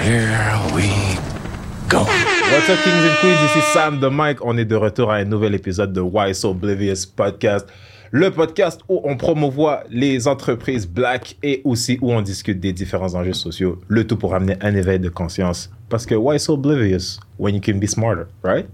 [0.00, 0.88] Here we
[1.88, 2.00] go.
[2.04, 3.40] What's up, Kings and Queens?
[3.50, 4.44] Ici Sam de Mike.
[4.44, 7.66] On est de retour à un nouvel épisode de Why So Oblivious Podcast.
[8.10, 13.14] Le podcast où on promouvoit les entreprises black et aussi où on discute des différents
[13.14, 13.80] enjeux sociaux.
[13.88, 15.70] Le tout pour amener un éveil de conscience.
[15.88, 18.66] Parce que why so oblivious when you can be smarter, right?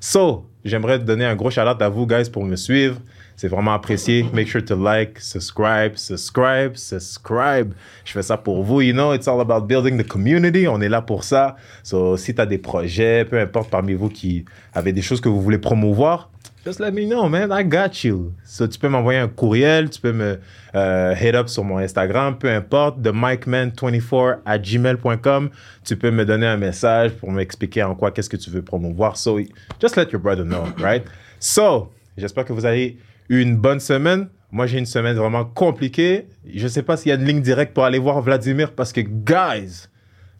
[0.00, 2.96] So, j'aimerais donner un gros shout out à vous, guys, pour me suivre.
[3.40, 4.26] C'est vraiment apprécié.
[4.34, 7.72] Make sure to like, subscribe, subscribe, subscribe.
[8.04, 8.82] Je fais ça pour vous.
[8.82, 10.68] You know, it's all about building the community.
[10.68, 11.56] On est là pour ça.
[11.82, 14.44] So, si tu as des projets, peu importe parmi vous qui
[14.74, 16.28] avez des choses que vous voulez promouvoir,
[16.66, 17.50] just let me know, man.
[17.50, 18.34] I got you.
[18.44, 20.38] So, tu peux m'envoyer un courriel, tu peux me
[20.74, 25.48] euh, hit up sur mon Instagram, peu importe, de mikeman24 à gmail.com.
[25.82, 29.16] Tu peux me donner un message pour m'expliquer en quoi qu'est-ce que tu veux promouvoir.
[29.16, 29.38] So,
[29.80, 31.04] just let your brother know, right?
[31.38, 31.88] So,
[32.18, 32.98] j'espère que vous eu
[33.30, 34.28] une bonne semaine.
[34.52, 36.26] Moi, j'ai une semaine vraiment compliquée.
[36.52, 39.00] Je sais pas s'il y a une ligne directe pour aller voir Vladimir parce que,
[39.00, 39.86] guys,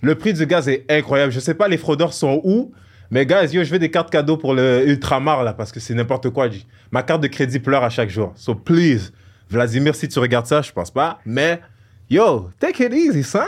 [0.03, 1.33] le prix du gaz est incroyable.
[1.33, 2.73] Je sais pas les fraudeurs sont où,
[3.11, 5.95] mais guys, yo, je veux des cartes cadeaux pour le Ultramar là parce que c'est
[5.95, 6.49] n'importe quoi.
[6.91, 8.33] Ma carte de crédit pleure à chaque jour.
[8.35, 9.13] So please,
[9.49, 11.21] Vladimir, si tu regardes ça, je pense pas.
[11.25, 11.61] Mais
[12.09, 13.41] yo, take it easy, son.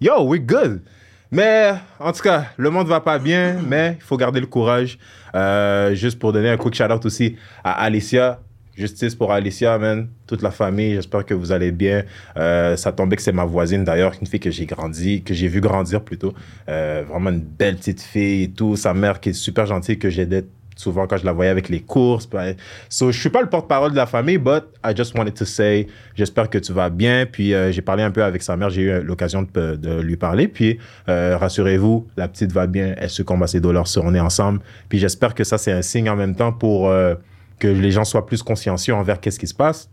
[0.00, 0.82] Yo, we're good.
[1.30, 4.98] Mais en tout cas, le monde va pas bien, mais il faut garder le courage.
[5.34, 8.40] Euh, juste pour donner un quick shout out aussi à Alicia.
[8.78, 10.08] Justice pour Alicia, man.
[10.26, 12.04] Toute la famille, j'espère que vous allez bien.
[12.36, 15.48] Euh, ça tombait que c'est ma voisine d'ailleurs, une fille que j'ai grandi, que j'ai
[15.48, 16.32] vu grandir plutôt.
[16.68, 18.76] Euh, vraiment une belle petite fille et tout.
[18.76, 20.44] Sa mère qui est super gentille, que j'aidais
[20.78, 22.28] souvent quand je la voyais avec les courses.
[22.28, 22.54] Ben,
[22.88, 25.88] So, je suis pas le porte-parole de la famille, but I just wanted to say,
[26.14, 27.26] j'espère que tu vas bien.
[27.26, 30.16] Puis euh, j'ai parlé un peu avec sa mère, j'ai eu l'occasion de, de lui
[30.16, 30.48] parler.
[30.48, 34.60] Puis euh, rassurez-vous, la petite va bien, elle se combat ses douleurs, on est ensemble.
[34.88, 37.14] Puis j'espère que ça c'est un signe en même temps pour euh,
[37.58, 39.90] que les gens soient plus consciencieux envers qu'est-ce qui se passe,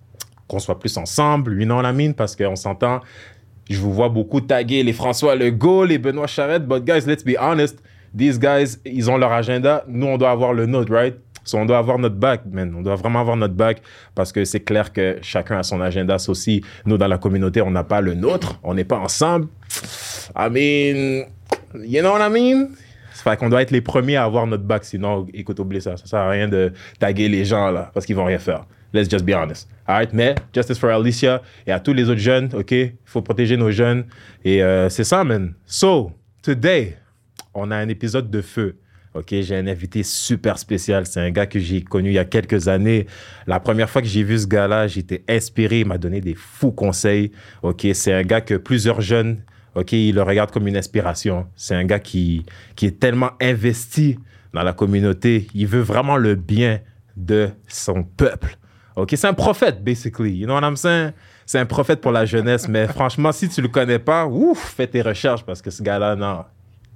[0.48, 3.02] qu'on soit plus ensemble, lui non la mine, parce qu'on s'entend.
[3.70, 7.36] Je vous vois beaucoup taguer les François Legault, les Benoît Charette, but guys, let's be
[7.40, 7.82] honest,
[8.16, 11.16] these guys, ils ont leur agenda, nous on doit avoir le nôtre, right?
[11.46, 12.74] So, on doit avoir notre bac, man.
[12.76, 13.82] On doit vraiment avoir notre bac
[14.16, 16.18] parce que c'est clair que chacun a son agenda.
[16.18, 18.60] So, aussi, nous, dans la communauté, on n'a pas le nôtre.
[18.64, 19.48] On n'est pas ensemble.
[20.36, 21.26] I mean,
[21.86, 22.70] you know what I mean?
[23.26, 24.86] Fait qu'on doit être les premiers à avoir notre bac.
[24.86, 25.98] Sinon, écoute, oublie ça.
[25.98, 28.68] Ça sert à rien de taguer les gens, là, parce qu'ils vont rien faire.
[28.94, 29.68] Let's just be honest.
[29.88, 30.14] All right?
[30.14, 32.70] Mais, justice for Alicia et à tous les autres jeunes, OK?
[32.72, 34.06] Il faut protéger nos jeunes.
[34.44, 35.56] Et euh, c'est ça, man.
[35.66, 36.12] So,
[36.44, 36.98] today,
[37.56, 38.78] on a un épisode de feu.
[39.16, 41.08] OK, j'ai un invité super spécial.
[41.08, 43.08] C'est un gars que j'ai connu il y a quelques années.
[43.48, 45.80] La première fois que j'ai vu ce gars-là, j'étais inspiré.
[45.80, 47.32] Il m'a donné des fous conseils.
[47.64, 49.42] OK, c'est un gars que plusieurs jeunes,
[49.76, 51.48] OK, ils le regardent comme une inspiration.
[51.56, 54.18] C'est un gars qui, qui est tellement investi
[54.54, 55.48] dans la communauté.
[55.54, 56.80] Il veut vraiment le bien
[57.18, 58.58] de son peuple.
[58.96, 60.32] OK, c'est un prophète, basically.
[60.32, 61.12] You know what I'm saying?
[61.46, 62.68] C'est un prophète pour la jeunesse.
[62.70, 66.16] Mais franchement, si tu le connais pas, ouf, fais tes recherches parce que ce gars-là,
[66.16, 66.46] non,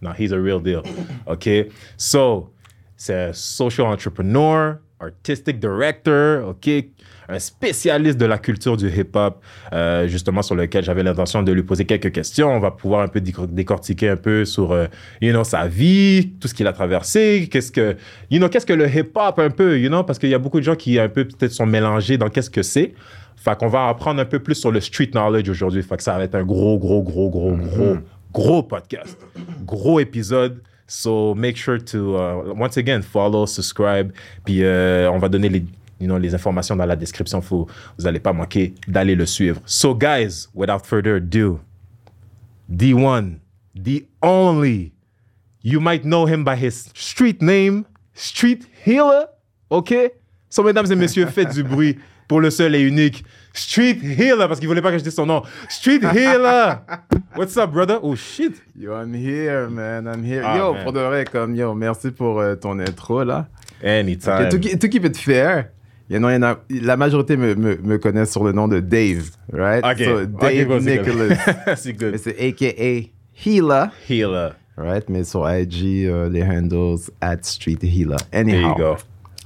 [0.01, 0.81] non, he's a real deal.
[1.25, 1.50] OK?
[1.97, 2.53] So,
[2.95, 6.69] c'est social entrepreneur, artistic director, OK?
[7.31, 9.41] Un spécialiste de la culture du hip-hop,
[9.72, 12.51] euh, justement, sur lequel j'avais l'intention de lui poser quelques questions.
[12.51, 14.88] On va pouvoir un peu décor- décortiquer un peu sur, euh,
[15.22, 17.95] you know, sa vie, tout ce qu'il a traversé, qu'est-ce que,
[18.31, 20.59] you know, qu'est-ce que le hip-hop un peu, you know, parce qu'il y a beaucoup
[20.59, 22.94] de gens qui un peu peut-être sont mélangés dans qu'est-ce que c'est.
[23.35, 25.84] Fait qu'on va apprendre un peu plus sur le street knowledge aujourd'hui.
[25.84, 27.97] Fait que ça va être un gros, gros, gros, gros, gros,
[28.34, 29.18] gros podcast.
[29.66, 30.62] Gros épisode.
[30.88, 34.12] So make sure to, uh, once again, follow, subscribe.
[34.44, 35.63] Puis euh, on va donner les,
[35.99, 37.41] you know, les informations dans la description.
[37.41, 37.67] Faut,
[37.97, 39.61] vous n'allez pas manquer d'aller le suivre.
[39.65, 41.59] So guys, without further ado,
[42.71, 43.39] D1,
[43.75, 44.91] the only,
[45.63, 49.27] you might know him by his street name, Street Healer.
[49.69, 50.11] OK?
[50.49, 53.23] So mesdames et messieurs, faites du bruit pour le seul et unique
[53.53, 55.41] Street Healer, parce qu'il voulait pas que je dise son nom.
[55.67, 56.81] Street Healer!
[57.35, 57.99] What's up, brother?
[58.03, 58.53] Oh shit!
[58.75, 60.07] Yo, I'm here, man.
[60.07, 60.43] I'm here.
[60.45, 60.83] Ah, yo, man.
[60.83, 63.47] pour de vrai, comme yo, merci pour euh, ton intro là.
[63.83, 64.33] Anytime.
[64.33, 65.71] Okay, to, keep- to keep it fair,
[66.09, 69.29] il y en a- la majorité me, me, me connaissent sur le nom de Dave,
[69.53, 69.83] right?
[69.85, 70.03] Ok.
[70.03, 70.81] So, Dave good.
[70.83, 71.35] Nicholas.
[71.75, 72.17] c'est good.
[72.17, 73.09] c'est AKA
[73.45, 74.50] Healer, Healer.
[74.77, 75.07] right?
[75.09, 77.77] Mais sur IG, euh, les handles at Street.
[77.77, 78.69] There Anyhow.
[78.69, 78.95] you go.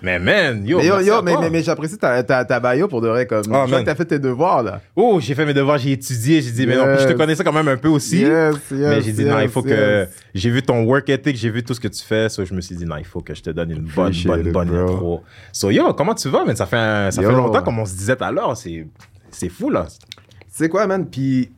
[0.05, 2.99] Mais man, yo, Mais yo, yo, mais, mais, mais j'apprécie ta, ta, ta bio pour
[2.99, 3.25] de vrai.
[3.25, 4.81] Comme, Oh, je vois que t'as fait tes devoirs là.
[4.97, 7.41] Oh, j'ai fait mes devoirs, j'ai étudié, j'ai dit, mais non, puis je te connaissais
[7.41, 8.19] quand même un peu aussi.
[8.19, 10.05] Yes, yes, mais j'ai dit, non, il faut que.
[10.35, 12.59] J'ai vu ton work ethic, j'ai vu tout ce que tu fais, so je me
[12.59, 14.91] suis dit, non, il faut que je te donne une bonne, bonne, bonne bro.
[14.93, 15.23] intro.
[15.53, 16.55] So, yo, comment tu vas, man?
[16.55, 17.29] Ça fait, un- ça Yo.
[17.29, 18.85] fait longtemps, comme on se disait tout à l'heure, c'est
[19.31, 19.87] c'est fou, là.
[20.49, 21.07] C'est quoi, man?
[21.09, 21.49] Puis,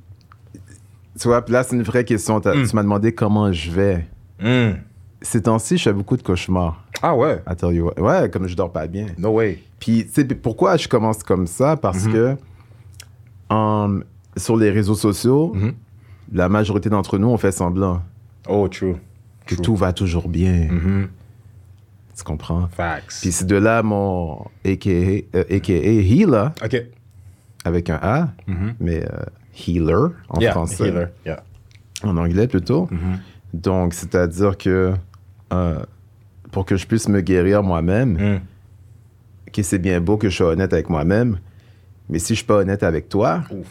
[1.19, 2.39] tu vois, là, c'est une vraie question.
[2.39, 2.67] T'as- Mm.
[2.67, 4.05] Tu m'as demandé comment je vais.
[4.39, 4.73] Hmm.
[5.21, 6.83] Ces temps-ci, je fais beaucoup de cauchemars.
[7.01, 7.41] Ah ouais?
[7.49, 7.99] I tell you what.
[8.01, 9.07] Ouais, comme je dors pas bien.
[9.17, 9.63] No way.
[9.79, 11.77] Puis, tu sais, pourquoi je commence comme ça?
[11.77, 12.13] Parce Mhm.
[12.13, 12.35] que
[13.49, 14.03] um,
[14.37, 15.73] sur les réseaux sociaux, Mhm.
[16.33, 18.01] la majorité d'entre nous, on fait semblant.
[18.47, 18.95] Oh, true.
[19.45, 19.63] que True.
[19.63, 20.67] tout va toujours bien.
[20.71, 21.07] Mhm.
[22.17, 22.67] Tu comprends?
[22.71, 23.19] Facts.
[23.21, 26.81] Puis c'est de là mon AKA, euh, AKA Healer, OK.
[27.63, 28.29] avec un A,
[28.79, 29.25] mais euh,
[29.67, 30.87] Healer en yeah, français.
[30.87, 31.07] healer.
[31.27, 31.43] Yeah.
[32.03, 32.89] en anglais plutôt.
[33.61, 34.93] Donc, c'est-à-dire que
[35.53, 35.79] euh,
[36.51, 38.39] pour que je puisse me guérir moi-même, Mm.
[39.51, 41.37] que c'est bien beau que je sois honnête avec moi-même,
[42.09, 43.67] mais si je suis pas honnête avec toi, Ouf.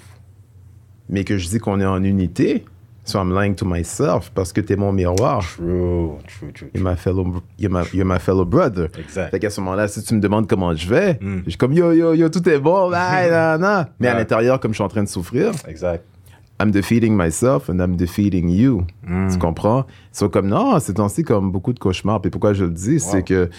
[1.08, 2.64] mais que je dis qu'on est en unité,
[3.04, 5.40] so I'm lying to myself parce que t'es mon miroir.
[5.40, 6.70] True, true, true.
[6.74, 8.88] You're my fellow, you're my, you're my fellow brother.
[8.98, 9.30] Exact.
[9.30, 11.42] Fait qu'à ce moment-là, si tu me demandes comment je vais, Mm.
[11.44, 12.88] je suis comme yo, yo, yo, tout est bon.
[14.00, 16.02] Mais à l'intérieur, comme je suis en train de souffrir, Exact.
[16.60, 18.86] I'm defeating myself and I'm defeating you.
[19.06, 19.32] Mm.
[19.32, 19.86] Tu comprends?
[20.12, 22.20] C'est comme, non, c'est temps-ci comme beaucoup de cauchemars.
[22.20, 23.50] Puis pourquoi je le dis, c'est que,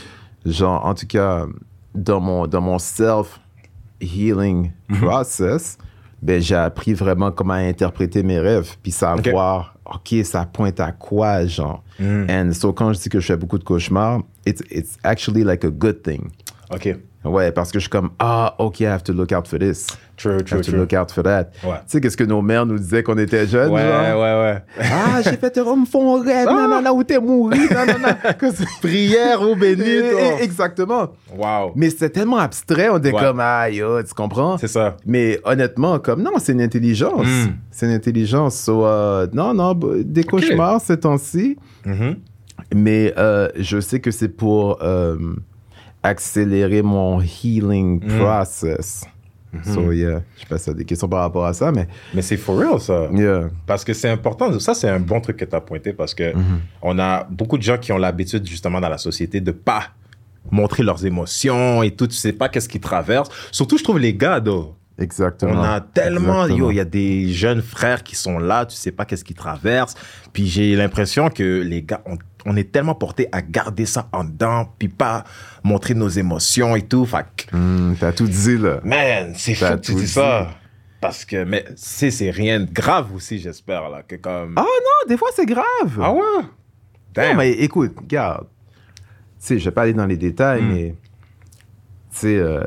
[0.46, 1.46] genre, en tout cas,
[1.94, 5.00] dans mon, dans mon self-healing Mm-hmm.
[5.00, 5.78] process,
[6.22, 8.76] ben, j'ai appris vraiment comment interpréter mes rêves.
[8.82, 11.84] Puis savoir, OK, ça pointe à quoi, genre?
[12.00, 12.26] Mm.
[12.30, 15.64] And so, quand je dis que je fais beaucoup de cauchemars, it's, it's actually like
[15.66, 16.30] a good thing.
[16.72, 16.96] OK.
[17.26, 19.88] Ouais, parce que je suis comme, ah, OK, I have to look out for this.
[20.18, 20.80] True, I true, have to true.
[20.80, 21.50] look out for that.
[21.64, 21.76] Ouais.
[21.80, 23.72] Tu sais, qu'est-ce que nos mères nous disaient quand on était jeunes?
[23.72, 24.22] Ouais, genre?
[24.22, 24.64] ouais, ouais.
[24.80, 26.46] Ah, j'ai fait un homme fond rêve.
[26.48, 27.58] Non, non, non, où t'es mouru.
[27.58, 28.32] Non, non, non.
[28.40, 30.20] Que c'est- Prière au béni, toi.
[30.22, 31.08] Eh, eh, Exactement.
[31.36, 31.74] Wow.
[31.76, 33.20] Mais c'était tellement abstrait, on était Ouais.
[33.22, 34.58] comme, ah, yo, tu comprends?
[34.58, 34.96] C'est ça.
[35.06, 37.26] Mais honnêtement, comme, non, c'est une intelligence.
[37.26, 37.54] Mm.
[37.72, 38.56] C'est une intelligence.
[38.56, 41.58] So, euh, non, non, des cauchemars ces temps-ci.
[41.86, 42.16] Mhm.
[42.74, 45.18] Mais euh, je sais que c'est pour euh,
[46.06, 48.20] accélérer mon healing Mm.
[48.20, 49.06] process.
[49.54, 49.74] Mm-hmm.
[49.74, 50.22] So, yeah.
[50.36, 52.58] Je sais pas si t'as des questions par rapport à ça, mais Mais c'est for
[52.60, 53.08] real, ça.
[53.14, 53.50] yeah.
[53.66, 54.58] Parce que c'est important.
[54.60, 56.34] Ça, c'est un bon truc que tu as pointé parce que
[56.82, 59.84] on a beaucoup de gens qui ont l'habitude, justement, dans la société, de pas
[60.52, 62.06] montrer leurs émotions et tout.
[62.08, 63.30] Tu sais pas qu'est-ce qu'ils traversent.
[63.52, 64.76] Surtout, je trouve les gars, though.
[64.98, 65.52] Exactement.
[65.60, 66.58] On a tellement, Exactement.
[66.58, 69.36] yo, il y a des jeunes frères qui sont là, tu sais pas qu'est-ce qu'ils
[69.36, 69.96] traversent.
[70.32, 74.24] Puis j'ai l'impression que les gars, on, on est tellement portés à garder ça en
[74.24, 75.26] dedans, puis pas
[75.64, 77.06] montrer nos émotions et tout.
[77.06, 78.80] Fait Hmm, T'as tout dit, là.
[78.86, 80.50] man, c'est fou que tu dis ça.
[81.02, 84.54] Parce que, mais c'est c'est rien de grave aussi, j'espère, là, que comme...
[84.58, 85.66] Ah non, des fois c'est grave.
[86.02, 86.22] Ah ouais?
[86.42, 86.48] Non,
[87.14, 87.38] Damn.
[87.38, 88.48] mais écoute, regarde.
[88.98, 90.72] Tu sais, je vais pas aller dans les détails, Hmm.
[90.74, 90.96] mais.
[92.16, 92.64] Tu sais, euh,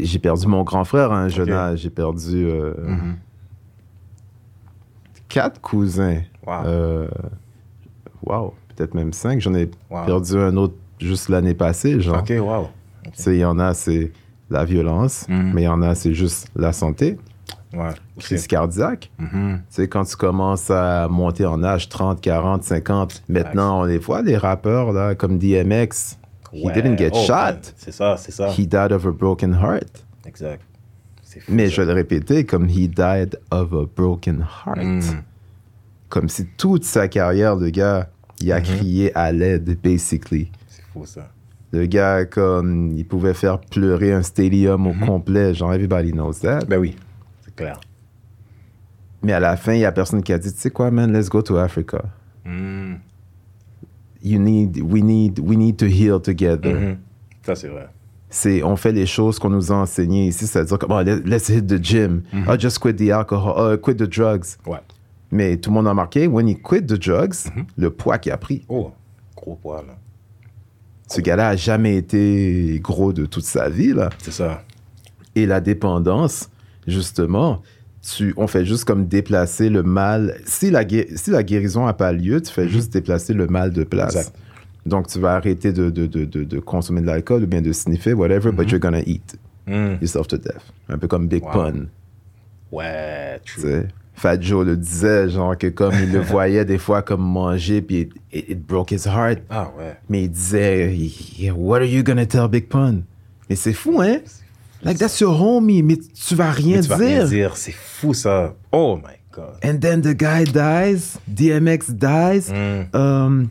[0.00, 1.78] j'ai perdu mon grand frère à un jeune âge.
[1.78, 3.16] J'ai perdu euh, Mhm.
[5.28, 6.20] quatre cousins.
[6.46, 6.52] Wow.
[6.66, 7.08] Euh,
[8.24, 9.40] wow, peut-être même cinq.
[9.40, 10.04] J'en ai Wow.
[10.04, 12.18] perdu un autre juste l'année passée, genre.
[12.20, 12.68] Ok, wow.
[13.04, 14.12] Tu sais, il y en a, c'est
[14.50, 15.52] la violence, Mhm.
[15.54, 17.18] mais il y en a, c'est juste la santé,
[17.72, 17.90] Ouais.
[18.18, 19.10] crise cardiaque.
[19.18, 19.60] Mhm.
[19.60, 23.98] Tu sais, quand tu commences à monter en âge, 30, 40, 50, maintenant, on les
[23.98, 26.18] voit, les rappeurs, là, comme DMX.
[26.52, 26.72] He Ouais.
[26.72, 27.72] didn't get Oh, shot.
[27.76, 28.48] C'est ça, c'est ça.
[28.50, 30.04] He died of a broken heart.
[30.26, 30.62] Exact.
[31.40, 31.74] Fou, Mais ça.
[31.76, 34.78] je vais le répéter, comme he died of a broken heart.
[34.82, 35.00] Mm.
[36.08, 38.08] Comme si toute sa carrière, le gars,
[38.40, 38.64] il a Mhm.
[38.64, 40.50] crié à l'aide, basically.
[40.68, 41.28] C'est fou, ça.
[41.70, 45.06] Le gars, comme, il pouvait faire pleurer un stadium au Mhm.
[45.06, 45.52] complet.
[45.54, 46.60] Genre, everybody knows that.
[46.66, 46.96] Ben oui,
[47.44, 47.78] c'est clair.
[49.22, 51.12] Mais à la fin, il y a personne qui a dit, tu sais quoi, man,
[51.12, 52.02] let's go to Africa.
[54.22, 54.28] Mm.
[54.30, 56.74] You need, we need, we need to heal together.
[56.74, 56.96] Mhm.
[57.44, 57.88] Ça, c'est vrai.
[58.30, 61.48] C'est, on fait les choses qu'on nous a enseignées ici, c'est-à-dire comme, oh, let- let's
[61.48, 62.22] hit the gym.
[62.32, 62.44] Mhm.
[62.48, 63.54] Oh, just quit the alcohol.
[63.56, 64.44] Oh, quit the drugs.
[64.66, 64.80] Ouais.
[65.30, 67.64] Mais tout le monde a remarqué, when he quit the drugs, Mhm.
[67.76, 68.64] le poids qu'il a pris.
[68.68, 68.90] Oh,
[69.36, 69.94] gros poids, là.
[71.10, 74.10] Ce gars-là a jamais été gros de toute sa vie, là.
[74.18, 74.62] C'est ça.
[75.34, 76.50] Et la dépendance,
[76.86, 77.62] justement,
[78.02, 80.36] tu, on fait juste comme déplacer le mal.
[80.46, 80.84] Si la,
[81.16, 84.14] si la guérison n'a pas lieu, tu fais juste déplacer le mal de place.
[84.14, 84.20] Mhm.
[84.20, 84.36] Exact.
[84.86, 88.14] Donc, tu vas arrêter de, de, de, de, consommer de l'alcool ou bien de sniffer,
[88.14, 89.36] whatever, but you're gonna eat
[89.66, 89.98] Mm.
[90.00, 90.62] yourself to death.
[90.88, 91.50] Un peu comme Big Wow.
[91.52, 91.74] Pun.
[92.72, 93.88] Ouais, true.
[94.14, 98.00] Fat Joe le disait, genre que comme il le voyait des fois comme manger, puis
[98.00, 99.40] it, it- it broke his heart.
[99.50, 99.96] Ah ouais.
[100.08, 100.92] Mais il disait,
[101.54, 103.02] What are you gonna tell Big Pun?
[103.48, 104.18] Mais c'est fou, hein?
[104.82, 107.06] Like, that's your homie, mais tu vas rien Mais tu vas dire.
[107.06, 108.54] rien dire, c'est fou ça.
[108.72, 109.56] Oh my god.
[109.64, 112.52] And then the guy dies, DMX dies.
[112.52, 112.96] Mm.
[112.96, 113.48] Um,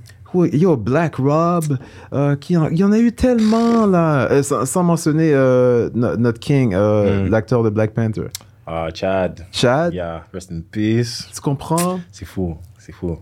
[0.53, 1.77] yo, Black Rob,
[2.13, 4.29] euh, qui en- il y en a eu tellement, là.
[4.31, 7.29] Euh, sans, sans mentionner euh, no- notre king, Mm.
[7.29, 8.27] l'acteur de Black Panther.
[8.65, 9.45] Ah, Chad.
[9.51, 11.25] Chad, Yeah, rest in peace.
[11.33, 11.99] tu comprends?
[12.11, 13.17] C'est fou, c'est fou.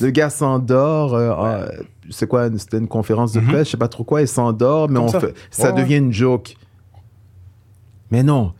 [0.00, 1.14] Le gars s'endort.
[1.14, 1.66] euh,
[2.10, 2.48] c'est quoi?
[2.58, 4.22] C'était une conférence de presse, je sais pas trop quoi.
[4.22, 4.96] Il s'endort, mais.
[4.96, 5.20] Comme on ça.
[5.20, 6.56] fait, ça Ouais, devient une joke.
[8.14, 8.52] Mais non.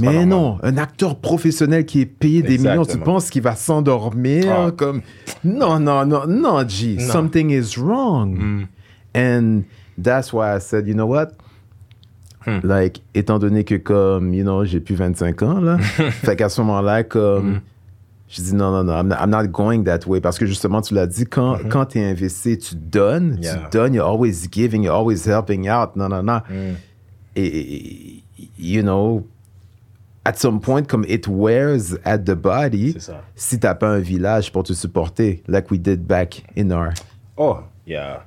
[0.00, 3.04] Mais non, un acteur professionnel qui est payé des millions, tu Exactement.
[3.04, 4.70] penses qu'il va s'endormir Ah.
[4.70, 5.02] comme
[5.44, 7.12] non non non non G, Non.
[7.12, 8.38] something is wrong.
[8.38, 8.66] Mm.
[9.14, 9.62] And
[10.02, 11.32] that's why I said, you know what?
[12.46, 12.60] Hmm.
[12.64, 15.76] Like étant donné que comme you know, j'ai plus 25 ans là,
[16.22, 17.60] fait qu'à ce moment-là comme Mm.
[18.34, 20.22] Je dis non, non, non, I'm not, I'm not going that way.
[20.22, 23.36] Parce que justement, tu l'as dit, quand, quand tu es investi, tu donnes.
[23.42, 23.56] Yeah.
[23.70, 25.96] tu donnes, you're always giving, you're always helping out.
[25.96, 26.38] Non, non, non.
[26.48, 26.76] Mm.
[27.36, 28.24] Et, et-
[28.58, 29.26] you know,
[30.24, 32.96] at some point, comme it wears at the body,
[33.34, 36.90] si t'as pas un village pour te supporter, like we did back in our,
[37.36, 38.24] Oh, yeah.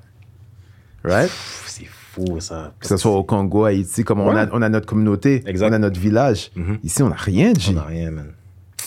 [1.03, 1.29] right?
[1.65, 2.73] C'est fou, ça.
[2.79, 5.69] Que ce soit au Congo, Haïti, comme on, a, on a notre communauté, Exact.
[5.69, 6.51] on a notre village.
[6.55, 6.79] Mhm.
[6.83, 7.71] Ici, on n'a rien, G.
[7.71, 8.31] On n'a rien, man.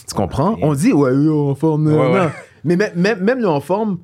[0.07, 0.57] Tu comprends?
[0.63, 1.87] On dit, ouais, yo, en forme.
[1.89, 2.29] Ouais, ouais.
[2.65, 3.99] Mais même, même, même le en forme,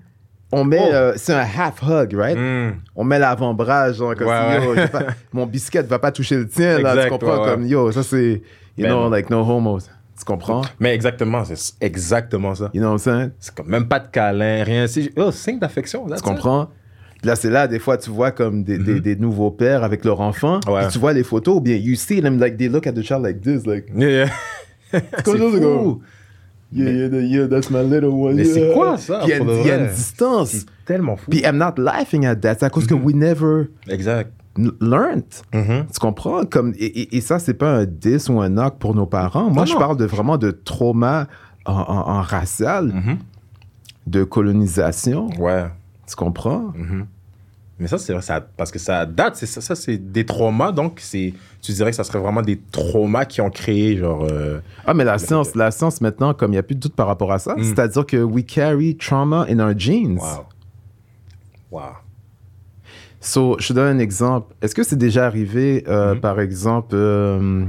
[0.54, 0.92] on met, Oh.
[0.92, 2.37] euh, c'est un half hug, right?
[2.38, 2.76] Mm.
[2.96, 4.88] On met l'avant-bras, genre, comme Ouais, si, yo, ouais.
[4.88, 7.42] pas- mon biscuit va pas toucher le tien, là, tu comprends?
[7.44, 7.50] ouais.
[7.50, 8.42] Comme, yo, ça c'est,
[8.76, 9.80] you Ben know, like no homos.
[10.16, 10.62] Tu comprends?
[10.78, 12.70] Mais exactement, c'est exactement ça.
[12.73, 13.30] You know what I'm saying?
[13.40, 14.87] C'est comme même pas de câlin, rien.
[14.87, 16.06] C'est oh, signe d'affection.
[16.06, 16.68] Tu comprends?
[17.25, 20.20] Là, c'est là, des fois, tu vois comme des, des, des nouveaux pères avec leur
[20.20, 20.61] enfant.
[20.61, 20.73] Mm-hmm.
[20.73, 20.88] Ouais.
[20.88, 23.23] Tu vois les photos, ou bien you see them, like, they look at the child
[23.25, 24.26] like this, like, Yeah,
[24.92, 25.00] yeah.
[25.25, 25.61] comme C'est ça, c'est fou.
[25.61, 26.00] comme,
[26.74, 28.34] yeah, yeah, the- yeah, that's my little one.
[28.36, 28.74] Mais c'est yeah.
[28.74, 30.50] quoi, ça, Puis il y y a une distance.
[30.50, 31.30] C'est tellement fou.
[31.30, 32.56] Puis I'm not laughing at that.
[32.58, 32.88] C'est à cause Mm-hmm.
[32.88, 34.30] que we never Exact.
[34.80, 35.24] learned.
[35.52, 35.86] Mhm.
[35.92, 36.44] Tu comprends?
[36.44, 39.50] Comme, et, et- et ça, c'est pas un 10 ou un knock pour nos parents.
[39.50, 39.78] Moi, Non, je non.
[39.78, 41.26] parle de vraiment de trauma
[41.66, 43.18] en, en- en racial, Mhm.
[44.06, 45.28] de colonisation.
[45.38, 45.64] Ouais.
[46.06, 46.72] Tu comprends?
[47.84, 50.72] Mais ça, c'est vrai, ça, parce que ça date, c'est ça, ça c'est des traumas,
[50.72, 54.60] donc c'est, tu dirais que ça serait vraiment des traumas qui ont créé, genre, euh,
[54.86, 57.06] Ah, mais la science, la science maintenant, comme il n'y a plus de doute par
[57.08, 57.62] rapport à ça, Mm.
[57.62, 60.16] c'est-à-dire que we carry trauma in our genes.
[60.18, 60.46] wow.
[61.70, 61.82] Wow.
[63.20, 64.54] So, je te donne un exemple.
[64.62, 66.20] Est-ce que c'est déjà arrivé, euh, Mhm.
[66.20, 67.64] par exemple, euh,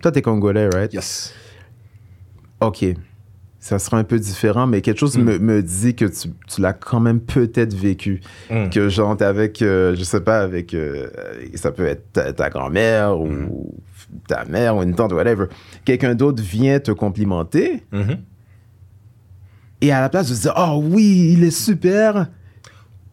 [0.00, 0.92] toi, t'es congolais, right?
[0.92, 1.34] Yes.
[2.60, 2.84] OK.
[3.62, 5.22] Ça sera un peu différent, mais quelque chose Mm.
[5.22, 8.22] me, me dit que tu, tu l'as quand même peut-être vécu.
[8.50, 8.70] Mm.
[8.70, 11.08] Que genre, t'es avec, euh, je sais pas, avec, euh,
[11.56, 13.48] ça peut être ta, ta grand-mère Mm.
[13.50, 13.74] ou
[14.26, 15.46] ta mère ou une tante, whatever.
[15.84, 18.16] Quelqu'un d'autre vient te complimenter Mhm.
[19.82, 22.28] et à la place de dire, oh oui, il est super,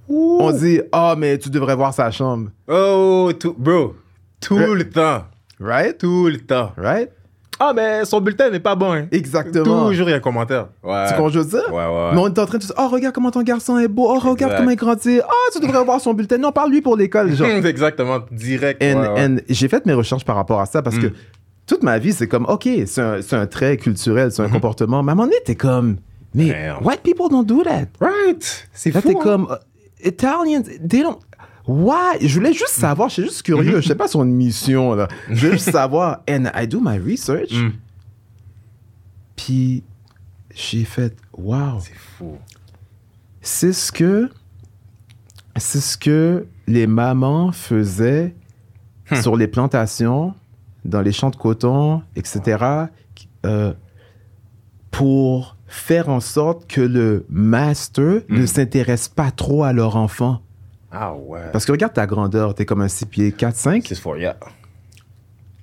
[0.09, 2.49] on dit, oh, mais tu devrais voir sa chambre.
[2.69, 3.95] Oh, tout, bro,
[4.39, 5.25] tout le temps.
[5.59, 5.97] Right?
[5.97, 6.71] Tout le temps.
[6.77, 7.09] Right?
[7.59, 9.07] Ah, mais son bulletin n'est pas bon, hein.
[9.11, 9.87] Exactement.
[9.89, 10.67] Toujours il y a un commentaire.
[10.83, 11.05] Ouais.
[11.07, 11.63] Tu comprends je veux dire?
[11.69, 12.09] Ouais, ouais, ouais.
[12.13, 14.05] Mais on est en train de dire, oh, regarde comment ton garçon est beau.
[14.09, 14.57] Oh, regarde Exact.
[14.57, 15.19] comment il grandit.
[15.27, 16.37] Oh, tu devrais voir son bulletin.
[16.37, 17.33] Non, parle-lui pour l'école.
[17.33, 17.47] Genre.
[17.65, 18.83] Exactement, direct.
[18.83, 19.25] And- ouais, ouais.
[19.25, 21.13] and j'ai fait mes recherches par rapport à ça parce que Mm.
[21.65, 25.01] toute ma vie, c'est comme, OK, c'est un, c'est un trait culturel, c'est un comportement.
[25.03, 25.97] Mais à un moment donné, t'es comme,
[26.35, 26.49] mais.
[26.49, 26.85] Damn.
[26.85, 27.87] white people don't do that.
[27.99, 28.67] Right.
[28.71, 29.09] C'est Là, fou.
[29.09, 29.19] t'es hein.
[29.23, 31.17] comme, uh, Italians, they don't.
[31.67, 32.17] Why?
[32.21, 33.81] Je voulais juste savoir, je suis juste curieux.
[33.81, 35.07] Je sais pas son mission, là.
[35.29, 36.21] Je voulais juste savoir.
[36.29, 37.51] And I do my research.
[37.51, 37.71] Mm.
[39.35, 39.83] Puis
[40.55, 41.79] j'ai fait, wow.
[41.81, 42.37] C'est fou.
[43.41, 44.29] C'est ce que
[45.57, 48.33] c'est ce que les mamans faisaient
[49.09, 49.21] Hmm.
[49.21, 50.33] sur les plantations,
[50.83, 52.57] dans les champs de coton, etc.
[53.45, 53.73] euh,
[54.91, 58.47] pour faire en sorte que le master ne Hmm.
[58.47, 60.41] s'intéresse pas trop à leur enfant.
[60.91, 61.41] Ah ouais.
[61.51, 63.85] Parce que regarde ta grandeur, t'es comme un 6 pieds 4, 5.
[63.87, 64.37] C'est fort, yeah.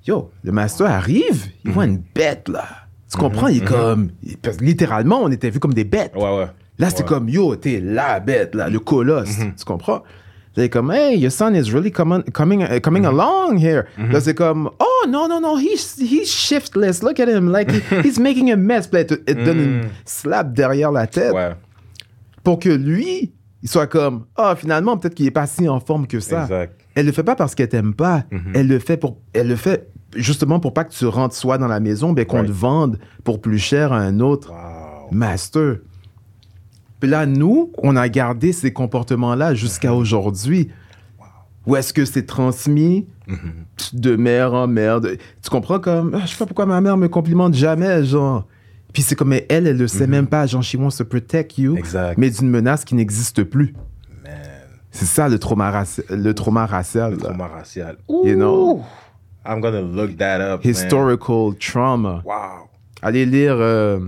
[0.06, 2.66] Yo, le master arrive, il voit une bête là.
[3.10, 3.48] Tu comprends?
[3.48, 4.10] Il est comme.
[4.22, 6.12] il- parce que littéralement, on était vus comme des bêtes.
[6.14, 6.46] Ouais, ouais.
[6.78, 7.08] Là, c'est Ouais.
[7.08, 9.36] comme, yo, t'es la bête, là, le colosse.
[9.56, 10.02] Tu comprends?
[10.56, 13.84] Là, il est comme, hey, your son is really coming, coming, uh, coming along here.
[13.96, 17.02] Là, c'est comme, oh, non, non, non, he's, he's shiftless.
[17.02, 17.50] Look at him.
[17.50, 18.86] Like, he- he's making a mess.
[18.88, 21.52] Puis là, il te, il te donne une slap derrière la tête Ouais.
[22.42, 23.32] pour que lui,
[23.64, 26.42] il soit comme, ah, finalement, peut-être qu'il est pas si en forme que ça.
[26.42, 26.80] Exact.
[26.94, 28.22] Elle le fait pas parce qu'elle t'aime pas.
[28.54, 31.66] Elle le fait pour, elle le fait justement pour pas que tu rentres soit dans
[31.66, 35.08] la maison, mais qu'on te vende pour plus cher à un autre Wow.
[35.10, 35.78] master.
[37.00, 40.70] Puis là, nous, on a gardé ces comportements-là jusqu'à aujourd'hui.
[41.66, 43.06] Où est-ce que c'est transmis
[43.94, 45.00] de mère en mère?
[45.00, 48.46] de- Tu comprends comme, ah, je sais pas pourquoi ma mère me complimente jamais, genre.
[48.94, 51.76] Puis c'est comme, elle, elle le sait même pas, genre, she wants to protect you,
[51.76, 52.16] Exact.
[52.16, 53.74] mais d'une menace qui n'existe plus.
[54.24, 54.32] Man.
[54.92, 57.10] C'est ça le trauma, raci- le trauma racial.
[57.10, 57.24] Le là.
[57.24, 57.96] trauma racial.
[58.08, 58.82] You know?
[59.44, 60.64] I'm gonna look that up.
[60.64, 60.72] man.
[60.72, 62.22] Historical trauma.
[62.24, 62.68] Wow.
[63.02, 63.98] Allez lire euh,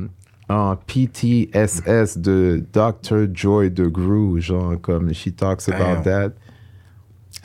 [0.49, 3.27] en PTSS de Dr.
[3.35, 6.03] Joy DeGruy, genre comme she talks about Damn.
[6.05, 6.31] that.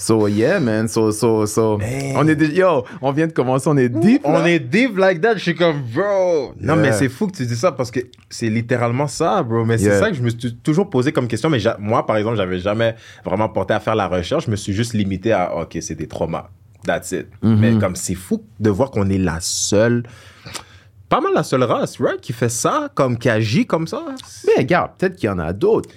[0.02, 0.88] So yeah, man.
[0.88, 1.78] So so so.
[1.78, 2.16] Man.
[2.16, 4.22] On est dé- yo, on vient de commencer, on est deep.
[4.24, 5.36] On est deep like that.
[5.36, 6.54] Je suis comme, bro.
[6.60, 6.76] Non, Yeah.
[6.82, 9.64] mais c'est fou que tu dis ça parce que c'est littéralement ça, bro.
[9.64, 11.52] Mais c'est ça que je me suis toujours posé comme question.
[11.52, 14.46] Mais moi, par exemple, j'avais jamais vraiment porté à faire la recherche.
[14.48, 16.50] Je me suis juste limité à, OK, c'est des traumas.
[16.84, 17.28] That's it.
[17.44, 17.56] Mm-hmm.
[17.58, 20.02] Mais comme c'est fou de voir qu'on est la seule,
[21.10, 24.04] pas mal la seule race, right, qui fait ça, comme qui agit comme ça.
[24.48, 25.90] Mais regarde, peut-être qu'il y en a d'autres,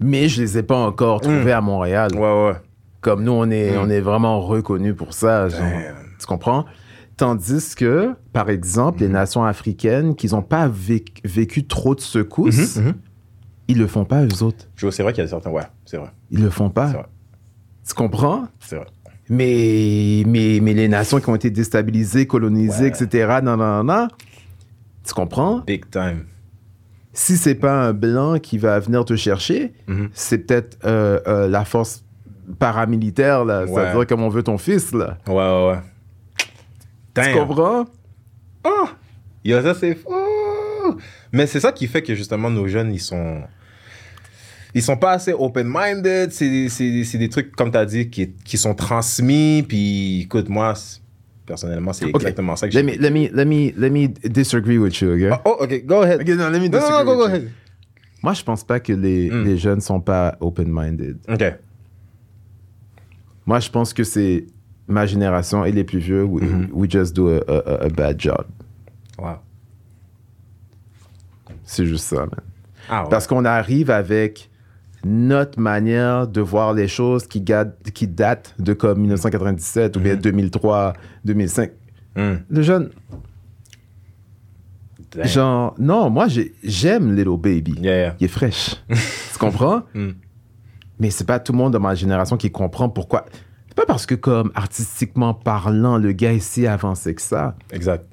[0.00, 2.12] mais je les ai pas encore trouvés à Montréal.
[2.14, 2.18] Mm.
[2.18, 2.52] Ouais, ouais.
[3.00, 5.48] Comme nous, on est, on est vraiment reconnus pour ça.
[5.48, 5.60] genre.
[6.18, 6.66] Tu comprends?
[7.16, 9.12] Tandis que, par exemple, les Mhm.
[9.12, 12.94] nations africaines qui n'ont pas véc- vécu trop de secousses, Mhm, mhm.
[13.68, 14.66] ils le font pas, eux autres.
[14.76, 15.50] Je- C'est vrai qu'il y a certains.
[15.50, 16.10] Ouais, c'est vrai.
[16.30, 17.06] Ils le font pas.
[17.86, 18.48] Tu comprends?
[18.60, 18.86] C'est vrai.
[19.28, 22.88] Mais, mais, mais les nations qui ont été déstabilisées, colonisées, Ouais.
[22.88, 24.08] etc., non, non, non,
[25.06, 25.60] tu comprends?
[25.66, 26.24] Big time.
[27.12, 30.08] Si c'est pas un blanc qui va venir te chercher, Mhm.
[30.12, 32.04] c'est peut-être euh, euh, la force
[32.58, 33.64] paramilitaire, là.
[33.64, 33.68] Ouais.
[33.72, 35.18] C'est-à-dire comme on veut ton fils, là.
[35.26, 35.78] Ouais, ouais, ouais.
[36.38, 36.46] Tu
[37.14, 37.34] Damn.
[37.46, 37.84] comprends?
[38.64, 38.88] Oh!
[39.44, 40.10] Yo, ça c'est fou!
[41.32, 43.42] Mais c'est ça qui fait que justement nos jeunes, ils sont.
[44.74, 46.30] Ils sont pas assez open-minded.
[46.32, 49.64] C'est c'est- c'est des trucs, comme tu as dit, qui, qui sont transmis.
[49.66, 50.74] Puis écoute, moi,
[51.44, 55.00] personnellement, c'est exactement ça que Let me, let me, let me, let me disagree with
[55.00, 55.30] you, okay?
[55.44, 56.20] Oh, ok, go ahead.
[56.20, 57.36] Ok, non, let me disagree go, go with you.
[57.36, 57.50] ahead.
[58.22, 59.44] Moi, je pense pas que les, Mm.
[59.44, 61.18] les jeunes sont pas open-minded.
[61.28, 61.42] Ok.
[63.46, 64.46] Moi, je pense que c'est
[64.88, 66.42] ma génération et les plus vieux, we,
[66.72, 68.44] we just do a, a- a bad job.
[69.18, 69.36] Wow.
[71.64, 72.30] C'est juste ça, man.
[72.88, 73.08] Ah, ouais.
[73.10, 74.50] Parce qu'on arrive avec
[75.04, 80.14] notre manière de voir les choses qui, ga- qui datent de comme 1997 ou bien
[80.16, 80.20] Mm-hmm.
[80.20, 80.92] 2003,
[81.24, 81.70] 2005.
[82.16, 82.34] Hmm.
[82.50, 82.90] Le jeune,
[85.12, 85.26] Damn.
[85.26, 87.74] genre, non, moi, j'ai- j'aime Little Baby.
[87.80, 88.16] Yeah, yeah.
[88.20, 88.76] Il est fraîche.
[88.88, 89.82] tu comprends?
[91.00, 93.24] Mais c'est pas tout le monde de ma génération qui comprend pourquoi.
[93.68, 97.56] C'est pas parce que, comme artistiquement parlant, le gars est si avancé que ça.
[97.72, 98.04] Exact.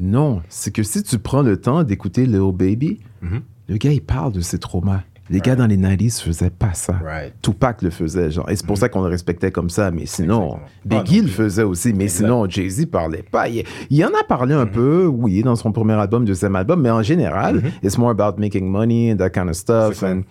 [0.00, 3.40] Non, c'est que si tu prends le temps d'écouter Little Baby, Mhm.
[3.68, 5.00] le gars, il parle de ses traumas.
[5.30, 6.94] Les gars dans les 90s faisaient pas ça.
[7.04, 7.34] Right.
[7.42, 8.48] Tupac le faisait, genre.
[8.48, 9.90] Et c'est pour ça qu'on le respectait comme ça.
[9.90, 10.58] Mais sinon.
[10.86, 11.92] Biggie Ah, le faisait aussi.
[11.92, 12.18] Mais Exact.
[12.24, 13.46] sinon, Jay-Z parlait pas.
[13.50, 16.80] Il, il en a parlé un peu, oui, dans son premier album, deuxième album.
[16.80, 20.02] Mais en général, it's more about making money and that kind of stuff.
[20.02, 20.22] And,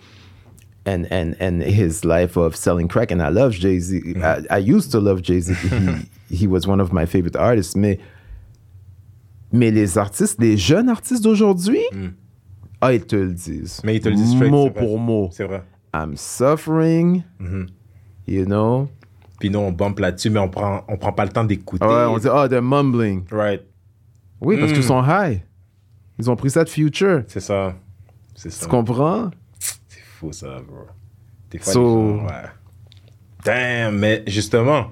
[0.88, 3.10] and, and, and his life of selling crack.
[3.12, 4.14] And I love Jay-Z.
[4.22, 5.52] I, I used to love Jay-Z.
[5.54, 7.76] he, he was one of my favorite artists.
[7.76, 7.98] Mais,
[9.52, 11.82] mais les artistes, les jeunes artistes d'aujourd'hui,
[12.80, 13.80] ah, ils te le disent.
[13.84, 15.28] Mais ils te le disent straight, Mot pour mot.
[15.32, 15.62] C'est vrai.
[15.94, 17.22] I'm suffering,
[18.26, 18.88] you know.
[19.40, 21.84] Puis nous, on bump là-dessus, mais on prend, on prend pas le temps d'écouter.
[21.86, 23.24] Ouais, on dit, oh, they're mumbling.
[23.30, 23.62] Right.
[24.40, 24.74] Oui, parce Mm.
[24.74, 25.40] qu'ils sont high.
[26.18, 27.22] Ils ont pris ça de future.
[27.28, 27.74] C'est ça.
[28.34, 28.64] C'est ça.
[28.64, 29.30] Tu comprends?
[30.18, 30.86] Fou ça, bro.
[31.50, 32.48] Des fois, So- les gens, ouais.
[33.44, 34.90] Damn, mais justement,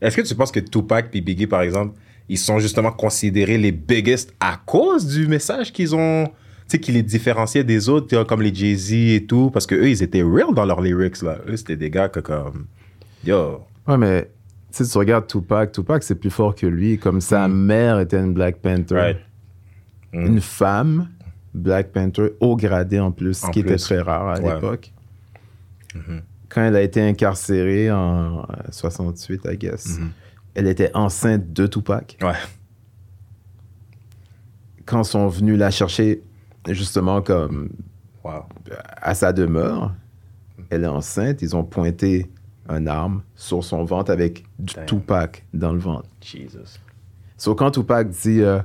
[0.00, 3.70] est-ce que tu penses que Tupac et Biggie, par exemple, ils sont justement considérés les
[3.72, 6.32] biggest à cause du message qu'ils ont, tu
[6.68, 10.02] sais, qui les différenciait des autres, comme les Jay-Z et tout, parce que eux, ils
[10.02, 11.38] étaient real dans leurs lyrics, là.
[11.46, 12.66] Eux, c'était des gars que comme,
[13.24, 14.30] yo, Ouais, mais
[14.70, 15.72] sais, tu regardes Tupac.
[15.72, 16.98] Tupac, c'est plus fort que lui.
[16.98, 19.16] Comme sa mère était une Black Panther.
[20.12, 20.26] Mm.
[20.26, 21.10] Une femme,
[21.54, 24.40] Black Panther, haut gradé en plus, ce En qui était très rare à Ouais.
[24.50, 24.54] Mm-hmm.
[24.54, 24.92] l'époque.
[26.48, 30.08] Quand elle a été incarcérée en euh, 68, I guess, Mm-hmm.
[30.56, 32.16] elle était enceinte de Tupac.
[32.22, 32.32] Ouais.
[34.86, 36.22] Quand ils sont venus la chercher,
[36.68, 37.70] justement, comme
[38.24, 38.44] Wow.
[39.02, 39.92] à sa demeure,
[40.70, 42.30] elle est enceinte, ils ont pointé
[42.70, 44.86] un arme sur son ventre avec du Damn.
[44.86, 46.08] Tupac dans le ventre.
[46.22, 46.78] Jesus.
[47.36, 48.60] So quand Tupac dit euh,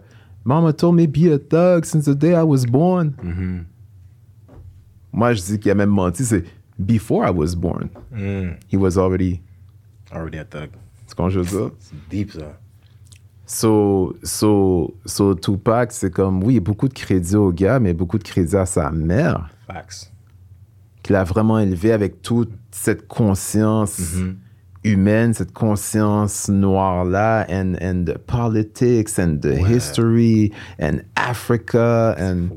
[0.50, 3.14] Mama told me be a thug since the day I was born.
[3.24, 3.66] Mhm.
[5.14, 6.44] Moi, je dis qu'il a même menti, c'est
[6.80, 7.90] before I was born.
[8.12, 8.56] Mm.
[8.72, 9.42] He was already.
[10.12, 10.70] Already a thug.
[11.06, 11.72] C'est quand je veux dire?
[11.78, 12.58] C'est deep, ça.
[13.46, 18.24] So, so, so Tupac, c'est comme, oui, beaucoup de crédit au gars, mais beaucoup de
[18.24, 20.12] crédit à sa mère, Facts.
[21.04, 24.36] qu'il a vraiment élevé avec toute cette conscience Mhm.
[24.84, 29.64] Humaine, cette conscience noire-là, and, and the politics, and the Ouais.
[29.76, 32.50] history, and Africa, and...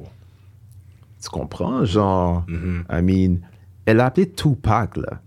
[1.22, 1.84] Tu comprends?
[1.84, 2.84] Genre, Mhm.
[2.90, 3.40] I mean,
[3.86, 5.20] elle a appelé Tupac, là.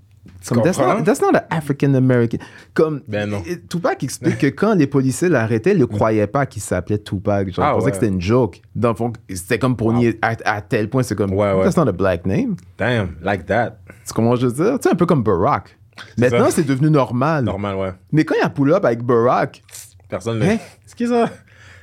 [0.47, 2.37] Comme, that's, not, that's not an African American.
[2.75, 3.41] Comme, Ben non.
[3.67, 7.51] Tupac explique que quand les policiers l'arrêtaient, ils ne croyaient pas qu'il s'appelait Tupac.
[7.51, 7.91] Genre, Ah ils pensaient ouais.
[7.91, 8.61] que c'était une joke.
[8.75, 9.93] Dans le fond, c'était comme pour Wow.
[9.93, 11.63] nier à, à tel point, c'est comme, Ouais, ouais.
[11.63, 12.57] that's not a black name.
[12.77, 13.79] Damn, like that.
[14.05, 14.77] Tu comprends je veux dire?
[14.79, 15.79] Tu sais, un peu comme Barack.
[16.17, 17.43] Maintenant, c'est devenu normal.
[17.45, 17.91] Normal, ouais.
[18.11, 19.61] Mais quand il y a pull-up avec Barack,
[20.09, 20.53] Personne Hein?
[20.53, 20.57] ne.
[20.85, 21.29] C'est qui ça?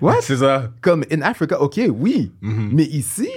[0.00, 0.16] What?
[0.22, 0.70] C'est ça.
[0.80, 2.32] comme in Africa, OK, oui.
[2.40, 2.70] Mhm.
[2.72, 3.28] Mais ici,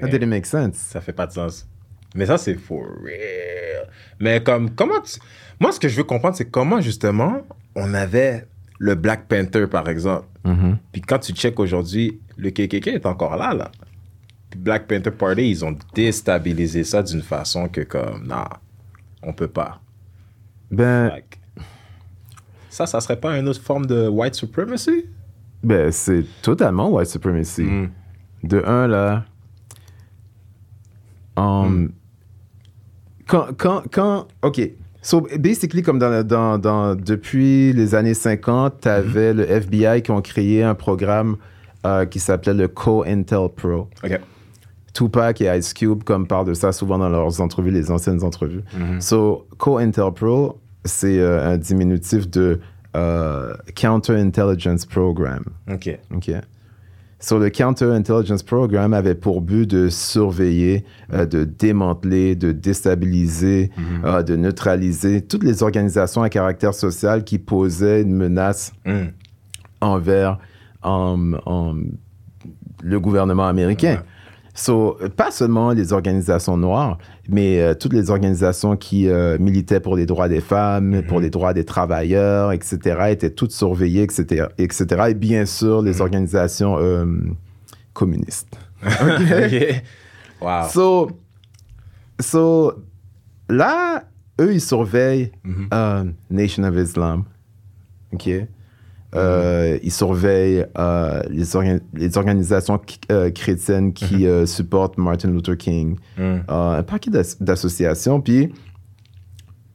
[0.00, 0.76] that didn't make sense.
[0.76, 1.66] Ça fait pas de sens.
[2.14, 3.88] Mais ça, c'est for real.
[4.20, 5.18] Mais comme, comment tu...
[5.60, 7.42] Moi, ce que je veux comprendre, c'est comment, justement,
[7.74, 8.46] on avait
[8.78, 10.26] le Black Panther, par exemple.
[10.44, 10.78] Mhm.
[10.92, 13.70] Puis quand tu check aujourd'hui, le KKK est encore là, là.
[14.50, 18.44] Puis Black Panther Party, ils ont déstabilisé ça d'une façon que, comme, non,
[19.22, 19.80] on peut pas.
[20.74, 21.38] Ben, Like,
[22.70, 25.06] ça, ça serait pas une autre forme de white supremacy?
[25.62, 27.62] ben c'est totalement white supremacy.
[27.62, 27.90] Mm.
[28.42, 29.24] De un, là,
[31.36, 31.92] um,
[33.26, 34.60] quand, quand, quand, OK,
[35.02, 40.10] So, basically, comme dans, dans, dans- depuis les années 50, tu avais le FBI qui
[40.10, 41.36] ont créé un programme
[41.84, 43.90] euh, qui s'appelait le Co-Intel Pro.
[44.02, 44.20] OK.
[44.94, 48.62] Tupac et Ice Cube, comme parlent de ça souvent dans leurs entrevues, les anciennes entrevues.
[49.00, 52.60] So, Co-Intel Pro, c'est euh, un diminutif de
[52.96, 55.42] euh, Counter-Intelligence Program.
[55.72, 55.98] OK.
[56.14, 56.30] OK.
[57.20, 63.70] So, le Counter-Intelligence Program avait pour but de surveiller, euh, de démanteler, de déstabiliser,
[64.04, 69.06] euh, de neutraliser toutes les organisations à caractère social qui posaient une menace Mm.
[69.80, 70.38] envers
[72.82, 74.02] le gouvernement américain.
[74.56, 79.96] So, pas seulement les organisations noires, mais euh, toutes les organisations qui euh, militaient pour
[79.96, 82.78] les droits des femmes, pour les droits des travailleurs, etc.,
[83.10, 85.06] étaient toutes surveillées, etc., etc.
[85.08, 87.04] Et bien sûr, les organisations euh,
[87.92, 88.56] communistes.
[88.84, 89.82] OK.
[90.40, 90.68] Wow.
[90.70, 91.10] So,
[92.20, 92.74] so,
[93.48, 94.04] là,
[94.40, 95.32] eux, ils surveillent
[95.72, 97.24] euh, Nation of Islam.
[98.12, 98.30] OK?
[99.16, 105.56] Euh, Ils surveillent euh, les, orga- les organisations euh, chrétiennes qui euh, supportent Martin Luther
[105.56, 105.96] King.
[106.18, 106.36] Mm.
[106.48, 108.20] Un paquet d'as- d'associations.
[108.20, 108.52] Puis,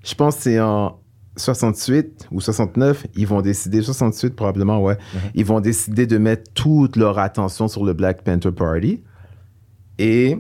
[0.04, 1.00] je pense que c'est en
[1.38, 4.98] 68 ou 69, ils vont décider, 68 probablement, ouais,
[5.36, 9.02] ils vont décider de mettre toute leur attention sur le Black Panther Party.
[9.98, 10.38] Et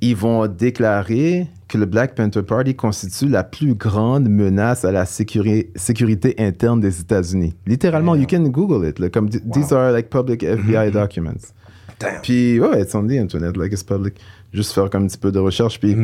[0.00, 5.04] ils vont déclarer que le Black Panther Party constitue la plus grande menace à la
[5.04, 7.54] sécuri- sécurité interne des États-Unis.
[7.66, 9.10] Littéralement, you can Google it.
[9.12, 11.52] comme th- these are like public FBI documents.
[12.00, 12.20] Damn.
[12.22, 14.14] Puis, ouais, it's on the internet, like it's public.
[14.52, 15.78] Juste faire comme un petit peu de recherche.
[15.78, 15.96] Puis,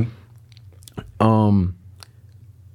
[1.21, 1.73] um,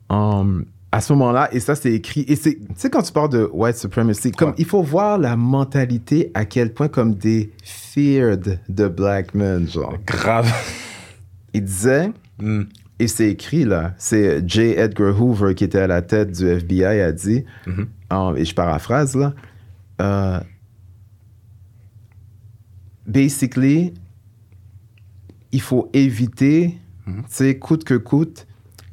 [0.09, 2.25] um, à ce moment-là, et ça, c'est écrit.
[2.27, 4.55] Et c'est, tu sais, quand tu parles de white supremacy, comme Ouais.
[4.57, 9.93] il faut voir la mentalité à quel point, comme des feared de black men, genre.
[10.05, 10.51] Grave.
[11.53, 12.63] Il disait, Mm.
[13.01, 14.61] Et c'est écrit là, c'est J.
[14.77, 17.43] Edgar Hoover qui était à la tête du FBI a dit,
[18.11, 19.33] um, et je paraphrase là,
[20.01, 20.39] euh,
[23.07, 23.93] basically,
[25.51, 28.47] il faut éviter, tu sais, coûte que coûte,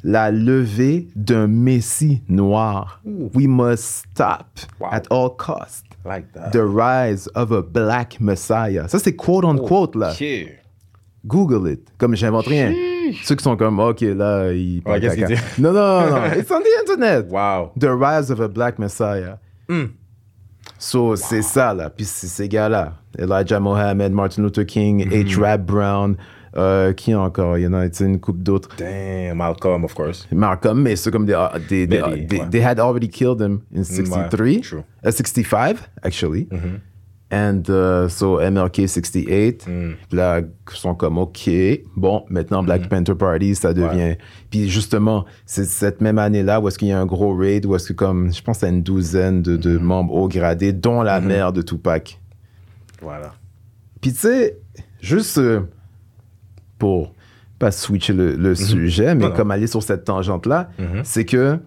[0.05, 3.01] la levée d'un messie noir.
[3.05, 4.47] We must stop
[4.81, 4.89] Wow.
[4.93, 6.51] at all costs Like that.
[6.53, 8.87] the rise of a black messiah.
[8.89, 10.15] Ça, c'est quote on quote là.
[11.27, 11.81] Google it.
[11.99, 12.73] Comme j'invente rien.
[13.25, 14.83] Ceux qui sont comme, OK, là, ils.
[14.87, 15.35] Ouais, qu'est-ce qu'il caca.
[15.35, 15.63] dit?
[15.63, 16.25] Non, non, non.
[16.37, 17.27] It's on the internet.
[17.31, 17.73] Wow.
[17.79, 19.39] The rise of a black messiah.
[19.69, 19.87] Mm.
[20.79, 21.91] So, c'est ça, là.
[21.91, 22.95] Puis c'est ces gars-là.
[23.19, 25.25] Elijah Mohammed, Martin Luther King, Mm-hmm.
[25.27, 25.41] H.
[25.41, 26.17] Rap Brown.
[26.57, 27.59] euh, qui encore?
[27.59, 28.71] Il y en a une couple d'autres.
[28.79, 30.27] Damn, Malcolm, of course.
[30.33, 32.49] Malcolm, mais c'est comme des, ah, des, des, des- ouais.
[32.51, 34.61] they had already killed him in 63.
[34.63, 34.83] true.
[35.05, 36.47] Uh, 65, actually.
[36.51, 36.79] Mm-hmm.
[37.31, 39.67] And uh, so MLK 68.
[39.69, 39.93] Mm.
[40.13, 41.51] Là, ils sont comme, OK,
[41.95, 42.89] bon, maintenant Black Mm-hmm.
[42.89, 44.17] Panther Party, ça devient.
[44.51, 47.75] Puis justement, c'est cette même année-là où est-ce qu'il y a un gros raid, où
[47.77, 49.79] est-ce que, comme, je pense, à une douzaine de, Mm-hmm.
[49.79, 52.19] membres haut gradés, dont la mère de Tupac.
[53.03, 53.35] Voilà.
[54.01, 54.57] Puis tu sais,
[55.03, 55.61] juste euh,
[56.79, 57.13] pour
[57.59, 59.37] pas switcher le, le sujet, mais Mm-hmm.
[59.37, 60.71] Comme aller sur cette tangente-là,
[61.05, 61.59] c'est que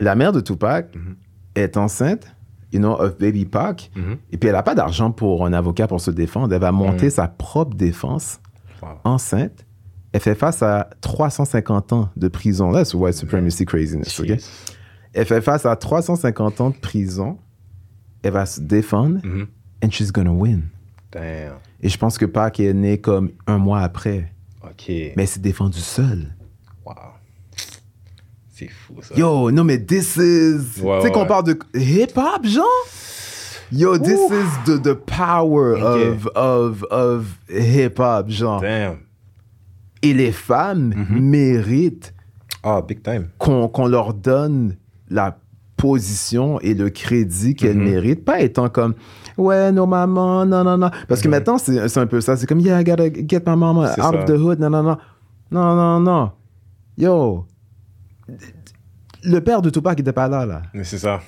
[0.00, 1.14] la mère de Tupac Mm-hmm.
[1.56, 2.33] est enceinte,
[2.74, 4.18] you know, of baby Pac, Mhm.
[4.32, 6.52] et puis elle n'a pas d'argent pour un avocat pour se défendre.
[6.52, 8.40] Elle va monter sa propre défense
[8.82, 8.88] Wow.
[9.04, 9.64] enceinte.
[10.12, 12.72] Elle fait face à 350 ans de prison.
[12.84, 14.26] C'est white supremacy craziness, OK?
[14.26, 14.36] Jeez.
[15.12, 17.38] Elle fait face à 350 ans de prison.
[18.22, 19.46] Elle va se défendre, Mhm.
[19.84, 20.62] and she's gonna win.
[21.12, 21.54] Damn.
[21.80, 24.32] Et je pense que Pac est né comme un mois après.
[24.62, 24.84] OK.
[24.88, 26.34] Mais elle s'est défendue seule.
[28.90, 28.96] Wow.
[29.02, 29.14] C'est fou, ça.
[29.14, 30.80] Yo, non, mais this is.
[30.82, 31.26] Ouais, tu sais qu'on ouais.
[31.26, 32.64] parle de hip-hop, genre?
[33.72, 38.60] Yo, this is the, the power of, of, of hip-hop, genre.
[38.60, 38.98] Damn.
[40.02, 41.20] Et les femmes Mm-hmm.
[41.20, 42.14] méritent
[42.62, 43.28] Ah, big time.
[43.38, 44.76] qu'on leur donne
[45.10, 45.36] la
[45.76, 47.90] position et le crédit qu'elles Mm-hmm.
[47.90, 48.94] méritent, pas étant comme
[49.38, 50.90] ouais, nos mamans, non, non, non.
[51.08, 52.36] Parce que maintenant, c'est un peu ça.
[52.36, 54.08] C'est comme yeah, I gotta get my mama out ça.
[54.10, 54.96] of the hood, non, non, non.
[55.50, 56.30] Non, non, non.
[56.96, 57.46] Yo.
[59.22, 60.62] Le père de Tupac était pas là, là.
[60.74, 61.20] Mais c'est ça.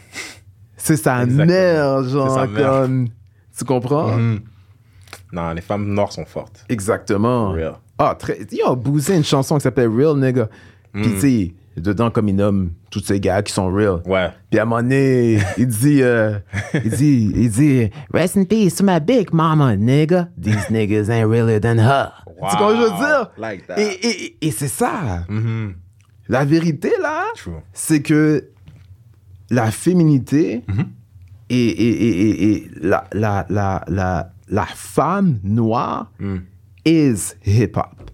[0.76, 1.46] C'est sa Exactement.
[1.46, 2.70] mère, genre, C'est sa mère.
[2.82, 3.08] comme.
[3.56, 4.16] Tu comprends?
[4.16, 4.40] Mhm.
[5.32, 6.64] Non, les femmes noires sont fortes.
[6.68, 7.50] Exactement.
[7.52, 7.74] Real.
[7.98, 8.38] Ah, très.
[8.52, 10.48] Il a bousé une chanson qui s'appelle Real Nigga.
[10.92, 11.14] Puis, Mm.
[11.14, 14.00] tu sais, dedans, comme il nomme tous ces gars qui sont real.
[14.06, 14.28] Ouais.
[14.50, 16.38] Puis à un moment donné, il dit, euh,
[16.74, 20.28] il dit, il dit, rest in peace to my big mama, nigga.
[20.40, 22.12] These niggas ain't realer than her.
[22.26, 22.48] Wow.
[22.50, 23.30] Tu comprends ce que je veux dire?
[23.38, 23.78] Like that.
[23.80, 25.24] Et, et, et c'est ça.
[25.28, 25.74] Mhm.
[26.28, 27.24] La vérité, là,
[27.72, 28.48] c'est que
[29.50, 30.84] la féminité Mm-hmm.
[31.50, 36.38] et, et, et, et, et la, la, la, la, la femme noire Mm.
[36.84, 38.10] is hip-hop.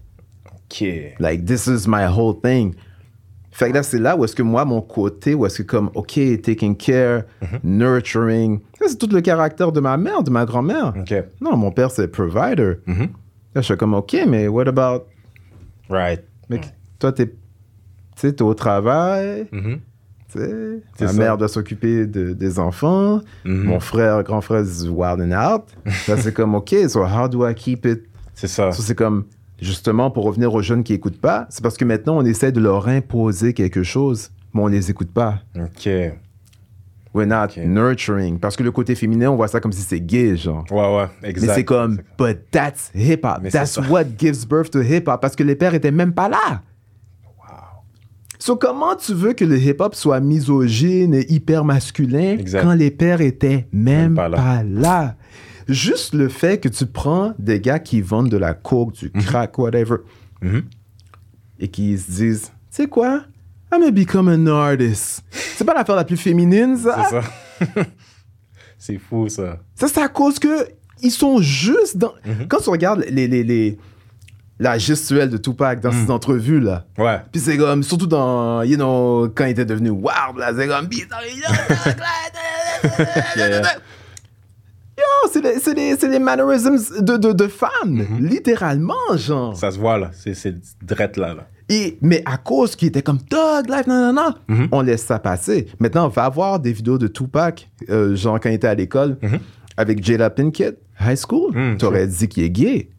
[0.53, 0.83] Ok.
[1.19, 2.75] Like, this is my whole thing.
[3.51, 5.91] Fait que là, c'est là où est-ce que moi, mon côté, où est-ce que comme,
[5.93, 7.59] OK, taking care, Mm-hmm.
[7.63, 10.93] nurturing, c'est tout le caractère de ma mère, de ma grand-mère.
[10.99, 11.13] Ok.
[11.41, 12.73] Non, mon père, c'est provider.
[12.87, 13.09] Mm-hmm.
[13.55, 15.05] Là, je suis comme, OK, mais what about...
[15.89, 16.23] Right.
[16.49, 16.61] Mais
[16.99, 17.31] toi, t'es...
[18.15, 19.59] Tu sais, t'es au travail, tu
[20.29, 21.17] sais, C'est ma ça.
[21.17, 23.63] mère doit s'occuper de- des enfants, Mhm.
[23.65, 25.63] mon frère, grand frère, is wild and out.
[26.07, 28.03] Là, c'est comme, OK, so how do I keep it?
[28.33, 28.71] C'est ça.
[28.71, 29.25] Ça, c'est comme,
[29.61, 32.59] justement, pour revenir aux jeunes qui écoutent pas, c'est parce que maintenant, on essaie de
[32.59, 35.39] leur imposer quelque chose, mais on les écoute pas.
[35.55, 35.87] Ok.
[37.15, 37.57] We're not Ok.
[37.57, 38.39] nurturing.
[38.39, 40.65] Parce que le côté féminin, on voit ça comme si c'est gay, genre.
[40.71, 41.47] Ouais, ouais, exact.
[41.47, 43.43] Mais c'est comme, but that's hip-hop.
[43.51, 43.81] That's ça.
[43.87, 45.21] what gives birth to hip-hop.
[45.21, 46.61] Parce que les pères étaient même pas là.
[48.45, 52.61] So, comment tu veux que le hip-hop soit misogyne et hyper masculin Exact.
[52.63, 55.15] quand les pères étaient même, Même pas pas, là?
[55.69, 59.57] Juste le fait que tu prends des gars qui vendent de la coke, du crack,
[59.57, 59.95] whatever,
[60.41, 60.63] Mhm.
[61.57, 63.21] et qui se disent, tu sais quoi,
[63.71, 65.23] I'm gonna become an artist.
[65.31, 67.07] C'est pas l'affaire la plus féminine, ça?
[67.09, 67.85] C'est ça.
[68.77, 69.59] c'est fou, ça.
[69.73, 70.67] Ça, c'est à cause que
[71.01, 72.11] ils sont juste dans.
[72.25, 72.47] Mhm.
[72.49, 73.77] Quand tu regardes les, les, les-
[74.63, 76.05] la gestuelle de Tupac dans Mhm.
[76.05, 76.85] ses entrevues, là.
[76.97, 77.19] Ouais.
[77.31, 80.87] Puis c'est comme, surtout dans, you know, quand il était devenu wild, là, c'est comme,
[83.35, 83.61] Yeah.
[84.97, 87.71] Yo, c'est les, c'est les, c'est les mannerisms de, de, de femmes,
[88.09, 88.27] Mhm.
[88.27, 89.55] littéralement, genre.
[89.57, 90.11] Ça se voit, là.
[90.13, 91.47] C'est, c'est drette, là, là.
[91.69, 94.67] Et, mais à cause qu'il était comme Thug Life, non, non, non, Mhm.
[94.71, 95.67] on laisse ça passer.
[95.79, 99.17] Maintenant, on va voir des vidéos de Tupac, euh, genre quand il était à l'école,
[99.21, 99.39] Mhm.
[99.77, 101.55] avec Jada Pinkett, high school.
[101.55, 102.89] Mhm, T'aurais dit qu'il est gay.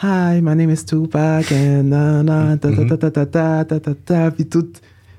[0.00, 3.80] Hi, my name is Tupac, and na, na, ta, ta, ta, ta, ta, ta, ta,
[3.80, 4.72] ta, ta, puis tout,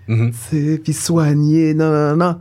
[0.08, 0.32] Mhm.
[0.34, 2.40] c'est- puis soigné, non, non, non.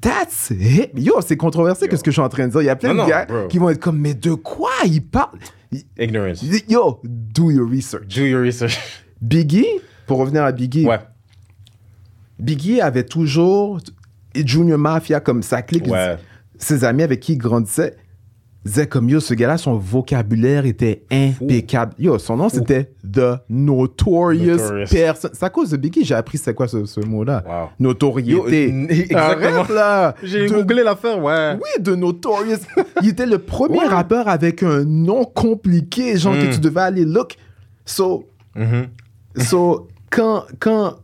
[0.00, 0.90] That's it.
[0.96, 2.62] Yo, c'est controversé que ce que je suis en train de dire?
[2.62, 3.46] Il y a plein Non, de gars bro.
[3.48, 5.38] qui vont être comme, mais de quoi il parle?
[5.98, 6.42] Ignorance.
[6.68, 8.08] Yo, do your research.
[8.14, 8.78] Do your research.
[9.20, 9.66] Biggie,
[10.06, 10.98] pour revenir à Biggie, Ouais.
[12.38, 13.80] Biggie avait toujours
[14.34, 15.86] Junior Mafia comme sa clique.
[15.86, 16.16] Ouais.
[16.58, 17.96] Ses amis avec qui il grandissait
[18.66, 21.94] disaient comme yo, ce gars-là, son vocabulaire était impeccable.
[21.98, 24.86] Yo, son nom c'était The Notorious, Notorious.
[24.90, 25.30] Person.
[25.32, 27.42] C'est à cause de Biggie, j'ai appris c'est quoi ce, ce mot-là.
[27.46, 27.68] Wow.
[27.80, 28.68] Notoriété.
[28.70, 29.18] Yo, exactement.
[29.20, 30.14] Arrête, là.
[30.22, 31.54] J'ai De- googlé l'affaire, ouais.
[31.54, 32.58] Oui, de Notorious.
[33.02, 33.86] il était le premier Ouais.
[33.86, 36.50] rappeur avec un nom compliqué, genre que Mm.
[36.50, 37.36] tu devais aller look.
[37.84, 38.24] So,
[38.54, 38.86] Mhm.
[39.38, 40.94] So, quand, quand.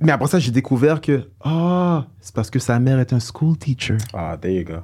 [0.00, 1.22] Mais après ça, j'ai découvert que.
[1.42, 3.96] Ah, c'est parce que sa mère est un school teacher.
[4.14, 4.74] Ah, there you go.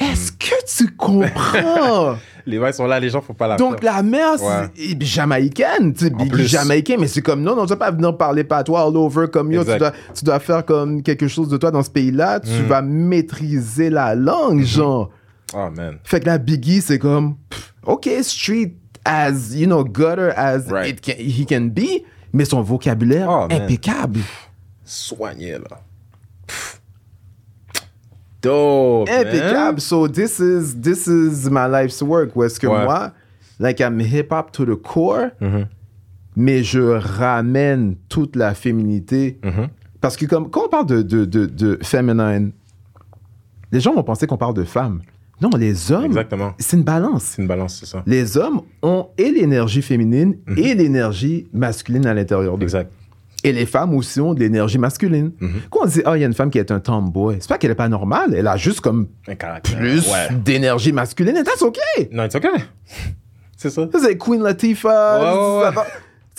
[0.00, 2.16] Est-ce que tu comprends?
[2.46, 4.96] Les vibes sont là, les gens font pas la Donc, la mère, c'est Ouais.
[5.00, 5.92] jamaïcaine.
[5.92, 8.96] Tu sais, jamaïcain, mais c'est comme non, non, tu vas pas venir parler patois all
[8.96, 9.62] over comme yo.
[9.62, 12.40] Tu dois, tu dois faire comme quelque chose de toi dans ce pays-là.
[12.40, 12.66] Tu Mm.
[12.66, 14.20] vas maîtriser la Mm-hmm.
[14.24, 15.10] langue, genre.
[15.52, 15.98] Oh, man.
[16.02, 20.90] Fait que là, Biggie, c'est comme, pff, OK, street as, you know, gutter as Right.
[20.96, 24.20] it can- he can be, mais son vocabulaire Oh, impeccable.
[24.84, 25.82] Soigné, là.
[26.46, 26.79] Pff.
[28.42, 29.26] Dope, man.
[29.26, 29.80] impeccable.
[29.80, 32.34] So this is this is my life's work.
[32.36, 32.84] Où est-ce que Ouais.
[32.84, 33.12] moi,
[33.58, 35.66] like I'm hip hop to the core, Mhm.
[36.36, 39.38] mais je ramène toute la féminité.
[39.44, 39.68] Mhm.
[40.00, 42.52] Parce que comme quand on parle de de, de, de feminine,
[43.72, 45.00] les gens vont penser qu'on parle de femmes.
[45.42, 46.52] Non, les hommes, Exactement.
[46.58, 47.22] c'est une balance.
[47.24, 48.02] C'est une balance, c'est ça.
[48.06, 52.64] Les hommes ont et l'énergie féminine et l'énergie masculine à l'intérieur d'eux.
[52.64, 52.92] Exact.
[53.42, 55.32] Et les femmes aussi ont de l'énergie masculine.
[55.40, 55.60] Mhm.
[55.70, 57.58] Quand on dit, ah, il y a une femme qui est un tomboy, c'est pas
[57.58, 59.08] qu'elle est pas normale, elle a juste comme
[59.62, 60.28] plus Ouais.
[60.44, 61.36] d'énergie masculine.
[61.36, 61.78] Et that's OK.
[62.12, 62.48] Non, it's okay.
[63.56, 63.86] C'est ça.
[64.00, 65.20] C'est Queen Latifah.
[65.20, 65.82] Ouais, ouais,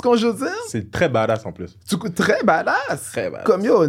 [0.02, 0.48] Tu ce je veux dire?
[0.70, 1.78] C'est très badass en plus.
[1.88, 3.12] Tu coûtes très badass.
[3.12, 3.46] Très badass.
[3.46, 3.84] Comme yo,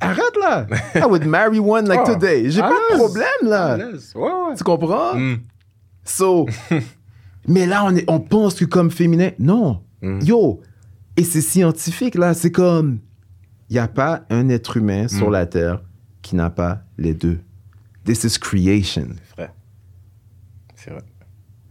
[0.00, 0.66] arrête là.
[0.94, 2.50] I would marry one like Oh, today.
[2.50, 3.76] J'ai pas de problème là.
[4.14, 4.54] Ouais.
[4.56, 5.14] Tu comprends?
[5.14, 5.36] Mm.
[6.04, 6.46] So,
[7.48, 9.80] mais là, on, est, on pense que comme féminin, non.
[10.00, 10.20] Mm.
[10.24, 10.60] Yo,
[11.20, 12.98] et c'est scientifique là, c'est comme,
[13.68, 15.32] il n'y a pas un être humain sur Mm.
[15.32, 15.82] la Terre
[16.22, 17.38] qui n'a pas les deux.
[18.04, 19.08] This is creation.
[20.76, 21.02] C'est vrai.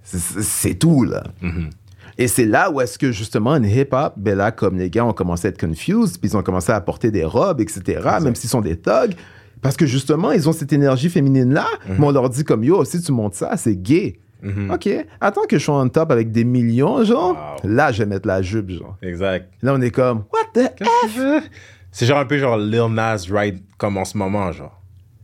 [0.04, 1.24] C'est tout là.
[1.42, 1.70] Mhm.
[2.18, 5.14] Et c'est là où est-ce que justement, une hip-hop, ben là, comme les gars ont
[5.14, 8.50] commencé à être confused, puis ils ont commencé à porter des robes, etc., même s'ils
[8.50, 9.16] sont des thugs,
[9.62, 13.02] parce que justement, ils ont cette énergie féminine-là, mais on leur dit comme, yo, si
[13.02, 14.20] tu montes ça, c'est gay.
[14.42, 14.72] Mhm.
[14.72, 17.70] OK, attends que je sois en top avec des millions, genre, Wow.
[17.70, 18.98] là, je vais mettre la jupe, genre.
[19.02, 19.52] Exact.
[19.62, 20.72] Là, on est comme, what the
[21.08, 21.50] F?
[21.92, 24.80] C'est genre un peu genre Lil Nas Ride comme en ce moment, genre.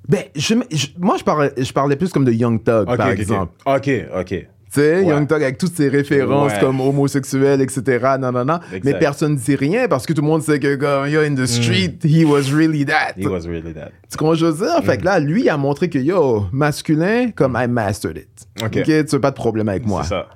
[0.08, 3.10] Ben, je, je- moi, je parlais, je parlais plus comme de Young Thug, Ok, par
[3.10, 3.54] exemple.
[3.66, 4.48] Ok, ok.
[4.76, 5.06] Tu sais, Ouais.
[5.06, 6.60] Young Thug avec toutes ses références Ouais.
[6.60, 7.82] comme homosexuel, etc.
[8.20, 8.60] Non, non, non.
[8.74, 8.84] Exact.
[8.84, 11.34] Mais personne ne dit rien parce que tout le monde sait que, comme, yo, in
[11.36, 13.14] the street, he was really that.
[13.18, 13.92] He was really that.
[14.12, 14.84] Tu comprends je veux dire?
[14.84, 18.48] Fait que là, lui, il a montré que, yo, masculin, comme I mastered it.
[18.64, 18.84] Ok.
[18.84, 20.04] Tu n'as pas de problème avec moi.
[20.04, 20.28] C'est ça.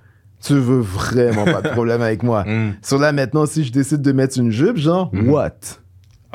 [0.42, 2.44] Tu veux vraiment pas de problème avec moi.
[2.48, 2.76] Mm.
[2.82, 5.52] Sur là, maintenant, si je décide de mettre une jupe, genre, what?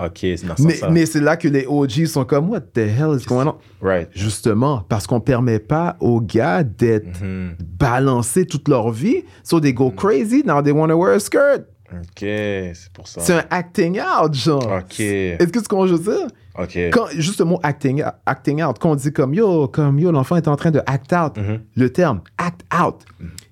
[0.02, 2.78] Ok, c'est dans ce Mais, mais c'est là que les OG sont comme, what the
[2.78, 3.56] hell is going on?
[3.80, 4.08] Right.
[4.12, 7.56] Justement, parce qu'on permet pas aux gars d'être Mhm.
[7.60, 9.22] balancés toute leur vie.
[9.44, 11.66] So they go crazy, now they want to wear a skirt.
[11.92, 13.20] Ok, c'est pour ça.
[13.20, 14.66] C'est un acting out, genre.
[14.80, 14.98] Ok.
[14.98, 16.26] Est-ce que tu comprends ce que je veux dire?
[16.58, 16.78] Ok.
[16.92, 20.34] Quand, juste le mot acting, acting out, quand on dit comme yo, comme yo, l'enfant
[20.34, 21.60] est en train de act out, Mhm.
[21.76, 22.96] le terme act out,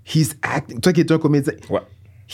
[0.05, 1.81] he's acting, toi qui es un comédien, Ouais.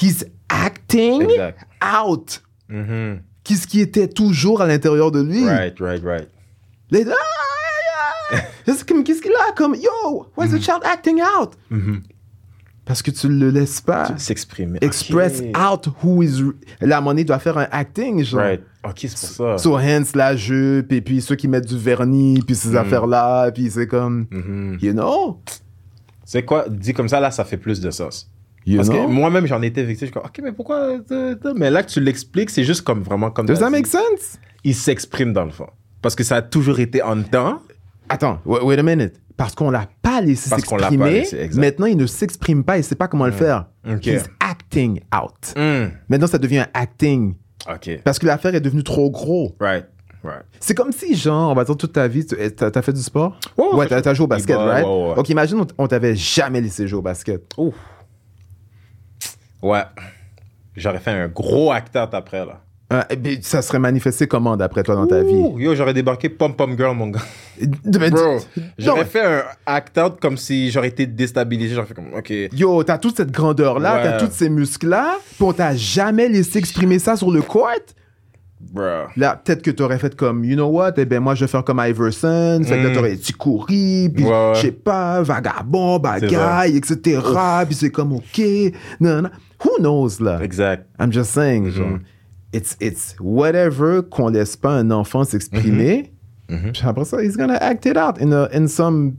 [0.01, 1.59] he's acting Exact.
[2.07, 2.43] out.
[2.71, 3.19] Qu'est-ce
[3.67, 5.45] qui était toujours à l'intérieur de lui?
[5.45, 6.29] Right, right, right.
[6.91, 8.37] Les- ah,
[8.89, 9.53] comme, qu'est-ce qu'il a?
[9.57, 11.53] Comme, yo, why is the child acting out?
[12.85, 14.79] Parce que tu le laisses pas S'exprimer.
[14.81, 16.43] express out who is.
[16.81, 18.41] La monnaie doit faire un acting, genre.
[18.41, 18.63] Right.
[18.83, 19.59] Ok, c'est pour ça.
[19.59, 23.71] So, hence la jupe, et puis ceux qui mettent du vernis, puis ces affaires-là, puis
[23.71, 24.27] c'est comme.
[24.31, 24.79] Mhm.
[24.81, 25.43] You know?
[26.25, 28.31] C'est quoi, dit comme ça, là, ça fait plus de sens.
[28.67, 29.07] You Parce know?
[29.07, 30.09] que moi-même, j'en étais victime.
[30.09, 30.99] Je suis comme, ok, mais pourquoi.
[31.57, 33.47] Mais là que tu l'expliques, c'est juste comme vraiment comme.
[33.47, 34.39] Does t'as that make sense?
[34.65, 35.69] Il s'exprime dans le fond.
[36.03, 37.61] Parce que ça a toujours été en dedans.
[38.09, 39.15] Attends, wait, wait a minute.
[39.37, 41.25] Parce qu'on l'a pas laissé s'exprimer.
[41.55, 43.67] Maintenant, il ne s'exprime pas, il sait pas comment le faire.
[43.89, 44.07] Ok.
[44.07, 45.55] He's acting out.
[45.57, 45.91] Hmm.
[46.09, 47.35] Maintenant, ça devient un acting.
[47.73, 48.01] Ok.
[48.05, 49.55] Parce que l'affaire est devenue trop gros.
[49.61, 49.87] Right.
[50.25, 50.43] Right.
[50.59, 53.39] C'est comme si, genre, on va dire toute ta vie, tu as, fait du sport?
[53.57, 54.85] Ouais, ouais, t'as t'as joué au basket, right?
[54.85, 55.15] ouais, ouais.
[55.17, 57.41] Ok, imagine, on t'avait jamais laissé jouer au basket.
[57.57, 57.77] Ouf.
[59.63, 59.83] Ouais.
[60.77, 62.61] J'aurais fait un gros act-out après, là.
[62.91, 65.35] Euh, eh bien, ça serait manifesté comment, d'après toi, dans ta vie?
[65.35, 67.21] Ouh, Yo, j'aurais débarqué Pom Pom Girl, mon gars.
[67.85, 68.39] Bro, non,
[68.79, 71.75] j'aurais fait un act-out comme si j'aurais été déstabilisé.
[71.75, 72.33] J'aurais fait comme, ok.
[72.53, 74.03] Yo, t'as toute cette grandeur-là, Ouais.
[74.05, 77.69] t'as tous ces muscles-là, puis on t'a jamais laissé exprimer ça sur le court?
[79.17, 81.65] Là, peut-être que t'aurais fait comme, you know what, eh ben moi, je vais faire
[81.65, 82.95] comme Iverson, fait que là, Mm.
[82.95, 87.21] t'aurais dit courir, puis Ouais, je sais pas, vagabond, bagaille, etc.,
[87.67, 88.41] puis c'est comme, ok,
[89.01, 89.31] non, non.
[89.65, 90.39] Who knows, là?
[90.43, 90.87] Exact.
[91.01, 91.77] I'm just saying, Mm-hmm.
[91.77, 91.99] genre,
[92.53, 96.13] it's, it's whatever qu'on laisse pas un enfant s'exprimer,
[96.49, 96.73] Mm-hmm.
[96.73, 99.17] puis après ça, he's gonna act it out in, a, in some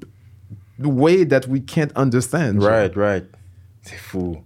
[0.79, 2.61] way that we can't understand.
[2.61, 2.69] genre.
[2.71, 3.25] Right, right.
[3.83, 4.37] C'est fou.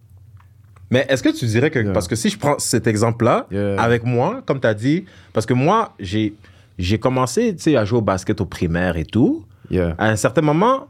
[0.93, 1.79] Mais est-ce que tu dirais que.
[1.79, 1.91] Yeah.
[1.93, 3.81] Parce que si je prends cet exemple-là, Yeah.
[3.81, 6.33] avec moi, comme tu as dit, parce que moi, j'ai,
[6.77, 9.43] j'ai commencé à jouer au basket au primaire et tout.
[9.69, 9.95] Yeah.
[9.97, 10.87] À un certain moment,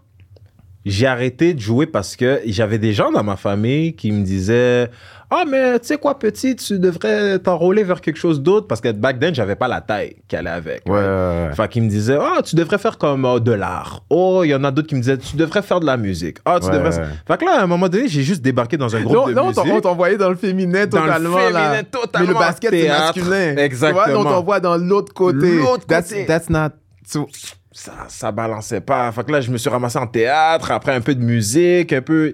[0.85, 4.89] j'ai arrêté de jouer parce que j'avais des gens dans ma famille qui me disaient
[5.31, 8.91] Ah, mais tu sais quoi, petit, tu devrais t'enrôler vers quelque chose d'autre parce que
[8.91, 10.81] back then, j'avais pas la taille qui allait avec.
[10.85, 11.49] Ouais, ouais, ouais.
[11.55, 14.03] Fait qu'ils me disaient Ah, tu devrais faire comme euh, de l'art.
[14.09, 16.37] Oh, il y en a d'autres qui me disaient Tu devrais faire de la musique.
[16.45, 16.91] Ah, tu Ouais, devrais.
[16.91, 19.33] Fait que là, à un moment donné, j'ai juste débarqué dans un groupe Non, de
[19.33, 19.63] non, musique.
[19.71, 21.37] on t'envoyait dans le féminin Dans le totalement.
[21.37, 21.83] féminin, là.
[21.83, 23.55] totalement, Mais le basket, c'est masculin.
[23.57, 24.03] Exactement.
[24.05, 25.57] Tu vois, on t'envoie dans l'autre côté.
[25.57, 26.25] L'autre That's, côté.
[26.25, 26.69] that's not.
[27.07, 27.27] so-
[27.73, 29.11] ça, ça balançait pas.
[29.11, 32.01] Fait que là, je me suis ramassé en théâtre, après un peu de musique, un
[32.01, 32.33] peu.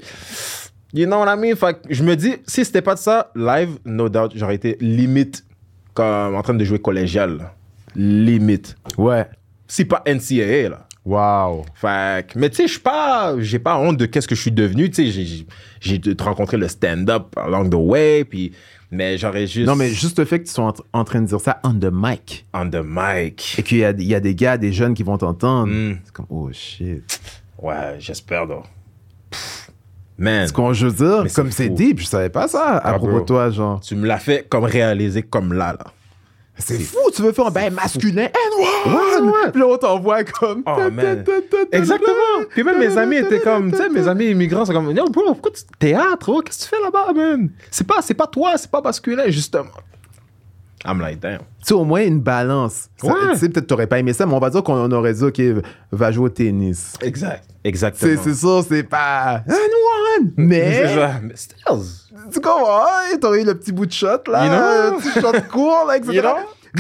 [0.94, 1.56] You know what I mean?
[1.56, 4.78] Fait que je me dis, si c'était pas de ça, live, no doubt, j'aurais été
[4.82, 5.46] limite
[5.94, 7.38] comme en train de jouer collégial.
[7.38, 7.54] là.
[7.96, 8.76] Limite.
[8.98, 9.28] Ouais.
[9.68, 10.88] Si pas NCAA, là.
[11.10, 11.66] Wow.
[11.74, 14.42] Fait que, mais tu sais, je suis pas, j'ai pas honte de qu'est-ce que je
[14.42, 14.90] suis devenu.
[14.92, 15.46] Tu sais,
[15.82, 18.52] j'ai- rencontrer le stand-up along the way, puis,
[18.92, 19.66] mais j'aurais juste.
[19.68, 21.74] Non, mais juste le fait que tu sois en, en train de dire ça on
[21.74, 23.56] the mic On the mic.
[23.58, 25.98] et qu'il y a, il y a des gars, des jeunes qui vont t'entendre, Mm.
[26.04, 27.02] c'est comme, oh shit.
[27.58, 28.66] Ouais, j'espère, donc.
[29.32, 29.72] Pff,
[30.18, 30.48] Man.
[30.48, 32.94] Ce qu'on je veux dire, Mais comme c'est deep, je savais pas ça à Ah,
[32.94, 33.20] propos bro.
[33.22, 33.80] de toi, genre.
[33.80, 35.86] Tu me l'as fait comme réaliser comme là, là.
[36.60, 38.92] C'est fou, tu veux faire un bain masculin, N1!
[38.92, 39.52] Ouais, ouais.
[39.52, 40.62] Puis là, on t'envoie comme.
[40.68, 41.24] Oh, man.
[41.72, 42.46] Exactement.
[42.50, 45.24] Puis même mes amis étaient comme, tu sais, mes amis immigrants sont comme, yo, bro,
[45.34, 47.50] pourquoi tu théâtre, oh, qu'est-ce que tu fais là-bas, man?
[47.72, 49.70] C'est pas, c'est pas toi, c'est pas masculin, justement.
[50.86, 51.40] I'm like, damn.
[51.40, 52.90] Tu sais, au moins une balance.
[53.04, 53.12] Ouais.
[53.34, 55.42] Tu sais, peut-être t'aurais pas aimé ça, mais on va dire qu'on aurait dit, OK,
[55.92, 56.94] va jouer au tennis.
[57.02, 57.44] Exact.
[57.64, 58.12] Exactement.
[58.24, 61.20] C'est c'est ça, c'est pas un one, mais.
[61.22, 61.84] Mais still.
[62.32, 64.96] Tu comprends, hein, t'aurais eu le petit bout de shot là, You know?
[64.96, 66.22] le petit shot court là, etc.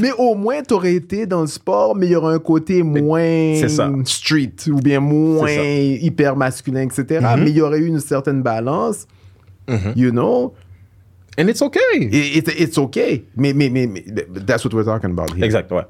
[0.02, 3.56] Mais au moins t'aurais été dans le sport, mais il y aurait un côté moins
[4.06, 5.47] street ou bien moins.
[5.47, 5.99] Mm-hmm.
[6.02, 7.25] hyper masculin, etc.
[7.39, 9.08] Mais il y aurait eu une certaine balance,
[9.95, 10.54] you know?
[11.39, 11.80] And it's okay.
[11.93, 13.25] It- it- it's okay.
[13.36, 14.04] Mais, mais, mais, mais
[14.45, 15.45] that's what we're talking about here.
[15.45, 15.86] Exact, ouais.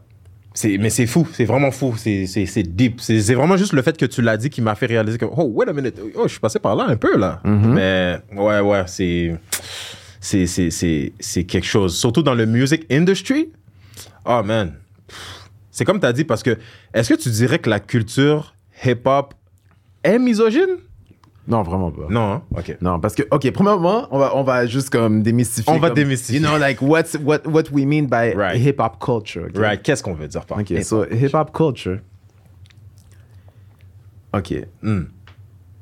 [0.62, 2.26] C'est, mais c'est fou, c'est vraiment fou, c'est,
[2.64, 3.00] deep.
[3.00, 5.46] C'est, vraiment juste le fait que tu l'as dit qui m'a fait réaliser que, oh,
[5.54, 7.40] wait a minute, oh, je suis passé par là un peu, là.
[7.46, 9.40] Mais, ouais, ouais, c'est,
[10.20, 11.98] c'est, c'est, c'est, c'est quelque chose.
[11.98, 13.54] Surtout dans le music industry.
[14.26, 14.74] Oh, man.
[15.72, 16.58] C'est comme tu as dit, parce que,
[16.94, 18.54] est-ce que tu dirais que la culture
[18.84, 19.34] hip-hop
[20.04, 20.76] est misogyne?
[21.50, 22.04] Non, vraiment pas.
[22.10, 22.44] Non, hein?
[22.56, 22.78] OK.
[22.80, 25.74] Non, parce que, OK, premièrement, on va, on va juste comme démystifier.
[25.74, 26.40] On va comme, démystifier.
[26.40, 28.56] You know, like, what's, what, what we mean by Right.
[28.62, 29.48] hip-hop culture.
[29.56, 30.84] Right, qu'est-ce qu'on veut dire par Ok, hip-hop?
[30.84, 32.00] so hip-hop culture.
[34.34, 34.54] OK.
[34.82, 35.06] Hmm.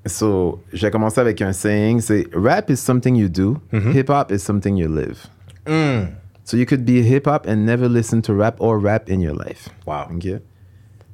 [0.05, 4.39] So, j'ai commencé avec un saying, c'est rap is something you do, hip hop is
[4.39, 5.27] something you live.
[5.65, 6.13] Mm.
[6.45, 9.35] So you could be hip hop and never listen to rap or rap in your
[9.35, 9.67] life.
[9.85, 10.07] Wow.
[10.15, 10.39] OK?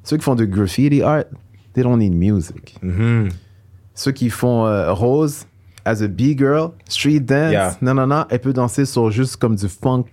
[0.04, 1.24] Ceux qui font du graffiti art,
[1.72, 2.76] they don't need music.
[2.84, 3.30] Mm-hmm.
[3.94, 5.46] Ceux qui font euh, Rose
[5.84, 7.76] as a B-girl, street dance, Yeah.
[7.82, 10.04] non, non, non, elle peut danser sur juste comme du funk.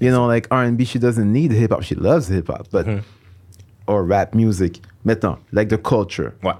[0.00, 1.82] You know, like R&B, she doesn't need hip hop.
[1.82, 3.00] She loves hip hop, but Mm-hmm.
[3.86, 4.82] or rap music.
[5.04, 6.32] Maintenant, like the culture.
[6.42, 6.52] Ouais.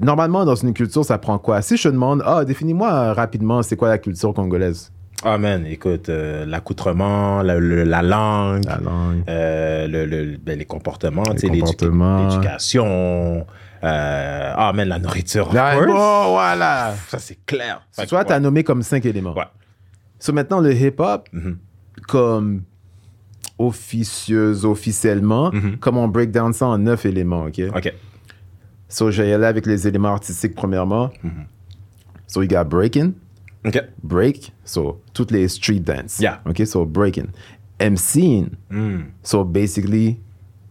[0.00, 1.62] Normalement, dans une culture, ça prend quoi?
[1.62, 4.90] Si je te demande, ah, définis-moi rapidement, c'est quoi la culture congolaise?
[5.22, 9.22] Ah, man, écoute, euh, l'accoutrement, la, le- la langue, La langue.
[9.28, 11.22] euh, le, le- ben, les comportements,
[12.42, 13.46] l'éducation,
[13.86, 15.48] ah, man, la nourriture.
[15.48, 15.86] of course.
[15.86, 16.94] bon, voilà.
[17.08, 17.86] Ça, c'est clair.
[17.92, 18.40] Fait que, Toi, tu as ouais.
[18.40, 19.34] nommé comme cinq éléments.
[19.36, 19.44] Ouais.
[20.18, 21.58] So maintenant, le hip-hop, Mhm.
[22.08, 22.62] comme
[23.58, 27.60] officieuse, officiellement, comme on break down ça en neuf éléments, OK?
[27.74, 27.92] OK.
[28.88, 31.10] So, je vais y aller avec les éléments artistiques, premièrement.
[32.26, 33.12] So, you got breaking,
[33.64, 33.80] OK.
[34.02, 36.18] break, so, toutes les street dance.
[36.20, 36.40] Yeah.
[36.46, 37.28] OK, so, breaking.
[37.80, 39.04] MCing, Mm.
[39.22, 40.20] so, basically,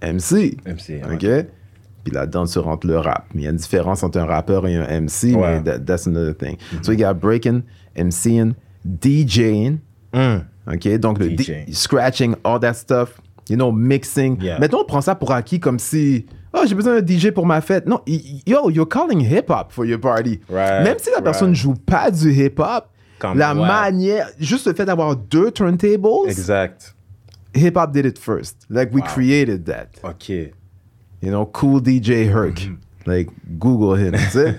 [0.02, 0.58] MC.
[0.66, 1.14] MC, ouais.
[1.14, 1.48] OK?
[2.04, 3.26] Puis là-dedans, tu rentres le rap.
[3.34, 5.60] Mais il y a une différence entre un rappeur et un MC, Ouais.
[5.60, 6.58] mais that- that's another thing.
[6.82, 7.62] So, you got breaking,
[7.96, 8.54] MCing,
[8.86, 9.80] DJing,
[10.14, 10.42] Mm.
[10.72, 10.98] OK?
[11.00, 11.66] Donc, DJ.
[11.74, 14.38] Scratching, all that stuff, you know, mixing.
[14.42, 14.60] Yeah.
[14.60, 17.62] Maintenant, on prend ça pour acquis comme si, oh, j'ai besoin d'un DJ pour ma
[17.62, 17.88] fête.
[17.88, 20.40] Non, yo, you're calling hip-hop for your party.
[20.50, 21.62] Right, Même si la personne right.
[21.62, 22.90] joue pas du hip-hop,
[23.36, 23.62] la ouais.
[23.68, 26.94] manière, juste le fait d'avoir deux turntables, Exact.
[27.56, 28.66] hip-hop did it first.
[28.70, 29.88] Like, we created that.
[30.04, 30.52] OK.
[31.24, 32.56] You know, cool DJ Herc.
[32.56, 33.10] Mm-hmm.
[33.10, 34.12] Like, Google him.
[34.12, 34.56] tu sais.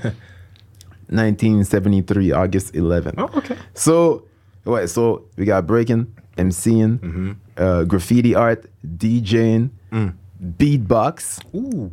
[1.11, 3.15] 1973, August 11th.
[3.19, 3.55] Oh, OK.
[3.75, 4.25] So,
[4.65, 6.07] ouais, so we got breaking,
[6.39, 7.31] MCing, Mm-hmm.
[7.59, 10.12] uh, graffiti art, DJing, Mm.
[10.41, 11.91] beatbox, Ouh.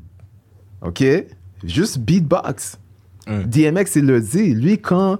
[0.81, 1.03] OK?
[1.63, 2.77] Juste beatbox.
[3.27, 3.43] Mm.
[3.49, 4.55] DMX, il le dit.
[4.55, 5.19] Lui, quand,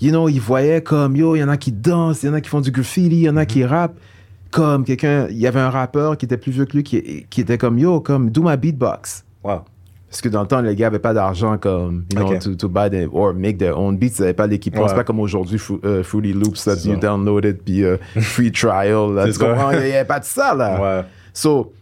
[0.00, 2.34] you know, il voyait comme, yo, il y en a qui dansent, il y en
[2.34, 3.66] a qui font du graffiti, il y en a qui Mm-hmm.
[3.66, 3.98] rappent.
[4.50, 7.40] Comme quelqu'un, il y avait un rappeur qui était plus vieux que lui qui, qui
[7.40, 9.24] était comme, yo, comme, do my beatbox.
[9.44, 9.62] Wow.
[10.08, 12.68] Parce que dans le temps, les gars n'avaient pas d'argent comme, you know, to, to
[12.68, 14.14] buy them or make their own beats.
[14.18, 14.82] Ils n'avaient pas l'équipement.
[14.82, 14.88] Ouais.
[14.88, 19.12] C'est pas comme aujourd'hui, Fruity Loops, that you download it, puis euh, free trial.
[19.14, 19.46] Là, tu ça.
[19.46, 19.72] comprends?
[19.72, 20.80] Il n'y avait pas de ça, là.
[21.00, 21.04] Ouais.
[21.34, 21.72] So,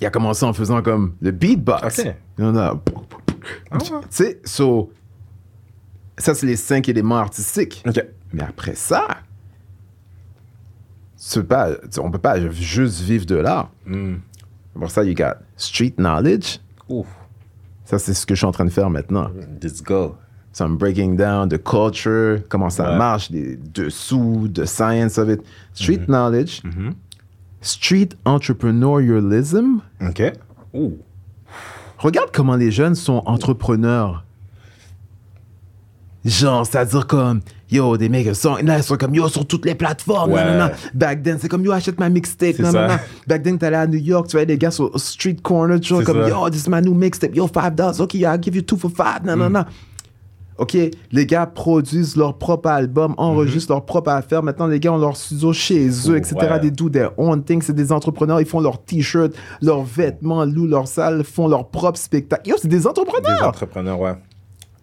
[0.00, 2.00] il a commencé en faisant comme le beatbox.
[2.00, 2.14] Ok.
[2.38, 2.80] Il y en a-
[3.70, 4.90] Ah Tu sais, so,
[6.16, 7.84] ça, c'est les cinq éléments artistiques.
[7.86, 8.02] OK.
[8.32, 9.06] Mais après ça,
[11.30, 13.70] tu peux pas, tu- on peut pas juste vivre de l'art.
[13.86, 14.16] Mm.
[14.78, 16.58] Pour ça, you got street knowledge.
[16.88, 17.06] Ouh.
[17.84, 19.30] Ça, c'est ce que je suis en train de faire maintenant.
[19.62, 20.16] Let's go.
[20.52, 22.96] So I'm breaking down the culture, comment ça Ouais.
[22.98, 25.40] marche, les dessous, the science of it.
[25.74, 26.06] Street Mm-hmm.
[26.06, 26.62] knowledge,
[27.60, 29.80] street entrepreneurialism.
[30.00, 30.22] OK.
[30.74, 30.98] Ouh.
[31.98, 34.24] Regarde comment les jeunes sont entrepreneurs.
[36.24, 39.74] Genre, c'est-à-dire comme, yo, des mecs sont, là, ils sont comme, yo, sur toutes les
[39.74, 40.42] plateformes, Ouais.
[40.94, 42.98] Back then, c'est comme, yo, achète ma mixtape, non, ça.
[43.26, 46.04] Back then, t'allais à New York, tu voyais des gars sur street corner, toujours C'est
[46.06, 46.28] comme, ça.
[46.30, 48.90] yo, this is my new mixtape, yo, five dollars, ok, I'll give you two for
[48.90, 49.64] five, non, Mm.
[50.56, 50.76] OK,
[51.10, 54.40] les gars produisent leur propre album, enregistrent leur propre affaire.
[54.40, 56.36] Maintenant, les gars ont leur studio chez eux, etc.
[56.36, 56.52] Mm-hmm.
[56.52, 56.60] Ouais.
[56.60, 57.60] Des do their own thing.
[57.60, 58.40] C'est des entrepreneurs.
[58.40, 62.48] Ils font leurs t-shirts, leurs vêtements, louent leurs salles, font leur propre spectacle.
[62.48, 63.48] Yo, c'est des Des entrepreneurs.
[63.48, 64.14] entrepreneurs, ouais.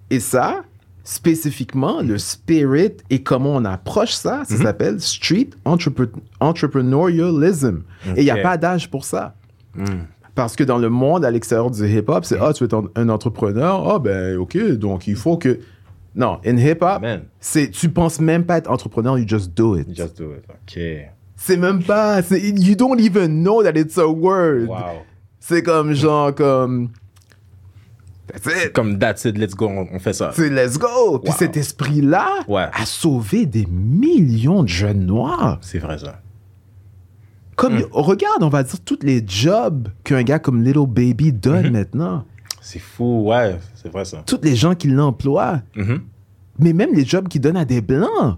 [0.09, 0.57] Et ça,
[1.03, 4.45] spécifiquement, le spirit et comment on approche ça, Mm-hmm.
[4.57, 7.81] ça s'appelle street entrepre- entrepreneurialism.
[8.15, 9.35] Et il n'y a pas d'âge pour ça.
[9.75, 9.83] Mm.
[10.35, 13.09] Parce que dans le monde à l'extérieur du hip-hop, c'est Ah, tu veux être un
[13.09, 13.87] entrepreneur?
[13.95, 15.59] Ah, ben, OK, donc il faut que.
[16.15, 17.03] Non, in hip-hop,
[17.39, 19.87] c'est tu penses même pas être entrepreneur, you just do it.
[19.95, 20.43] Just do it.
[20.49, 20.79] OK.
[21.35, 22.21] C'est même pas.
[22.31, 24.67] You don't even know that it's a word.
[24.67, 24.77] Wow.
[25.39, 26.89] C'est comme genre, comme.
[28.73, 30.31] Comme that's it, let's go, on, fait ça.
[30.33, 31.19] C'est let's go.
[31.19, 31.37] Puis Wow.
[31.37, 32.67] cet esprit-là Ouais.
[32.73, 35.57] a sauvé des millions de jeunes noirs.
[35.61, 36.21] C'est vrai, ça.
[37.55, 37.83] Comme, Hmm.
[37.91, 41.71] regarde, on va dire tous les jobs qu'un gars comme Little Baby donne Mm-hmm.
[41.71, 42.25] maintenant.
[42.61, 44.23] C'est fou, ouais, c'est vrai, ça.
[44.25, 45.61] Tous les gens qui l'emploient.
[45.75, 46.01] Mhm.
[46.59, 48.37] Mais même les jobs qu'il donne à des blancs.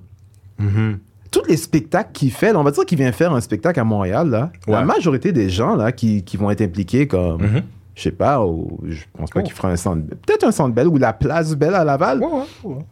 [0.60, 1.00] Mhm.
[1.30, 4.30] Tous les spectacles qu'il fait, on va dire qu'il vient faire un spectacle à Montréal,
[4.30, 4.52] là.
[4.68, 7.62] La majorité des gens, là, qui, qui vont être impliqués comme, Mhm.
[7.96, 9.44] Je sais pas, ou, je pense pas Oh.
[9.44, 12.20] qu'il fera un centre, peut-être un centre belle ou la place belle à Laval.
[12.20, 12.86] Ouais, ouais, ouais.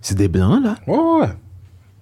[0.00, 0.76] C'est des blancs, là.
[0.86, 1.26] Ouais, ouais, ouais.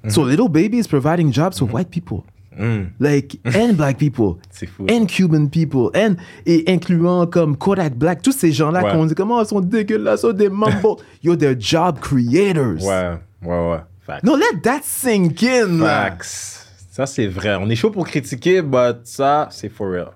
[0.04, 0.10] Mm-hmm.
[0.10, 2.24] So Little Baby is providing jobs for white people.
[2.58, 2.88] Mm.
[3.00, 4.34] Like, and black people.
[4.50, 4.84] C'est fou.
[4.90, 5.90] And Cuban people.
[5.94, 8.20] And, et incluant comme Kodak Black.
[8.20, 10.82] Tous ces gens-là qu'on dit comment ils sont dégueulasses, sont des mumbles.
[11.22, 12.82] Yo, they're job creators.
[12.84, 13.78] Ouais, ouais, ouais.
[14.00, 14.24] Facts.
[14.24, 16.10] No, let that sink in, là.
[16.10, 16.66] Facts.
[16.90, 17.54] Ça, c'est vrai.
[17.58, 20.08] On est chaud pour critiquer, but ça, c'est for real.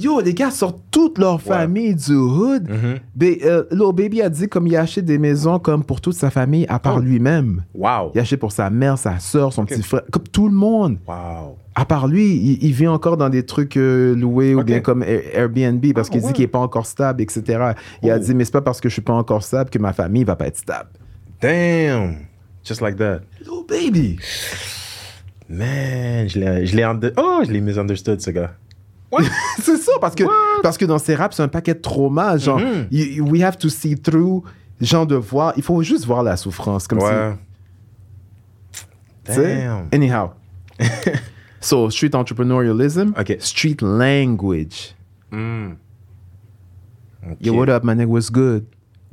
[0.00, 2.68] Yo, les gars sortent toute leur famille du hood.
[2.70, 6.30] Euh, Lil Baby a dit comme il a acheté des maisons comme pour toute sa
[6.30, 7.00] famille, à part Oh.
[7.00, 7.64] lui-même.
[7.74, 8.12] Wow.
[8.14, 10.98] Il a acheté pour sa mère, sa soeur, son petit frère, comme tout le monde.
[11.08, 11.56] Wow.
[11.74, 15.02] À part lui, il, il vit encore dans des trucs euh, loués ou bien comme
[15.02, 16.26] Air- Airbnb parce Ah, qu'il ouais.
[16.28, 17.42] dit qu'il n'est pas encore stable, etc.
[18.04, 18.18] Il a Oh.
[18.20, 20.36] dit, mais c'est pas parce que je suis pas encore stable que ma famille va
[20.36, 20.90] pas être stable.
[21.42, 22.18] Damn.
[22.64, 23.20] Just like that.
[23.40, 24.16] Lil Baby.
[25.48, 28.52] Man, je l'ai, oh, je l'ai misunderstood, ce gars.
[29.62, 30.62] c'est ça, parce que, What?
[30.62, 32.36] parce que dans ces raps, c'est un paquet de traumas.
[32.38, 34.42] Genre, you- we have to see through,
[34.80, 35.52] genre de voir.
[35.56, 36.86] Il faut juste voir la souffrance.
[36.86, 37.36] Comme Ouais.
[39.24, 39.36] si.
[39.36, 39.88] Damn.
[39.92, 40.30] Anyhow.
[41.60, 43.36] so, street entrepreneurialism, Ok.
[43.40, 44.94] street language.
[45.30, 45.76] Mm.
[47.40, 48.64] Yo, what up, my nigga, what's good?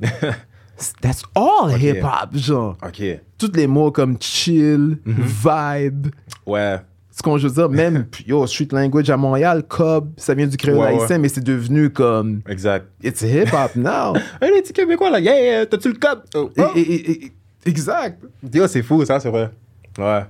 [1.00, 2.76] That's all hip hop, genre.
[2.82, 3.02] Ok.
[3.38, 5.22] Tous les mots comme chill, Mhm.
[5.24, 6.06] vibe.
[6.46, 6.80] Ouais.
[7.18, 10.78] Ce qu'on veut dire, même, yo, street language à Montréal, cob, ça vient du créole
[10.78, 11.00] Ouais, ouais.
[11.00, 12.42] haïtien, mais c'est devenu comme.
[12.46, 12.88] Exact.
[13.02, 14.12] It's hip hop now.
[14.42, 16.22] Les petits Québécois, là, yeah, yeah, t'as-tu le code?
[16.34, 16.62] Oh, oh.
[16.76, 17.32] et- et- et-
[17.64, 18.22] exact.
[18.52, 19.50] Yo, c'est fou, ça, c'est vrai.
[19.98, 20.24] Ouais.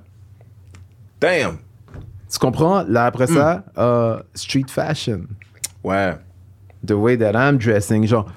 [1.21, 1.57] Damn.
[2.31, 2.85] Tu comprends?
[2.85, 3.09] Là, Hmm.
[3.09, 5.23] après ça, euh, street fashion.
[5.83, 6.15] Ouais.
[6.87, 8.07] The way that I'm dressing.
[8.07, 8.31] Genre,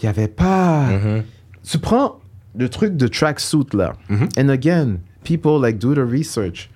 [0.00, 0.86] il n'y avait pas.
[0.86, 1.24] Mhm.
[1.62, 2.20] Tu prends
[2.56, 3.92] le truc de tracksuit là.
[4.08, 4.28] Mhm.
[4.38, 6.70] And again, people like do the research.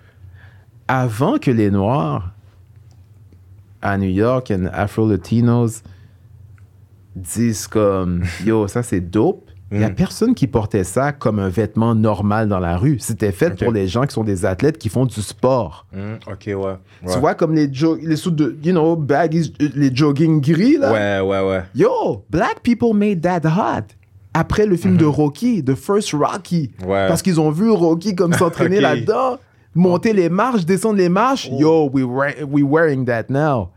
[0.93, 2.33] Avant que les Noirs
[3.81, 5.83] à New York and Afro-Latinos
[7.15, 9.47] disent comme Yo, ça c'est dope.
[9.73, 9.95] Il n'y a Mm.
[9.95, 12.99] personne qui portait ça comme un vêtement normal dans la rue.
[12.99, 15.87] C'était fait pour les gens qui sont des athlètes qui font du sport.
[15.93, 16.55] Mm, ok, ouais.
[16.57, 16.75] ouais.
[17.13, 17.69] Tu vois, comme les,
[18.03, 20.93] les sous de, you know, baggies, les jogging gris, là.
[20.93, 21.63] Ouais, ouais, ouais.
[21.77, 23.85] Yo, black people made that hot.
[24.35, 26.73] Après le film de Rocky, The First Rocky.
[26.85, 27.07] Ouais.
[27.07, 29.39] Parce qu'ils ont vu Rocky comme s'entraîner là-dedans,
[29.75, 31.49] monter les marches, descendre les marches.
[31.51, 31.59] Oh.
[31.59, 33.71] Yo, we, we wearing that now.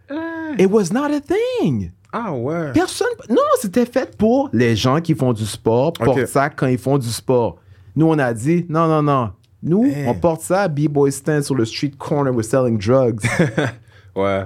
[0.58, 1.92] It was not a thing.
[2.12, 2.72] Ah, ouais.
[2.74, 3.08] Personne.
[3.30, 7.00] Non, c'était fait pour les gens qui font du sport, portent ça quand ils font
[7.00, 7.58] du sport.
[7.96, 9.32] Nous, on a dit, non, non, non.
[9.64, 13.22] Nous, on porte ça, B-Boy stand sur le street corner, we're selling drugs.
[14.16, 14.46] Ouais.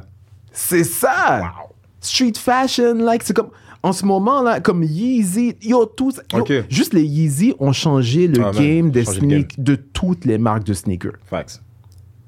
[0.53, 1.51] C'est ça.
[1.99, 3.49] Street fashion, like, c'est comme.
[3.83, 6.51] En ce moment, là, comme Yeezy, yo, yo, Ok.
[6.69, 10.37] Juste les Yeezy ont changé le Ah, game des changé le sneak de toutes les
[10.37, 11.13] marques de sneakers.
[11.29, 11.61] Facts.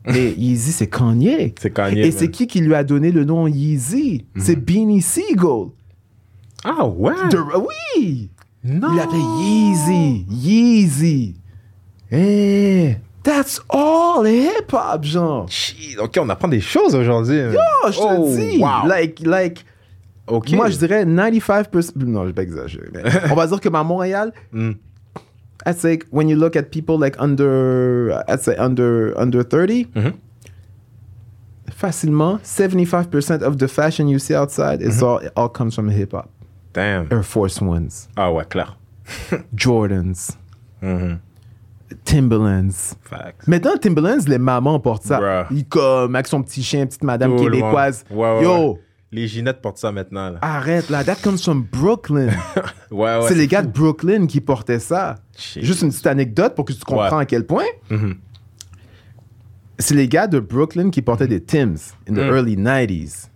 [0.05, 1.53] Et Yeezy, c'est Kanye.
[1.59, 4.25] C'est Kanye, Et c'est qui qui lui a donné le nom Yeezy?
[4.37, 5.69] C'est Beanie Siegel.
[6.63, 7.13] Ah, ouais.
[7.31, 7.37] De-
[7.97, 8.29] oui!
[8.63, 8.89] Non.
[8.91, 10.25] Il l'appelait Yeezy.
[10.29, 11.35] Yeezy.
[12.11, 15.45] Eh, that's all hip-hop, genre.
[15.49, 17.39] Shit, Ok, on apprend des choses aujourd'hui.
[17.53, 18.57] Oh, je te Oh, dis.
[18.59, 18.87] wow.
[18.87, 19.65] Like, like,
[20.29, 21.93] Moi, je dirais 95%.
[22.05, 22.89] Non, je vais pas exagérer.
[22.93, 23.01] mais
[23.31, 24.71] on va dire que à Montréal, Mm.
[25.65, 30.13] I'd say when you look at people like under, I'd say under, under 30, Mhm.
[31.71, 36.13] facilement, 75% of the fashion you see outside is all, it all comes from hip
[36.13, 36.29] hop.
[36.73, 37.07] Damn.
[37.11, 38.77] Air Force Ones, Ah, ouais, clair.
[39.55, 40.37] Jordans,
[40.81, 41.19] Mhm.
[42.05, 42.95] Timberlands.
[43.01, 43.47] Facts.
[43.47, 45.17] Maintenant, Timberlands, les mamans portent ça.
[45.19, 45.47] Bruh.
[45.57, 48.05] Ils comme avec son petit chien, petite madame Tout québécoise.
[48.11, 48.19] monde.
[48.19, 48.79] Ouais, ouais, Yo, ouais.
[49.11, 50.37] Les Ginettes portent ça maintenant, là.
[50.41, 52.29] arrête là, that comes from Brooklyn.
[52.91, 53.25] Ouais, ouais.
[53.27, 55.15] c'est les gars de Brooklyn qui portaient ça.
[55.55, 57.21] Juste une petite anecdote pour que tu comprends Ouais.
[57.23, 57.65] à quel point.
[57.91, 58.15] Mhm.
[59.77, 61.75] C'est les gars de Brooklyn qui portaient des Tims
[62.09, 62.33] in the Mm.
[62.33, 63.29] early 90s.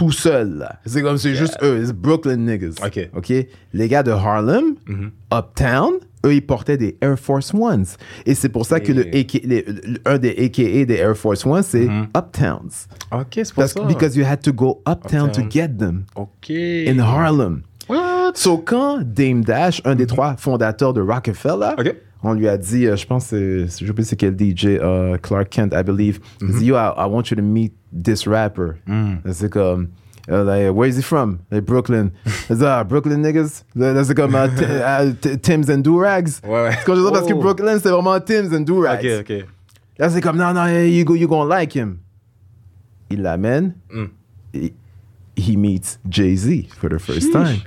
[0.00, 0.76] Tout seuls, là.
[0.86, 2.76] C'est comme, c'est juste eux, c'est Brooklyn niggas.
[2.82, 3.10] Ok.
[3.14, 3.32] OK?
[3.74, 5.10] Les gars de Harlem, Mhm.
[5.30, 5.90] Uptown,
[6.24, 7.84] eux, ils portaient des Air Force Ones.
[8.24, 11.44] Et c'est pour ça que le, AK les- le- un des AKA des Air Force
[11.44, 12.06] Ones, c'est Mhm.
[12.16, 12.86] Uptowns.
[13.12, 13.82] Ok, c'est pour Parce, ça.
[13.84, 16.48] because you had to go uptown, to get them Ok.
[16.50, 17.60] in Harlem.
[17.86, 18.32] What?
[18.36, 21.94] So, quand Dame Dash, un des trois fondateurs de Rockefeller, Ok.
[22.22, 25.16] On lui a dit, euh, je pense, c'est- c'est- je sais c'est quel DJ, euh,
[25.18, 26.58] Clark Kent, I believe, il Mm-hmm.
[26.58, 28.72] dit, yo, I, I want you to meet this rapper.
[28.86, 29.16] Mm.
[29.32, 29.88] C'est comme,
[30.30, 31.38] euh, like, where is he from?
[31.50, 32.10] Like, Brooklyn.
[32.50, 33.64] Dit, ah, Brooklyn niggas?
[33.74, 36.40] C'est comme Ti- euh, Ti- Tim's and Durags.
[36.44, 36.70] Ouais, ouais.
[36.78, 37.40] C'est comme je dis parce que Oh.
[37.40, 39.04] Brooklyn, c'est vraiment Tim's and Durags.
[39.20, 39.44] Ok, ok.
[39.98, 41.98] Là, c'est comme, non, non, you, go, you gonna like him.
[43.10, 43.74] Il l'amène.
[43.92, 44.04] Mm.
[44.54, 44.72] He,
[45.36, 47.32] he meets Jay-Z for the first Sheesh.
[47.32, 47.58] time.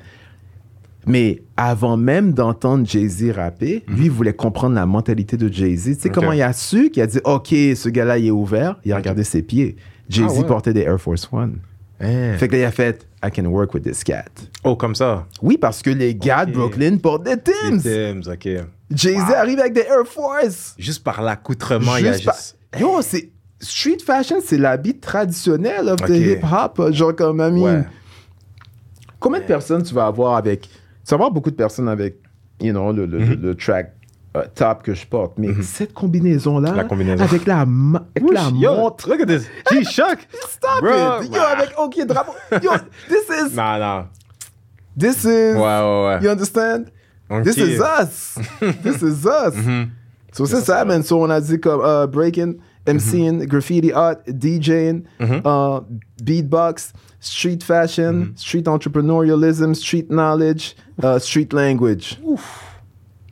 [1.05, 5.95] Mais avant même d'entendre Jay-Z rapper, lui, il voulait comprendre la mentalité de Jay-Z.
[5.95, 8.79] Tu sais comment il a su qu'il a dit, OK, ce gars-là, il est ouvert.
[8.85, 9.75] Il a regardé ses pieds.
[10.09, 10.45] Jay-Z Ah ouais.
[10.45, 11.59] portait des Air Force One.
[12.01, 12.33] Hein.
[12.37, 14.25] Fait que là, il a fait, I can work with this cat.
[14.63, 15.25] Oh, comme ça?
[15.41, 16.57] Oui, parce que les gars de Ok.
[16.57, 17.81] Brooklyn portent des Les Tims.
[17.81, 18.49] Tims, ok.
[18.91, 19.35] Jay-Z Wow.
[19.35, 20.75] arrive avec des Air Force.
[20.77, 22.57] Juste par l'accoutrement, il y a Juste.
[22.79, 23.29] Yo, c'est.
[23.59, 26.91] Street fashion, c'est l'habit traditionnel of the hip-hop.
[26.91, 27.83] Genre, comme, I mean, Ouais.
[29.19, 30.67] Combien de personnes tu vas avoir avec.
[31.05, 32.15] Tu vas avoir beaucoup de personnes avec,
[32.61, 33.29] you know, le, le, Mhm.
[33.29, 33.93] le- le track
[34.35, 35.33] euh, top que je porte.
[35.37, 36.71] Mais cette combinaison-là.
[36.73, 37.23] La combinaison.
[37.23, 39.07] avec la, avec la Yo, montre.
[39.09, 39.43] Look at this.
[39.71, 40.27] G-Shock.
[40.49, 41.33] Stop Bro, it!
[41.35, 42.31] Yo, avec OK drapeau.
[42.61, 42.71] Yo,
[43.09, 43.55] this is.
[43.55, 44.05] Non, non.
[44.97, 45.55] This is.
[45.55, 46.23] Ouais, ouais, ouais.
[46.23, 46.85] You understand?
[47.29, 47.43] Ok.
[47.45, 48.35] This is us.
[48.83, 49.55] This is us.
[49.55, 49.89] Mhm.
[50.31, 51.03] So c'est ça, man.
[51.03, 52.55] So on a dit comme uh, breaking,
[52.85, 55.79] MCing, graffiti art, DJing, uh,
[56.21, 62.19] beatbox, street fashion, street entrepreneurialism, street knowledge, uh, street language.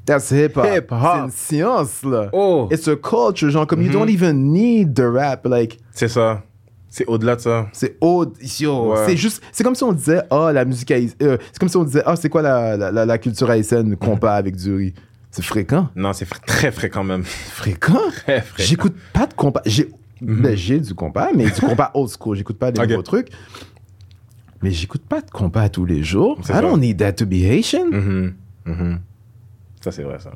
[0.06, 0.66] That's hip hop.
[0.66, 1.30] Hip-hop.
[1.30, 2.30] C'est une science, là.
[2.34, 2.68] Oh.
[2.72, 5.46] It's a culture, genre, comme you don't even need the rap.
[5.46, 6.44] Like, C'est ça.
[6.90, 7.68] C'est au-delà de ça.
[7.72, 7.98] c'est.
[8.02, 9.06] Yo, Ouais.
[9.06, 9.42] c'est juste.
[9.54, 11.16] C'est comme si on disait, ah, la musique haïtienne.
[11.22, 13.96] euh, c'est comme si on disait, ah, c'est quoi la, la, la, la culture haïtienne
[13.96, 14.94] compas avec du riz?
[15.32, 15.90] C'est fréquent.
[15.96, 17.24] Non, c'est fr- très fréquent même.
[17.24, 18.00] Fréquent?
[18.12, 18.68] Très fréquent.
[18.70, 19.62] J'écoute pas de compas.
[19.66, 19.90] J'ai
[20.22, 22.38] ben, j'ai du compas, mais du compas old school.
[22.38, 22.90] J'écoute pas des Ok.
[22.90, 23.30] nouveaux trucs.
[24.62, 26.38] Mais j'écoute pas de compas tous les jours.
[26.42, 26.62] I ça.
[26.62, 27.88] don't need that to be Haitian.
[27.92, 28.36] Mhm.
[28.66, 29.00] Mhm.
[29.82, 30.32] Ça, c'est vrai, ça.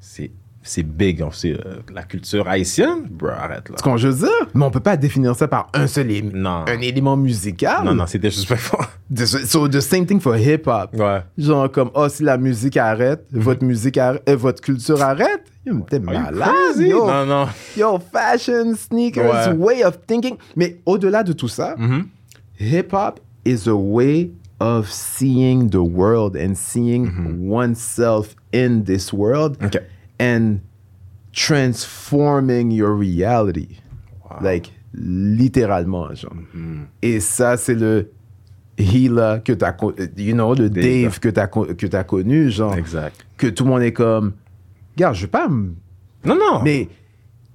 [0.00, 0.30] C'est
[0.66, 3.06] c'est big, hein, c'est euh, la culture haïtienne.
[3.10, 3.76] Bro, arrête là.
[3.78, 4.48] Ce qu'on je veux dire?
[4.54, 6.64] Mais on peut pas définir ça par un seul élément.
[6.66, 7.84] Un élément musical.
[7.84, 8.80] Non, non, c'est disrespectful.
[9.14, 10.94] The- So the same thing for hip hop.
[10.94, 11.20] ouais.
[11.38, 15.44] Genre comme, oh, si la musique arrête, votre musique arrête, euh, votre culture arrête?
[15.66, 16.34] Yo, T'es malade.
[16.78, 17.46] Yo, Non, non.
[17.76, 19.56] yo, fashion, sneakers, Ouais.
[19.56, 20.36] way of thinking.
[20.56, 22.06] Mais au-delà de tout ça, Mhm.
[22.58, 27.10] hip hop is a way of seeing the world and seeing
[27.64, 29.78] oneself in this world OK.
[30.20, 30.56] And
[31.32, 33.76] transforming your reality.
[34.40, 36.32] Like, littéralement, genre.
[37.02, 38.10] Et ça, c'est le
[38.78, 39.74] Hila que t'as,
[40.16, 40.84] you know, le Dave.
[40.84, 42.74] Dave que t'as, con- que t'as connu, genre.
[42.76, 43.24] Exact.
[43.36, 44.32] Que tout le monde est comme,
[44.96, 46.62] regarde, je vais pas Non, non.
[46.64, 46.88] Mais,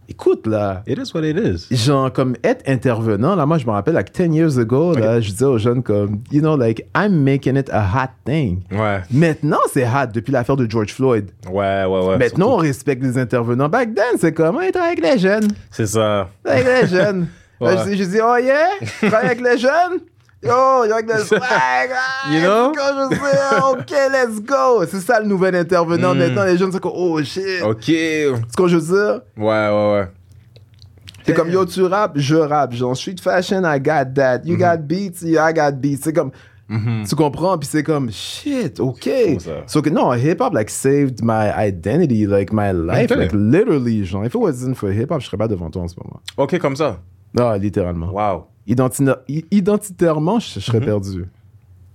[0.10, 1.68] écoute, là, It is what it is.
[1.76, 5.30] genre comme être intervenant là moi je me rappelle like 10 years ago là je
[5.32, 9.01] disais aux jeunes comme you know like I'm making it a hot thing Ouais.
[9.12, 12.18] maintenant c'est hot depuis l'affaire de George Floyd Ouais, ouais, ouais.
[12.18, 15.88] maintenant on respecte les intervenants back then c'est comme on travaille avec les jeunes C'est
[15.88, 16.30] ça.
[16.45, 17.28] avec les jeunes
[17.62, 17.76] Ouais.
[17.76, 18.70] Là, je dis- je dis oh yeah
[19.14, 19.99] avec les jeunes
[20.41, 22.71] Yo, yo, avec le swag, ah, You know?
[22.73, 24.85] c'est quand je dis, ok, let's go.
[24.89, 26.15] C'est ça le nouvel intervenant.
[26.15, 26.17] Mm.
[26.19, 27.61] Maintenant, les jeunes sont comme, oh shit.
[27.61, 27.87] OK.
[27.87, 29.21] Ouais, C'est ce que je veux dire?
[29.37, 30.07] ouais, ouais.
[31.25, 32.73] C'est comme yo, tu rappes, je rappe.
[32.73, 34.41] Genre, street fashion, I got that.
[34.45, 35.99] You got beats, yeah, I got beats.
[36.03, 36.31] C'est comme,
[37.07, 37.57] tu comprends?
[37.57, 39.09] Puis c'est comme, shit, ok.
[39.67, 44.05] So que non, hip hop, like, saved my identity, like, my life, like, literally.
[44.05, 46.21] Genre, if it wasn't for hip hop, je serais pas devant toi en ce moment.
[46.37, 46.99] OK, comme ça.
[47.33, 48.11] Non, littéralement.
[48.11, 48.45] Wow.
[48.70, 51.26] Identitairement, je, je serais perdu.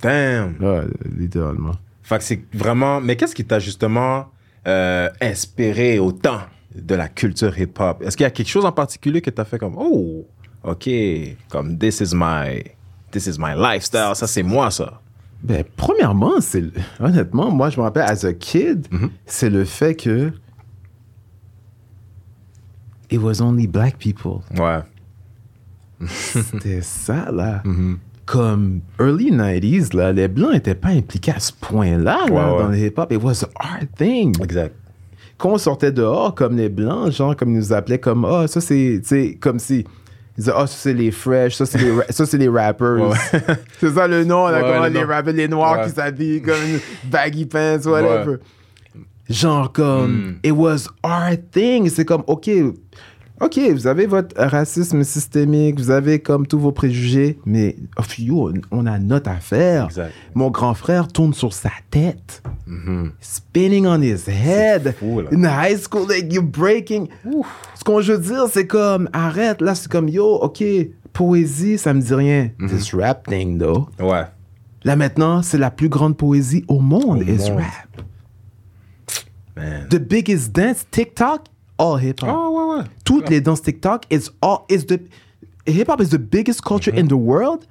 [0.03, 0.57] Damn.
[0.61, 0.85] Ouais,
[1.16, 1.72] littéralement.
[2.03, 3.01] Fait que c'est vraiment.
[3.01, 4.27] Mais qu'est-ce qui t'a justement
[4.66, 6.41] euh, inspiré autant
[6.75, 8.03] de la culture hip-hop?
[8.03, 10.27] Est-ce qu'il y a quelque chose en particulier que t'as fait comme Oh,
[10.62, 10.89] ok,
[11.49, 12.62] comme this is my,
[13.11, 15.01] this is my lifestyle, ça c'est moi ça?
[15.43, 16.64] Ben, premièrement, c'est
[16.99, 18.87] honnêtement, moi, je me rappelle, as a kid,
[19.27, 20.33] c'est le fait que
[23.11, 24.41] it was only black people.
[24.59, 24.81] Ouais.
[26.07, 27.62] C'était ça, là.
[28.26, 32.62] Comme early 90s, là, les blancs n'étaient pas impliqués à ce point-là, là, Ouais, ouais.
[32.62, 33.12] dans le hip-hop.
[33.12, 34.34] It was a hard thing.
[34.42, 34.74] Exact.
[35.36, 38.61] Quand on sortait dehors, comme les blancs, genre, comme ils nous appelaient, comme, oh, ça,
[38.62, 39.84] c'est, tu sais, comme si.
[40.36, 42.97] Ils disaient, oh, ça, c'est les fresh, ça, c'est les, ça, c'est les rappers.
[43.11, 43.16] Ouais.
[43.78, 45.07] c'est ça le nom, là, Ouais, comment les nom.
[45.07, 46.55] rappers, les noirs qui s'habillent comme
[47.11, 48.30] baggy pants, whatever.
[48.30, 48.38] Ouais.
[49.28, 50.32] Genre, comme, Hmm.
[50.42, 51.88] it was our thing.
[51.90, 52.49] C'est comme, OK,
[53.41, 58.53] OK, vous avez votre racisme systémique, vous avez comme tous vos préjugés, mais oh, yo,
[58.70, 59.87] on a notre affaire.
[59.87, 60.12] Exact.
[60.35, 62.43] Mon grand frère tourne sur sa tête.
[63.20, 64.95] Spinning on his head.
[64.99, 65.22] fou.
[65.32, 67.09] In high school, like, you're breaking.
[67.74, 70.62] Ce qu'on veut dire, c'est comme, arrête, là, c'est comme, yo, OK,
[71.12, 72.51] poésie, ça me dit rien.
[72.61, 72.68] Mm-hmm.
[72.68, 73.89] This rap thing, though.
[73.99, 74.24] Ouais.
[74.85, 77.59] Là, maintenant, c'est la plus grande poésie au monde, Au is monde.
[77.59, 78.03] rap.
[79.57, 79.89] Man.
[79.89, 81.43] The biggest dance, TikTok,
[81.79, 82.29] all hip-hop.
[82.33, 82.85] Oh, ouais, ouais.
[83.05, 84.99] Toutes les danses TikTok, is all, is the,
[85.66, 87.05] hip-hop is the biggest culture Mm-hmm.
[87.05, 87.64] in the world.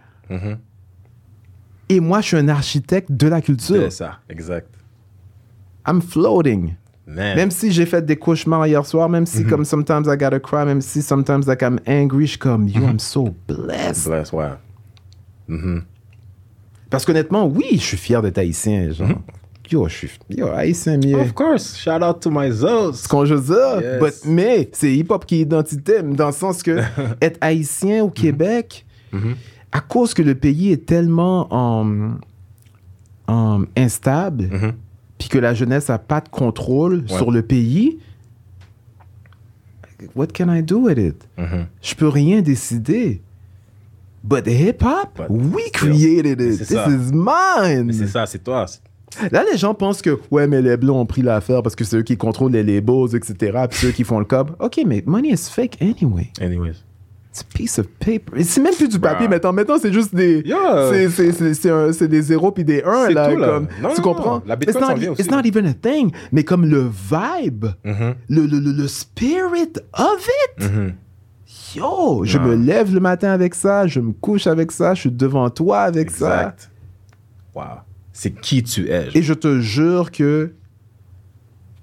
[1.89, 3.83] Et moi, je suis un architecte de la culture.
[3.83, 4.19] C'est ça.
[4.29, 4.67] Exact.
[5.87, 6.75] I'm floating.
[7.05, 7.35] Man.
[7.35, 9.27] Même si j'ai fait des cauchemars hier soir, même Mm-hmm.
[9.27, 12.65] si comme sometimes I gotta cry, même si sometimes like I'm angry, je suis comme,
[12.67, 12.81] Mm-hmm.
[12.81, 14.07] yo, I'm so blessed.
[14.07, 14.51] Bless, ouais.
[16.89, 19.09] Parce qu'honnêtement, oui, je suis fier d'être haïtien, genre.
[19.65, 19.73] Mm-hmm.
[19.73, 21.15] Yo, je suis, yo, haïtien mieux.
[21.19, 21.77] Of course.
[21.77, 22.93] Shout out to my Zos.
[22.93, 23.99] Ce qu'on dire, Yes.
[23.99, 26.79] but- mais c'est hip-hop qui est identité, dans le sens que
[27.21, 28.07] être haïtien Mm-hmm.
[28.07, 28.85] au Québec,
[29.71, 32.09] à cause que le pays est tellement euh,
[33.29, 34.71] euh, instable, Mm-hmm.
[35.17, 37.99] puis que la jeunesse n'a pas de contrôle sur le pays,
[40.15, 41.27] what can I do with it?
[41.37, 41.67] Mhm.
[41.81, 43.21] Je peux rien décider.
[44.23, 46.57] But hip-hop, we created it.
[46.57, 46.87] c'est This ça.
[46.89, 47.91] is mine.
[47.93, 48.65] C'est ça, c'est toi.
[49.31, 51.97] Là, les gens pensent que, ouais, mais les blancs ont pris l'affaire parce que c'est
[51.97, 53.35] eux qui contrôlent les labels, etc.
[53.69, 54.51] Puis c'est eux qui font le cob.
[54.59, 56.29] OK, mais money is fake anyway.
[56.41, 56.83] Anyways.
[57.31, 58.43] It's a piece of paper.
[58.43, 59.53] C'est même plus du papier maintenant.
[59.53, 60.43] Maintenant, c'est juste des.
[60.45, 60.91] Yeah.
[61.09, 63.29] C'est- des zéros puis des 1 C'est là.
[63.33, 63.47] tout, là.
[63.47, 64.35] Comme, Non, tu non, comprends?
[64.35, 64.43] non.
[64.45, 66.11] La Bitcoin It's not- vient aussi, It's not even a thing.
[66.31, 68.13] Mais comme le vibe, Mhm.
[68.29, 70.27] le, le, le, le spirit of
[70.59, 70.63] it.
[70.71, 70.93] Mhm.
[71.75, 72.45] Yo, je Non.
[72.49, 75.79] me lève le matin avec ça, je me couche avec ça, je suis devant toi
[75.79, 76.35] avec ça.
[76.35, 76.69] Exact.
[77.55, 77.63] Wow.
[78.13, 79.09] C'est qui tu es.
[79.15, 80.53] Et je te jure que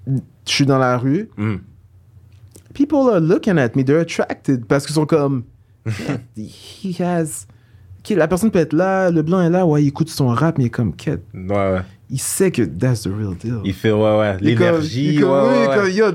[0.07, 0.13] je
[0.45, 1.59] suis dans la rue, Mhm.
[2.73, 5.43] people are looking at me, they're attracted parce qu'ils sont comme
[6.37, 7.45] he has
[8.09, 10.63] la personne peut être là, le blanc est là, ouais, il écoute son rap, mais
[10.63, 11.23] il est comme quête.
[11.33, 11.81] Ouais, ouais.
[12.09, 13.59] Il sait que that's the real deal.
[13.63, 14.37] Il fait, ouais, ouais.
[14.41, 15.23] L'énergie.
[15.23, 15.93] ouais, ouais, ouais.
[15.93, 16.05] yo,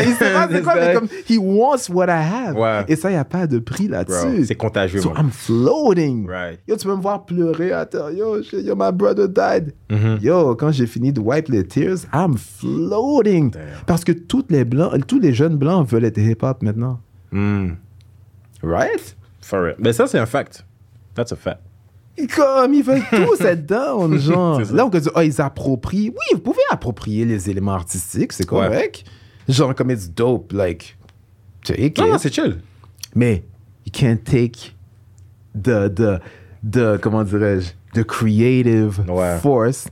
[0.00, 2.56] il sait pas c'est quoi, mais comme he wants what I have.
[2.56, 2.84] Ouais.
[2.88, 4.46] Et ça, il n'y a pas de prix là-dessus.
[4.46, 5.26] c'est contagieux, So man.
[5.26, 6.26] I'm floating.
[6.28, 6.60] Right.
[6.66, 8.10] Yo, tu peux me voir pleurer à terre.
[8.10, 9.72] Yo, yo, my brother died.
[9.90, 10.18] Mhm.
[10.22, 13.50] Yo, quand j'ai fini de wipe les tears, I'm floating.
[13.50, 13.62] Damn.
[13.86, 17.00] Parce que toutes les blancs, tous les jeunes blancs veulent être hip-hop maintenant.
[17.32, 17.72] Mm.
[18.62, 19.16] Right?
[19.40, 19.76] For real.
[19.78, 20.64] Mais ça, c'est un fact.
[21.14, 21.60] That's a fact.
[22.36, 24.60] Comme ils veulent tous être down, genre.
[24.72, 26.10] Là, on peut dire, oh, ils approprient.
[26.10, 29.04] Oui, vous pouvez approprier les éléments artistiques, c'est correct.
[29.50, 30.96] Genre, comme it's dope, like,
[31.62, 31.98] take it.
[31.98, 32.60] Non, non, c'est chill.
[33.14, 33.42] Mais
[33.84, 34.74] you can't take
[35.54, 36.20] the, the,
[36.62, 39.38] the comment dirais-je, the creative Ouais.
[39.40, 39.88] force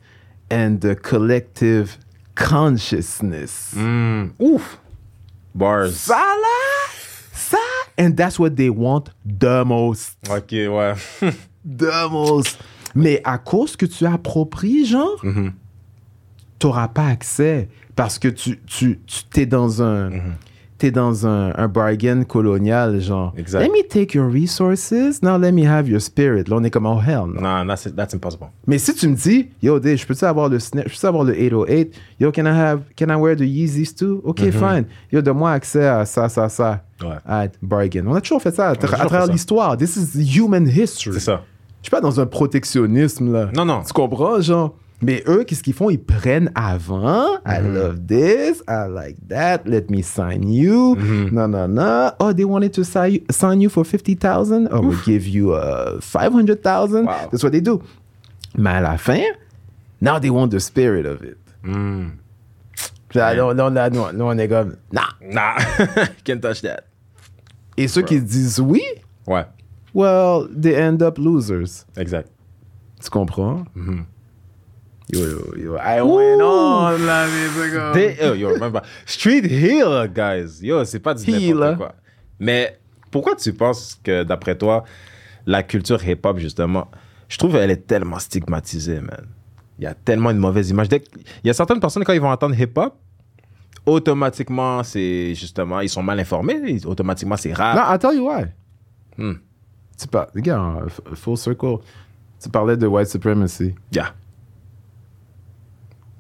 [0.51, 1.99] and the collective
[2.35, 3.73] consciousness.
[3.77, 4.31] Mm.
[4.39, 4.79] Ouf.
[5.55, 5.91] Bars.
[5.93, 6.93] Ça là,
[7.33, 7.59] ça,
[7.99, 10.17] and that's what they want the most.
[10.31, 10.95] Ok, ouais.
[11.65, 12.59] The most.
[12.95, 15.53] Mais à cause que tu appropries, genre, Mhm.
[16.59, 17.69] t'auras pas accès
[17.99, 20.21] parce que tu, tu, tu t'es dans un, Mhm.
[20.79, 23.35] t'es dans un, un bargain colonial, genre.
[23.37, 23.61] Exact.
[23.65, 26.45] Let me take your resources, now let me have your spirit.
[26.49, 27.41] Là, on est comme, oh hell no.
[27.41, 28.47] Non, that's, that's impossible.
[28.69, 31.35] Mais si tu me dis, yo, je peux-tu avoir le snap, je peux avoir le
[31.35, 31.93] 808?
[32.21, 34.21] Yo, can I have, can I wear the Yeezys too?
[34.25, 34.53] Ok, Mhm.
[34.53, 34.85] fine.
[35.11, 36.85] Yo, donne-moi accès à ça, ça, ça.
[37.03, 37.17] Ouais.
[37.27, 38.05] Ah, bargain.
[38.07, 39.77] On a toujours fait ça à, tra- à travers l'histoire.
[39.77, 41.15] This is human history.
[41.15, 41.43] C'est ça.
[41.83, 43.51] Je suis pas dans un protectionnisme, là.
[43.55, 43.83] Non, non.
[43.85, 44.75] Tu comprends, genre?
[45.01, 45.91] Mais eux, qu'est-ce qu'ils font?
[45.91, 47.37] Ils prennent avant.
[47.47, 47.75] I Mhm.
[47.75, 48.63] love this.
[48.69, 49.61] I like that.
[49.65, 50.97] Let me sign you.
[51.31, 52.11] Non, non, non.
[52.19, 54.69] Oh, they wanted to sign, sign you for 50,000?
[54.73, 57.07] Oh, we'll give you uh, 500,000.
[57.07, 57.29] Wow.
[57.31, 57.81] That's what they do.
[58.57, 59.21] Mais à la fin,
[60.01, 61.37] now they want the spirit of it.
[61.63, 62.13] Mm.
[63.09, 65.03] Puis Là, là, là, là, on est comme, nah.
[65.23, 65.55] Nah.
[66.25, 66.81] Can't touch that.
[67.77, 68.83] Et ceux qui disent oui,
[69.29, 69.45] Ouais.
[69.95, 71.85] well, they end up losers.
[71.97, 72.29] Exact.
[73.01, 73.63] Tu comprends?
[73.77, 73.99] Mhm.
[73.99, 74.03] Yo,
[75.11, 75.77] yo, yo.
[75.77, 77.27] I went on, là,
[77.73, 78.83] comme- They- oh, yo, pas.
[79.07, 80.61] Street Healer, guys.
[80.63, 81.95] Yo, c'est pas du n'importe quoi.
[82.39, 82.79] Mais
[83.11, 84.85] pourquoi tu penses que, d'après toi,
[85.47, 86.89] la culture hip-hop, justement,
[87.29, 89.27] je trouve qu'elle est tellement stigmatisée, man.
[89.79, 90.89] Il y a tellement une mauvaise image.
[90.89, 91.03] Dès
[91.45, 92.95] Il y a certaines personnes, quand ils vont entendre hip-hop,
[93.87, 96.61] automatiquement, c'est justement, ils sont mal informés.
[96.67, 97.77] Ils- Automatiquement, c'est rap.
[97.77, 98.45] Non, I'll tell you why.
[99.17, 99.39] Hmm.
[99.99, 100.29] Tu par...
[100.35, 101.79] Regarde, f- full circle.
[102.43, 103.75] Tu parlais de white supremacy.
[103.93, 104.15] Yeah.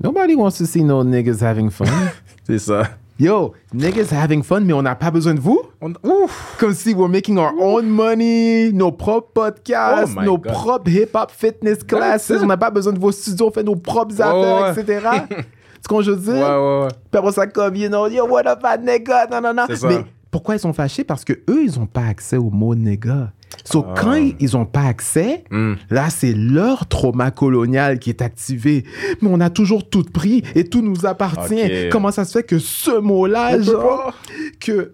[0.02, 1.86] Nobody wants to see no niggas having fun.
[2.46, 2.82] C'est ça.
[3.18, 5.60] Yo, niggas having fun, mais on n'a pas besoin de vous?
[5.80, 6.56] On- Ouf!
[6.60, 10.52] Comme si we're making our own money, nos propres podcasts, Oh my nos God.
[10.52, 12.30] propres hip-hop fitness classes.
[12.40, 14.82] On n'a pas besoin de vos studios, on fait nos propres Ouais, affaires, ouais.
[14.82, 15.08] etc.
[15.82, 16.46] ce que je veux Ouais, dire?
[16.46, 16.88] ouais, ouais.
[17.10, 19.64] Puis après ça, comme, you know, yo, what up, bad nigga, non, non, non.
[19.88, 21.02] Mais pourquoi ils sont fâchés?
[21.02, 23.32] Parce que eux, ils n'ont pas accès au mot nigga.
[23.64, 23.94] So, Ah.
[24.00, 25.74] quand ils n'ont pas accès, Hmm.
[25.90, 28.84] là, c'est leur trauma colonial qui est activé.
[29.20, 31.88] Mais on a toujours tout pris et tout nous appartient.
[31.90, 34.12] Comment ça se fait que ce mot-là, genre,
[34.60, 34.92] que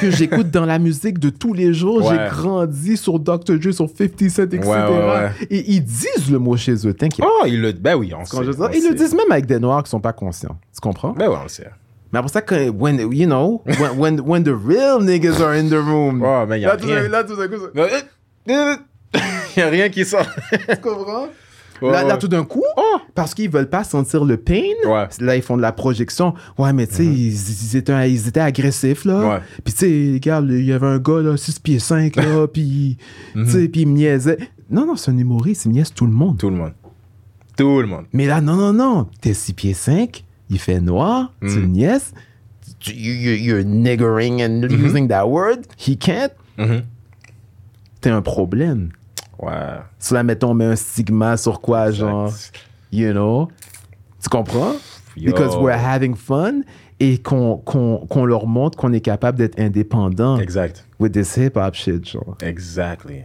[0.00, 2.02] que j'écoute dans la musique de tous les jours.
[2.06, 2.16] Ouais.
[2.16, 3.58] J'ai grandi sur Dr.
[3.58, 4.62] Dre, sur 50 Cent, etc.
[4.66, 5.30] Ouais, ouais, ouais.
[5.50, 7.26] Et ils disent le mot chez eux, t'inquiète.
[7.28, 7.72] Oh, ils le.
[7.72, 8.34] Ben oui, on sait.
[8.38, 10.56] On ils le disent même avec des noirs qui sont pas conscients.
[10.74, 11.12] Tu comprends?
[11.12, 11.68] Ben oui, on le sait.
[12.14, 15.68] Mais après ça, quand, when, you know, when, when, when the real niggas are in
[15.68, 16.22] the room.
[16.24, 17.08] Oh, mais y a là, rien.
[17.08, 17.88] là, tout d'un coup, ça-
[18.46, 18.76] Il
[19.56, 20.24] n'y a rien qui sort.
[20.52, 21.26] tu comprends?
[21.82, 22.98] Ouais, là, là, tout d'un coup, Oh!
[23.16, 25.08] parce qu'ils veulent pas sentir le pain, Ouais.
[25.18, 26.32] là, ils font de la projection.
[26.56, 27.32] Ouais, mais tu sais, ils,
[27.72, 29.18] ils étaient, ils étaient agressifs, là.
[29.28, 29.38] Ouais.
[29.64, 32.96] Puis tu sais, regarde, il y avait un gars, là, 6 pieds 5, là, puis
[33.34, 34.38] tu sais, puis il me niaisait.
[34.70, 36.38] Non, non, c'est un humoriste, il niaise tout le monde.
[36.38, 36.74] Tout le monde.
[37.56, 38.04] Tout le monde.
[38.12, 40.24] Mais là, non, non, non, t'es 6 pieds 5,
[40.54, 41.60] il fait noir, tu Mm.
[41.60, 42.12] le niaises,
[42.78, 46.82] tu- you- you- you're niggering and using that word, he can't, Mhm.
[48.00, 48.90] t'es un problème.
[49.40, 49.52] Ouais.
[50.10, 52.32] Là, mettons, on met un stigma sur quoi, genre,
[52.92, 53.48] you know?
[54.22, 54.74] Tu comprends?
[55.16, 55.26] Yo.
[55.32, 56.62] Because we're having fun
[57.00, 60.84] et qu'on qu'on- qu'on leur montre qu'on est capable d'être indépendant Exact.
[61.00, 62.36] with this hip-hop shit, genre.
[62.40, 63.24] Exactly.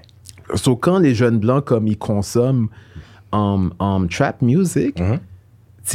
[0.56, 2.68] So, quand les jeunes blancs, comme ils consomment
[3.32, 5.20] um, um, trap music, Mhm.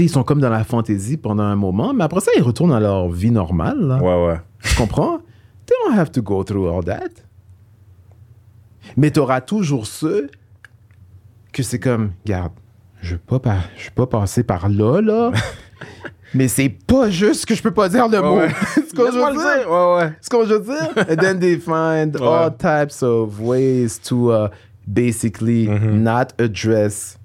[0.02, 2.80] Ils sont comme dans la fantaisie pendant un moment, mais après ça, ils retournent à
[2.80, 3.78] leur vie normale.
[3.80, 3.98] là.
[4.02, 4.40] Ouais, ouais.
[4.62, 5.18] Tu comprends?
[5.66, 7.08] They don't have to go through all that.
[8.96, 10.28] Mais tu auras toujours ceux
[11.52, 12.52] que c'est comme, regarde,
[13.00, 15.30] je ne vais pas, je vais pas passer par là, là.
[16.34, 18.36] mais c'est pas juste que je peux pas dire le mot.
[18.38, 18.48] ouais.
[18.74, 19.70] c'est veux le dire.
[19.70, 20.12] Ouais, ouais.
[20.20, 21.04] C'est je veux dire.
[21.10, 22.26] And then they find Ouais.
[22.26, 24.48] all types of ways to uh,
[24.86, 26.02] basically Mm-hmm.
[26.02, 27.18] not address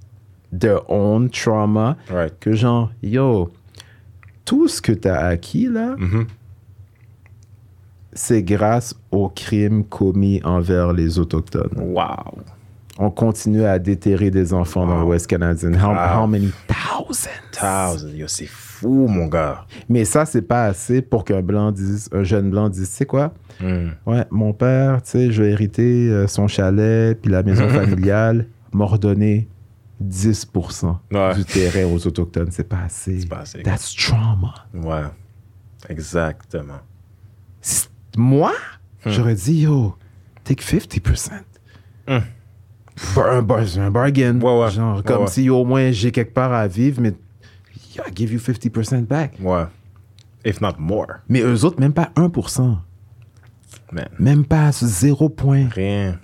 [0.57, 1.97] their own trauma.
[2.09, 2.33] Right.
[2.39, 3.51] Que genre, yo,
[4.45, 6.25] tout ce que tu as acquis là, Mhm.
[8.13, 11.77] c'est grâce aux crimes commis envers les Autochtones.
[11.77, 12.39] Wow.
[13.01, 15.71] On continue à déterrer des enfants dans l'Ouest canadien.
[15.73, 16.23] How, Wow.
[16.23, 17.29] how many thousands?
[17.53, 18.09] Thousand.
[18.13, 19.65] Yo, c'est fou, mon gars.
[19.87, 23.33] Mais ça, c'est pas assez pour qu'un blanc dise, un jeune blanc dise, c'est quoi?
[23.61, 23.89] Mm.
[24.05, 28.47] Ouais, mon père, tu sais, je vais hériter euh, son chalet puis la maison familiale,
[28.73, 29.47] m'a redonné
[30.03, 31.35] 10% Ouais.
[31.35, 32.51] du terrain aux Autochtones.
[32.51, 33.21] C'est pas assez.
[33.21, 33.61] C'est pas assez.
[33.63, 34.53] That's trauma.
[34.73, 35.03] Ouais.
[35.89, 36.79] Exactement.
[38.17, 38.53] Moi,
[39.05, 39.95] j'aurais dit, yo,
[40.43, 41.31] take 50%.
[42.07, 42.19] Hmm.
[43.17, 44.39] Un, bar- un bargain.
[44.41, 44.71] Ouais, ouais.
[44.71, 47.13] Genre, comme si au moins j'ai quelque part à vivre, mais
[47.95, 49.35] I give you 50% back.
[49.41, 49.63] Ouais.
[50.45, 51.07] If not more.
[51.27, 52.77] Mais eux autres, même pas 1%.
[53.91, 54.07] Man.
[54.19, 55.67] Même pas 0 point.
[55.69, 56.19] Rien.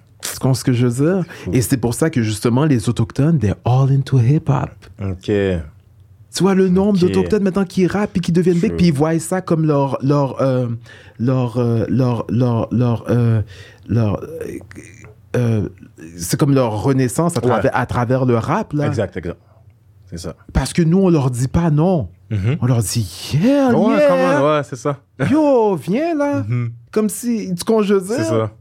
[0.46, 1.26] Comprends ce que je veux dire?
[1.54, 4.70] Et c'est pour ça que justement, les Autochtones, they're all into hip-hop.
[5.02, 5.24] OK.
[5.26, 9.18] Tu vois le nombre d'Autochtones maintenant qui rappent et qui deviennent big, puis ils voient
[9.18, 9.98] ça comme leur.
[10.04, 10.40] leur.
[10.44, 10.68] euh,
[11.18, 11.58] leur.
[11.58, 12.26] euh, leur.
[12.30, 12.68] leur.
[12.72, 13.06] leur.
[13.10, 13.42] euh,
[13.88, 14.22] leur,
[15.36, 15.68] euh,
[16.16, 17.48] c'est comme leur renaissance à Ouais.
[17.50, 18.86] travers, à travers le rap, là.
[18.86, 19.40] Exact, exact.
[20.12, 20.36] C'est ça.
[20.54, 22.10] Parce que nous, on leur dit pas non.
[22.30, 22.58] Mhm.
[22.62, 24.52] On leur dit, yeah, Ouais, yeah, comment?
[24.54, 25.00] Ouais, c'est ça.
[25.32, 26.44] yo, viens là.
[26.48, 26.72] Mhm.
[26.92, 28.02] Comme si, tu dire?
[28.02, 28.52] C'est ça.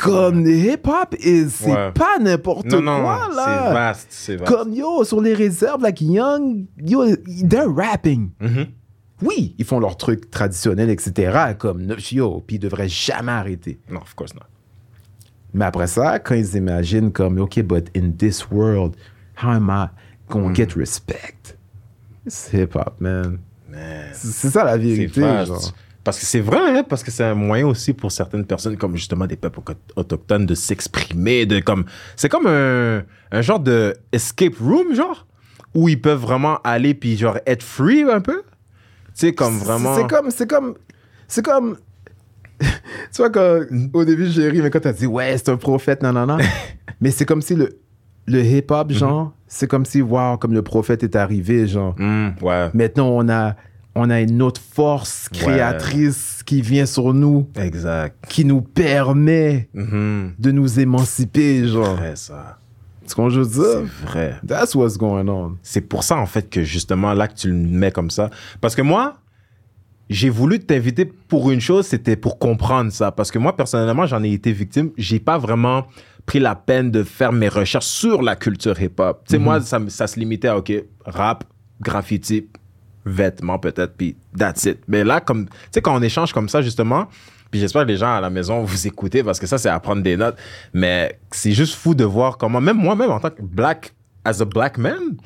[0.00, 1.92] Comme le hip-hop, c'est Ouais.
[1.92, 3.72] pas n'importe Non, non, quoi, c'est là.
[3.72, 4.50] vaste, c'est vaste.
[4.52, 7.04] Comme yo, sur les réserves, like Young, yo,
[7.48, 8.30] they're rapping.
[8.40, 8.66] Mhm.
[9.22, 11.54] Oui, ils font leur truc traditionnel, etc.
[11.58, 13.78] Comme yo, puis ils devraient jamais arrêter.
[13.90, 14.40] Non, of course not.
[15.54, 18.96] Mais après ça, quand ils imaginent comme, OK, but in this world,
[19.42, 19.88] how am I
[20.30, 20.54] gonna Mm.
[20.56, 21.56] get respect?
[22.26, 23.38] C'est hip-hop, man.
[23.70, 23.80] Man.
[24.12, 25.72] C'est ça la vérité, genre.
[26.04, 28.96] Parce que c'est vrai, hein, parce que c'est un moyen aussi pour certaines personnes, comme
[28.96, 31.84] justement des peuples auto- autochtones, de s'exprimer, de comme.
[32.16, 35.26] C'est comme un, un genre de escape room, genre,
[35.74, 38.42] où ils peuvent vraiment aller puis genre être free un peu.
[39.14, 39.94] Tu sais, comme vraiment.
[39.96, 40.74] C'est comme, c'est comme,
[41.28, 41.76] c'est comme.
[42.60, 42.66] tu
[43.18, 43.60] vois, quand,
[43.92, 46.38] au début, j'ai ri, mais quand t'as dit, ouais, c'est un prophète, non, non, non.
[47.00, 47.78] mais c'est comme si le,
[48.26, 48.94] le hip-hop, Mhm.
[48.96, 51.94] genre, c'est comme si, waouh, comme le prophète est arrivé, genre.
[51.98, 52.70] Hmm, ouais.
[52.74, 53.54] Maintenant, on a,
[53.94, 58.16] on a une autre force créatrice qui vient sur nous, Exact.
[58.28, 60.32] qui nous permet Mhm.
[60.38, 61.96] de nous émanciper, genre.
[61.96, 62.58] Vrai, ça.
[63.02, 63.90] C'est ce qu'on je veux C'est dire.
[64.06, 64.36] vrai.
[64.46, 65.56] That's what's going on.
[65.62, 68.30] C'est pour ça, en fait, que justement, là, que tu le mets comme ça.
[68.60, 69.14] Parce que moi,
[70.08, 73.10] j'ai voulu t'inviter pour une chose, c'était pour comprendre ça.
[73.12, 74.90] Parce que moi, personnellement, j'en ai été victime.
[74.96, 75.86] J'ai pas vraiment
[76.26, 79.22] pris la peine de faire mes recherches sur la culture hip-hop.
[79.26, 80.72] Tu sais, moi, ça, me- ça se limitait à, OK,
[81.04, 81.44] rap,
[81.80, 82.46] graffiti,
[83.04, 84.78] vêtements peut-être, puis that's it.
[84.88, 87.08] Mais là, comme, tu sais, quand on échange comme ça, justement,
[87.50, 89.78] puis j'espère que les gens à la maison vous écoutez parce que ça, c'est à
[89.78, 90.36] prendre des notes.
[90.72, 93.94] Mais c'est juste fou de voir comment, même moi-même, en tant que black,
[94.24, 95.16] as a black man,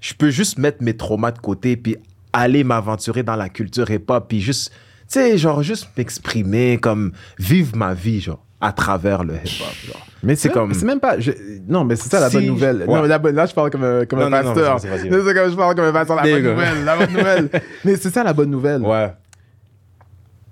[0.00, 1.96] je peux juste mettre mes traumas de côté puis
[2.32, 7.76] aller m'aventurer dans la culture hip-hop puis juste, tu sais, genre, juste m'exprimer, comme vivre
[7.76, 9.96] ma vie, genre, à travers le hip-hop.
[10.22, 10.74] Mais c'est comme-.
[10.74, 11.18] C'est même pas.
[11.20, 11.30] je-
[11.68, 12.78] non, mais c'est ça la Si- bonne nouvelle.
[12.78, 12.86] ouais.
[12.86, 14.80] Non, la bonne- là, je parle comme un, comme un Non, pasteur.
[14.80, 16.16] c'est comme je parle comme un pasteur.
[16.16, 16.84] La bonne nouvelle.
[16.84, 17.48] La bonne nouvelle.
[17.84, 18.82] mais c'est ça la bonne nouvelle.
[18.82, 19.12] Ouais.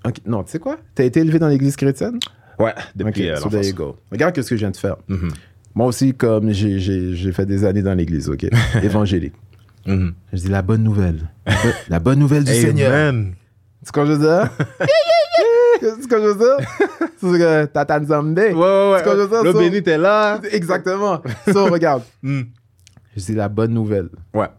[0.05, 0.77] Ok, Non, tu sais quoi?
[0.95, 2.19] T'as été élevé dans l'église chrétienne?
[2.59, 3.97] Ouais, depuis euh, so there you go.
[4.11, 4.95] Regarde ce que je viens de faire.
[5.09, 5.29] Mhm.
[5.75, 8.45] Moi aussi, comme j'ai- fait des années dans l'église, ok?
[8.83, 9.33] Évangélique.
[9.85, 10.13] Mhm.
[10.33, 11.29] Je dis la bonne nouvelle.
[11.45, 12.91] La bo- La bonne nouvelle du Seigneur.
[12.93, 13.33] Amen.
[13.81, 14.49] C'est ce que je veux dire?
[15.79, 16.67] C'est ce que je veux dire?
[17.19, 18.37] C'est ce que Tata Nzambe.
[18.37, 20.39] Ouais, ouais, C'est dire, Le so- béni, t'es là.
[20.51, 21.21] Exactement.
[21.51, 22.03] So, regarde.
[22.23, 22.41] Mm.
[23.15, 24.09] Je dis la bonne nouvelle.
[24.33, 24.49] Ouais.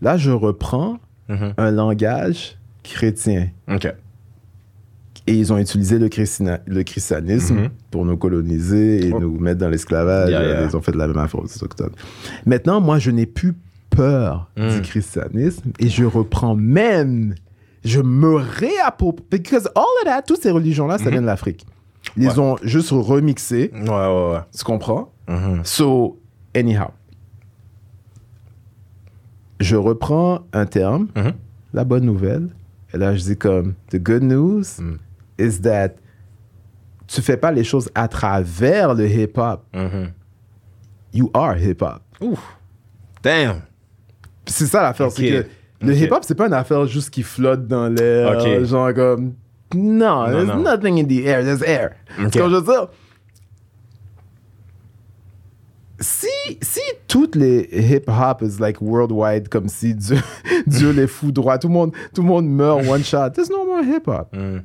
[0.00, 0.98] Là, je reprends
[1.28, 1.54] Mhm.
[1.56, 3.48] un langage chrétien.
[3.72, 3.86] OK.
[5.26, 7.68] Et ils ont utilisé le, christina- le christianisme Mhm.
[7.90, 9.20] pour nous coloniser et Oh.
[9.20, 10.28] nous mettre dans l'esclavage.
[10.28, 10.64] Yeah, yeah.
[10.68, 11.92] Ils ont fait de la même affaire aux autochtones.
[12.44, 13.54] Maintenant, moi, je n'ai plus
[13.88, 14.68] peur Mm.
[14.68, 17.34] du christianisme et je reprends même,
[17.84, 19.24] je me réapproprie.
[19.30, 21.64] Because all of that, toutes ces religions-là, ça vient de l'Afrique.
[22.16, 22.28] Ils.
[22.28, 22.38] Ouais.
[22.38, 24.38] ont juste remixé, Ouais, ouais, ouais.
[24.56, 25.12] tu comprends?
[25.28, 25.60] Mhm.
[25.64, 26.20] So,
[26.54, 26.88] anyhow.
[29.60, 31.32] Je reprends un terme, Mhm.
[31.72, 32.48] la bonne nouvelle.
[32.92, 34.96] Et là, je dis comme, the good news Mm.
[35.38, 35.90] is that
[37.06, 39.62] tu fais pas les choses à travers le hip-hop.
[39.74, 40.10] Mhm.
[41.12, 42.00] You are hip-hop.
[42.20, 42.40] Ouf.
[43.22, 43.62] Damn.
[44.46, 45.44] C'est ça l'affaire, c'est Ok.
[45.80, 48.64] que le hip-hop, c'est pas une affaire juste qui flotte dans l'air, Ok.
[48.64, 49.34] genre comme...
[49.74, 50.62] Non, there's non.
[50.62, 51.96] nothing in the air, there's air.
[52.18, 52.32] Ok.
[52.32, 52.88] C'est comme je veux dire.
[56.00, 60.18] Si, si toutes les hip-hop is like worldwide, comme si Dieu,
[60.66, 63.82] Dieu les foudroie, tout le monde, tout le monde meurt one shot, there's no more
[63.82, 64.34] hip-hop.
[64.34, 64.64] Mm.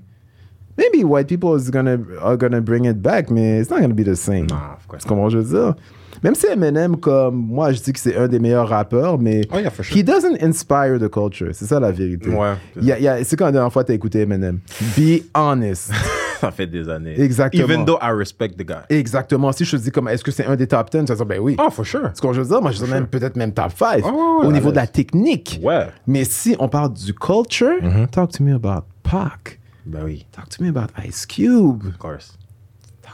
[0.77, 4.03] Maybe white people is gonna, are gonna bring it back, mais it's not gonna be
[4.03, 4.47] the same.
[4.47, 5.75] Nah, of course comment je veux dire?
[6.23, 9.57] Même si Eminem, comme moi, je dis que c'est un des meilleurs rappeurs, mais Oh,
[9.59, 9.95] yeah, sure.
[9.95, 11.49] he doesn't inspire the culture.
[11.53, 12.29] C'est ça la vérité.
[12.29, 13.23] Ouais.
[13.23, 14.59] C'est quand la dernière fois t'as écouté Eminem?
[14.97, 15.91] Be honest.
[16.39, 17.19] Ça fait des années.
[17.19, 17.65] Exactement.
[17.65, 18.75] Even though I respect the guy.
[18.89, 19.51] Exactement.
[19.51, 21.25] Si je te dis comme est-ce que c'est un des top 10, tu vas dire
[21.25, 21.57] ben oui.
[21.59, 22.11] Oh, for sure.
[22.13, 22.61] C'est ce que je veux dire.
[22.61, 25.59] Moi, je dis même peut-être même top 5 ouais, ouais, au niveau de la technique.
[25.61, 25.87] Ouais.
[26.07, 27.75] Mais si on parle du culture,
[28.11, 29.59] talk to me about Pac.
[29.85, 31.87] Ben oui, Talk to me about Ice Cube.
[31.87, 32.37] of course.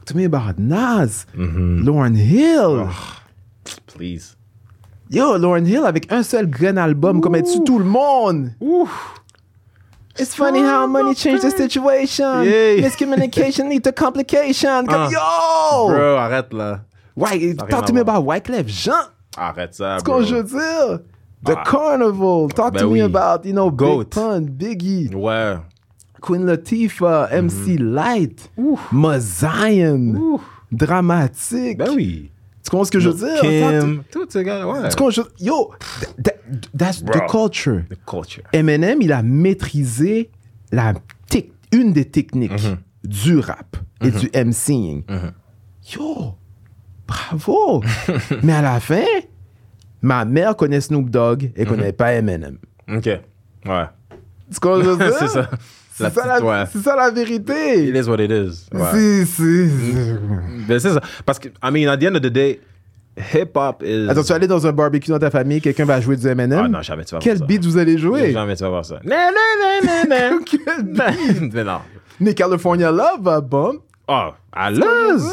[0.06, 1.26] Talk to me about Nas.
[1.36, 1.82] Mm-hmm.
[1.88, 2.90] Lauryn Hill.
[3.88, 4.36] Please.
[5.10, 8.52] Yo, Lauryn Hill avec un seul grand album, comme elle tue tout le monde?
[10.20, 12.44] It's funny how money changed the situation.
[12.44, 12.82] Yay.
[12.84, 14.86] Miscommunication lead to complication.
[14.88, 15.10] Comme Ah.
[15.12, 15.88] yo!
[15.90, 16.82] Bro, arrête là.
[17.18, 19.10] Rien talk to me about Wyclef Jean.
[19.36, 20.22] Arrête ça, C'est bro.
[20.22, 21.00] ce que je veux dire.
[21.44, 21.64] The Ah.
[21.66, 22.48] Carnival.
[22.54, 23.00] Talk Ben to oui.
[23.02, 24.04] me about, you know, Goat.
[24.04, 25.58] Big Pun, Biggie, Ouais.
[26.26, 28.50] Queen Latifah, MC Light,
[28.92, 30.40] Mazion,
[30.72, 31.78] Dramatique.
[31.78, 32.32] Ben oui.
[32.64, 33.42] Tu comprends ce que je veux dire?
[33.42, 34.04] Kim.
[34.12, 34.90] Tous ces gars, ouais.
[34.90, 35.12] Tu comprends?
[35.12, 35.72] je- Yo,
[36.02, 37.84] th- th- that's the culture.
[37.90, 38.44] The culture.
[38.54, 40.32] Eminem, il a maîtrisé
[40.72, 40.94] la
[41.72, 42.78] une des techniques Mhm.
[43.04, 45.04] du rap et du MCing.
[45.94, 46.34] Yo,
[47.08, 47.84] bravo!
[48.44, 49.04] Mais à la fin,
[50.02, 52.58] ma mère connaît Snoop Dogg et connaît pas Eminem.
[52.88, 53.06] Ok.
[53.06, 53.86] Ouais.
[54.52, 55.16] Tu comprends ce que je veux dire?
[55.20, 55.50] c'est ça.
[55.98, 56.64] C'est ça, la, ouais.
[56.74, 57.88] c'est ça la vérité.
[57.88, 58.68] It is what it is.
[58.74, 58.82] Ouais.
[58.92, 59.70] C'est- c'est-
[60.68, 61.00] Ben, c'est ça.
[61.26, 62.60] Parce que, I mean, at the end of the day,
[63.34, 64.10] hip-hop is...
[64.10, 66.62] Attends, tu vas aller dans un barbecue dans ta famille, quelqu'un va jouer du Eminem?
[66.66, 67.46] Ah non, jamais tu vas voir Quel ça.
[67.46, 68.34] beat vous allez jouer?
[68.34, 69.00] Jamais tu vas voir ça.
[69.06, 70.40] Non, non, non, non, non.
[70.44, 70.84] Quel
[71.40, 71.54] beat?
[71.54, 71.80] Mais non.
[72.20, 73.80] Mais California Love va bump.
[74.08, 75.30] Oh, à Tu comprends l'aise.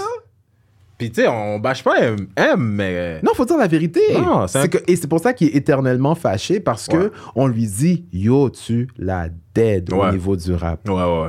[1.03, 1.07] Ça?
[1.07, 3.21] Puis, tu sais, on bâche pas M, M, mais...
[3.23, 4.01] Non, faut dire la vérité.
[4.15, 6.97] Non, c'est un- C'est que- et c'est pour ça qu'il est éternellement fâché parce que
[6.97, 7.11] Ouais.
[7.35, 10.89] on lui dit Yo, tu la dead au niveau du rap.
[10.89, 11.29] Ouais, ouais, ouais.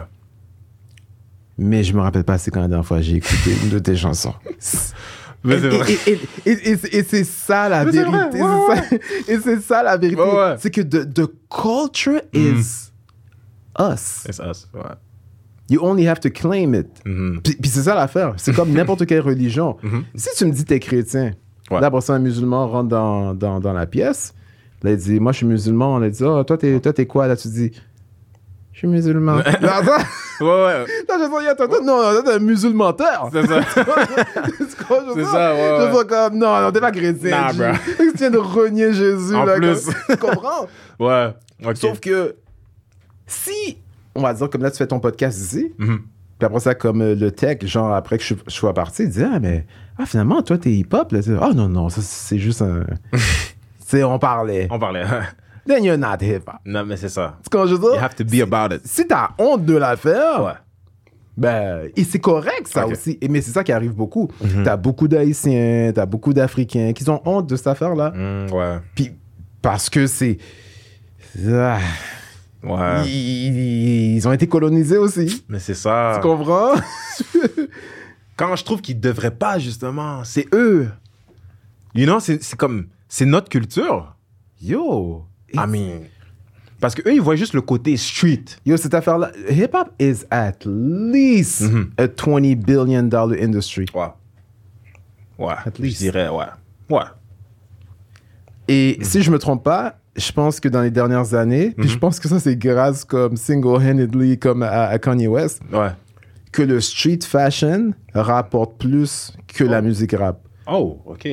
[1.58, 3.96] Mais je me rappelle pas c'est quand la dernière fois j'ai écouté une de tes
[3.96, 4.34] chansons.
[5.46, 5.94] Mais Et, c'est vrai.
[6.08, 8.42] et- et- et- et- et c'est ça la Mais vérité.
[8.42, 8.96] ouais, ça-
[9.28, 10.22] et c'est ça la vérité.
[10.58, 12.90] C'est que the, the culture is
[13.78, 14.24] us.
[14.28, 14.82] It's us, ouais.
[15.74, 16.88] You only have to claim it.
[17.06, 17.42] Mhm.
[17.44, 18.34] Puis, puis c'est ça l'affaire.
[18.38, 19.78] C'est comme n'importe quelle religion.
[20.16, 21.32] Si tu me dis t'es chrétien,
[21.72, 21.80] Ouais.
[21.80, 24.34] là, après ça, un musulman rentre dans, dans, dans la pièce.
[24.84, 25.96] Là, il dit Moi, je suis musulman.
[25.96, 27.26] On a dit Oh, toi, t'es, toi, t'es quoi?
[27.28, 27.72] Là, tu dis
[28.74, 29.38] Je suis musulman.
[29.38, 29.82] là, là,
[30.42, 30.86] Ouais, ouais.
[31.10, 33.30] je dis Attends, non, non, t'es un musulman-teur.
[33.32, 33.62] C'est ça.
[33.74, 37.32] C'est ça, ouais, Je comme Non, non, t'es pas chrétien.
[37.32, 37.78] Nah, bro.
[37.98, 39.36] Tu viens de renier Jésus.
[39.36, 39.86] En là, plus.
[39.86, 40.68] comme- Tu comprends?
[41.00, 41.30] Ouais.
[41.66, 41.78] OK.
[41.78, 42.36] Sauf que
[43.26, 43.78] si,
[44.16, 46.00] on va dire, comme là, tu fais ton podcast ici, Mhm.
[46.40, 49.10] puis après ça, comme euh, le tech, genre après que je, je sois parti, il
[49.10, 49.66] dit Ah, mais
[49.98, 51.12] ah, finalement, toi, t'es hip-hop.
[51.12, 51.20] Là.
[51.42, 52.84] Ah, non, non, ça, c'est juste un.
[53.14, 53.20] tu
[53.86, 54.68] sais, on parlait.
[54.72, 55.04] On parlait.
[55.68, 56.56] Then you're not hip-hop.
[56.66, 57.38] non, mais c'est ça.
[57.42, 58.82] C'est quand je veux You dire, have to be about it.
[58.86, 60.52] si t'as honte de la faire, Ouais.
[61.38, 63.18] ben, et c'est correct, ça aussi.
[63.22, 64.30] Et, mais c'est ça qui arrive beaucoup.
[64.64, 68.12] T'as beaucoup d'Haïtiens, t'as beaucoup d'Africains qui ont honte de cette affaire-là.
[68.12, 68.78] Mm, ouais.
[68.96, 69.12] Puis,
[69.62, 70.38] parce que c'est.
[71.48, 71.80] Ah,
[72.64, 73.06] Ouais.
[73.08, 75.44] ils, ils ont été colonisés aussi.
[75.50, 76.14] Mais c'est ça.
[76.16, 76.76] Tu comprends?
[78.38, 80.90] Quand je trouve qu'ils devraient pas, justement, c'est eux.
[81.94, 82.88] You know, c'est comme...
[83.08, 84.16] C'est notre culture.
[84.62, 85.26] Yo.
[85.54, 86.02] I mean...
[86.80, 88.44] Parce que eux, ils voient juste le côté street.
[88.66, 91.92] Yo, cette affaire-là, hip-hop is at least Mhm.
[91.98, 93.86] a 20 billion dollar industry.
[93.94, 94.08] Ouais.
[95.38, 95.54] Ouais.
[95.66, 96.00] At Je least.
[96.00, 96.46] dirais, ouais.
[96.90, 97.04] Ouais.
[98.68, 101.98] Et si je me trompe pas, je pense que dans les dernières années, puis je
[101.98, 105.90] pense que ça c'est grâce comme single-handedly comme à, à Kanye West, Ouais.
[106.52, 110.40] que le street fashion rapporte plus que la musique rap.
[110.68, 111.28] Oh, OK.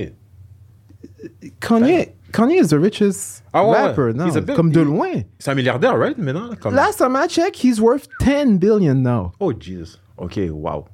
[1.61, 5.11] Kanye, Kanye is the richest Ah ouais, rapper, a bit- Comme de loin.
[5.39, 6.51] C'est un milliardaire, right, maintenant?
[6.61, 6.74] Comme...
[6.74, 9.33] Last time I checked, he's worth 10 billion now.
[9.41, 9.99] Oh, Jesus.
[10.16, 10.87] OK, wow.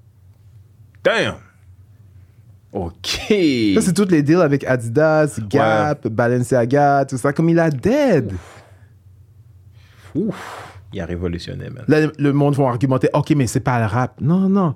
[1.05, 1.35] Damn.
[2.77, 3.09] OK.
[3.75, 7.33] Ça, c'est tous les deals avec Adidas, Gap, Balenciaga, tout ça.
[7.33, 8.33] Comme il a dead.
[10.15, 10.73] Ouf.
[10.93, 11.85] Il a révolutionné, man.
[11.89, 14.21] Là, le monde va argumenter, OK, mais c'est pas le rap.
[14.21, 14.75] Non, non.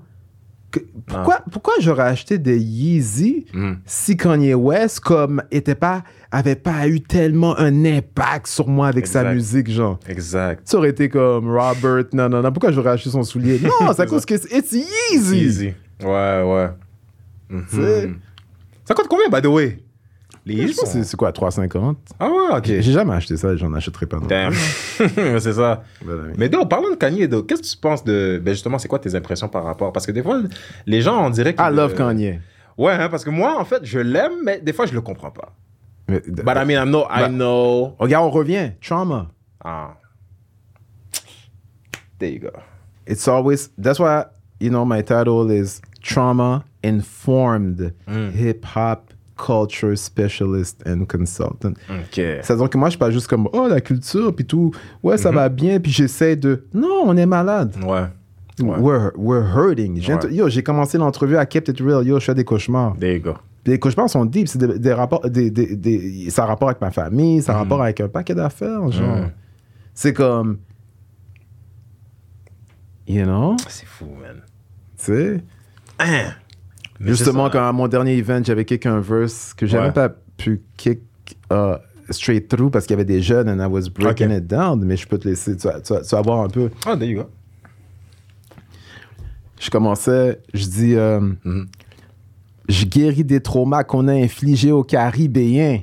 [0.71, 3.73] Que- pourquoi, pourquoi j'aurais acheté des Yeezy Mm.
[3.87, 9.07] si Kanye West, comme, était pas, avait pas eu tellement un impact sur moi avec
[9.09, 9.99] sa musique, genre?
[10.09, 10.69] Exact.
[10.69, 13.59] Ça aurait été comme Robert, non, non, non, pourquoi j'aurais acheté son soulier?
[13.61, 15.37] Non, c'est à cause que c'est it's Yeezy.
[15.39, 15.75] Easy.
[16.03, 16.69] Ouais, ouais.
[17.51, 18.21] Mhm.
[18.85, 19.79] Ça coûte combien, by the way?
[20.47, 20.93] Les Je Yeezys pense que sont...
[21.03, 22.65] c'est- c'est quoi, 3,50 Ah ouais, ok.
[22.65, 24.19] J'ai jamais acheté ça, j'en achèterai pas.
[24.19, 24.27] non.
[24.27, 24.55] Damn.
[25.39, 25.83] c'est ça.
[26.03, 26.33] Voilà, oui.
[26.39, 28.41] Mais donc, parlons de Kanye, donc, qu'est-ce que tu penses de.
[28.43, 29.93] Ben justement, c'est quoi tes impressions par rapport?
[29.93, 30.41] Parce que des fois,
[30.87, 31.63] les gens, on dirait que.
[31.63, 32.41] I love Kanye.
[32.79, 35.31] Ouais, hein, parce que moi, en fait, je l'aime, mais des fois, je le comprends
[35.31, 35.55] pas.
[36.09, 37.05] Mais- But I mean, I know.
[37.11, 37.95] I Bah- know.
[37.99, 38.73] Regarde, on revient.
[38.81, 39.29] Trauma.
[39.63, 39.95] Ah.
[42.19, 42.51] There you go.
[43.07, 44.25] It's always that's why
[44.61, 48.31] you know my title is trauma informed Mm.
[48.35, 51.73] hip hop culture specialist and consultant.
[51.89, 52.15] Ok.
[52.15, 54.71] C'est-à-dire que moi je suis pas juste comme oh la culture puis tout
[55.03, 55.19] ouais Mm-hmm.
[55.19, 57.75] ça va bien puis j'essaie de non on est malade.
[57.83, 58.05] Ouais.
[58.63, 58.79] Ouais.
[58.79, 59.95] We're, we're hurting.
[60.07, 60.33] Ouais.
[60.35, 62.07] Yo, j'ai commencé l'entrevue à Kept It Real.
[62.07, 62.95] Yo, je fais des cauchemars.
[62.99, 63.35] There you go.
[63.65, 64.49] Les cauchemars sont deep.
[64.49, 67.59] C'est des, des rapports, des, des, des- ça a rapport avec ma famille, ça a
[67.59, 68.91] rapport avec un paquet d'affaires.
[68.91, 69.31] Genre, Mm.
[69.95, 70.59] c'est comme,
[73.07, 74.43] you know, C'est fou, man.
[74.99, 75.41] tu sais?
[75.99, 76.33] Hein.
[77.01, 77.53] Mais Justement, ça.
[77.53, 79.93] quand à mon dernier event, j'avais kick un verse que j'avais Ouais.
[79.93, 81.01] pas pu kick
[81.51, 81.75] uh,
[82.11, 84.85] straight through parce qu'il y avait des jeunes and I was breaking it down.
[84.85, 86.71] Mais je peux te laisser, tu vas, tu vas- tu vas voir un peu.
[86.87, 87.31] Ah, there you go.
[89.59, 91.69] Je commençais, je dis, euh, Mhm.
[92.69, 95.81] je guéris des traumas qu'on a infligés aux Caribéens.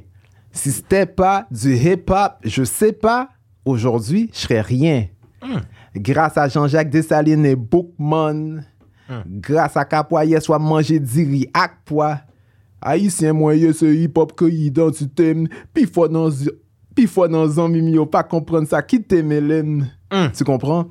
[0.52, 3.30] Si c'était pas du hip-hop, je sais pas,
[3.66, 5.06] aujourd'hui, je serais rien.
[5.44, 5.60] Hmm.
[5.96, 8.62] Grâce à Jean-Jacques Dessalines et Bookman,
[9.10, 9.22] Hmm.
[9.26, 12.20] grâce à Capoyer, soit manger diri ak pois.
[12.82, 15.34] Haïtien moyen, ce hip-hop que identité,
[15.74, 16.30] pis fois dans
[16.94, 19.88] pis fois dans zami mi pas comprendre ça, qui t'aime.
[20.12, 20.28] Hmm.
[20.36, 20.86] Tu comprends?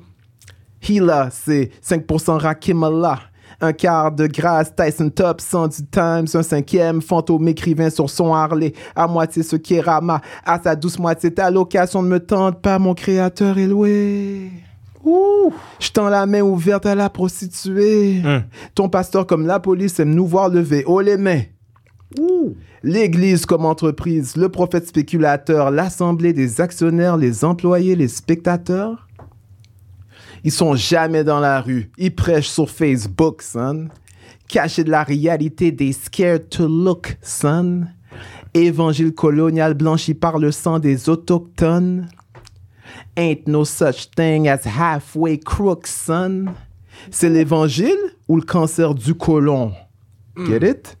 [0.87, 3.19] Hila, c'est 5% Rakimala.
[3.59, 8.33] Un quart de grâce, Tyson Top, 100 du Times, un cinquième, fantôme écrivain sur son
[8.33, 12.19] Harley, à moitié ce qui est Rama, à sa douce moitié, ta location ne me
[12.19, 14.51] tente pas, mon créateur est loué.
[15.03, 18.21] Ouh, je tends la main ouverte à la prostituée.
[18.23, 18.43] Hmm.
[18.75, 21.41] Ton pasteur comme la police aime nous voir lever haut les mains.
[22.19, 22.55] Ouh.
[22.83, 29.07] L'église comme entreprise, le prophète spéculateur, l'assemblée des actionnaires, les employés, les spectateurs.
[30.43, 31.91] Ils sont jamais dans la rue.
[31.97, 33.89] Ils prêchent sur Facebook, son.
[34.47, 37.85] Cachés de la réalité, des scared to look, son.
[38.53, 42.07] Évangile colonial blanchi par le sang des autochtones.
[43.17, 46.53] Ain't no such thing as halfway crooks, son.
[47.09, 47.97] C'est l'évangile
[48.27, 49.73] ou le cancer du côlon?
[50.37, 50.97] Get it?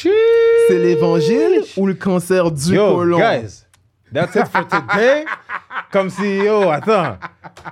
[0.00, 3.18] C'est l'évangile ou le cancer du Yo, côlon?
[3.18, 3.66] guys,
[4.12, 5.24] that's it for today.
[5.92, 7.18] Comme yo, attends.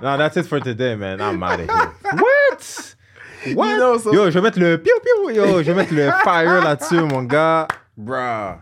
[0.01, 1.19] No, that's it for today, man.
[1.19, 1.91] I'm out of here.
[2.13, 2.95] What?
[3.55, 3.69] What?
[3.69, 5.29] You know, so- Yo, je vais mettre le piou piou.
[5.31, 7.67] Yo, je vais mettre le fire là-dessus, mon gars.
[7.97, 8.59] Bruh.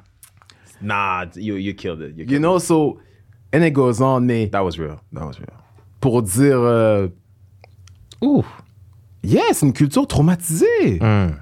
[0.81, 2.15] Nah, you, you killed it.
[2.17, 2.99] You killed You know, so,
[3.56, 4.49] and it goes on, mais.
[4.51, 4.99] That was real.
[5.14, 5.53] That was real.
[6.01, 7.08] pour dire, euh,
[8.22, 8.43] Ouh.
[9.24, 10.99] yeah, c'est une culture traumatisée.
[10.99, 11.38] Mm.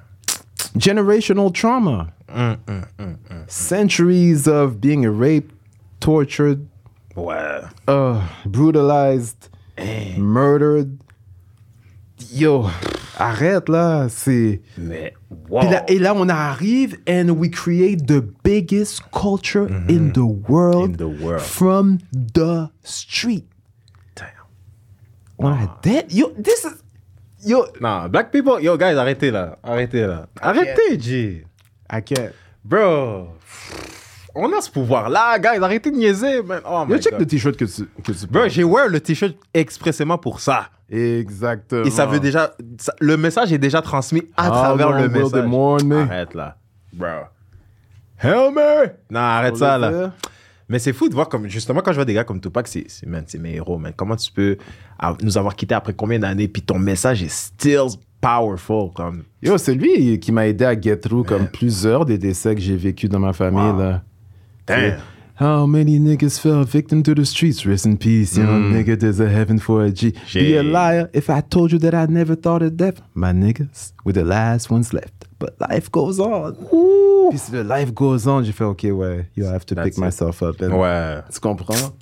[0.77, 2.07] Generational trauma.
[2.33, 3.45] Mm, mm, mm, mm.
[3.47, 5.51] Centuries of being raped,
[5.99, 6.65] tortured,
[7.15, 7.61] Ouais.
[7.87, 9.49] uh, brutalized,
[10.17, 10.97] murdered.
[12.31, 12.69] Yo,
[13.17, 14.61] arrête là, c'est.
[14.77, 15.13] Mais,
[15.49, 15.61] wow.
[15.69, 20.97] Là- et là, on arrive and we create the biggest culture in the world, In
[20.97, 21.41] the world.
[21.41, 23.45] from the street.
[24.15, 25.47] Damn.
[25.51, 26.11] A that.
[26.11, 26.83] Yo, this is.
[27.45, 29.57] Yo, Nah, black people, yo, guys, arrêtez là.
[29.63, 30.27] Arrêtez là.
[30.41, 31.43] Arrêtez, G.
[31.91, 32.31] I can't.
[32.63, 33.27] Bro.
[34.35, 35.59] On a ce pouvoir-là, guys.
[35.61, 36.61] Arrêtez de niaiser, man.
[36.65, 37.19] Oh Yo, my check God.
[37.19, 40.69] le t-shirt que tu, que tu Bro, j'ai wear le t-shirt expressément pour ça.
[40.93, 41.83] Exactement.
[41.85, 42.51] Et ça veut déjà.
[42.77, 45.31] ça- le message est déjà transmis à How travers le message.
[46.11, 46.57] Arrête là.
[46.93, 47.07] Bro.
[48.19, 48.87] Help me!
[49.09, 50.11] Non, arrête ça là.
[50.69, 52.85] Mais c'est fou de voir comme justement quand je vois des gars comme Tupac, c'est
[52.87, 53.91] c'est man, c'est mes héros, man.
[53.95, 54.57] Comment tu peux
[54.97, 57.87] av- nous avoir quittés après combien d'années puis ton message est still
[58.21, 59.23] powerful comme.
[59.41, 62.77] Yo, c'est lui qui m'a aidé à get through comme plusieurs des décès que j'ai
[62.77, 63.79] vécu dans ma famille, Wow.
[63.79, 64.01] là.
[64.65, 64.93] Damn.
[65.35, 67.65] How many niggas fell victim to the streets?
[67.65, 68.73] Rest in peace, young Mm.
[68.73, 68.99] nigga.
[68.99, 70.13] There's a heaven for a G.
[70.33, 73.01] Be a liar if I told you that I never thought of death.
[73.15, 75.25] My niggas were the last ones left.
[75.39, 76.53] But life goes on.
[77.31, 79.97] Puis si le life goes on, j'ai fait, OK, ouais, you have to That's pick
[79.97, 80.03] it.
[80.03, 80.61] myself up.
[80.61, 81.21] And Ouais.
[81.33, 81.93] Tu comprends?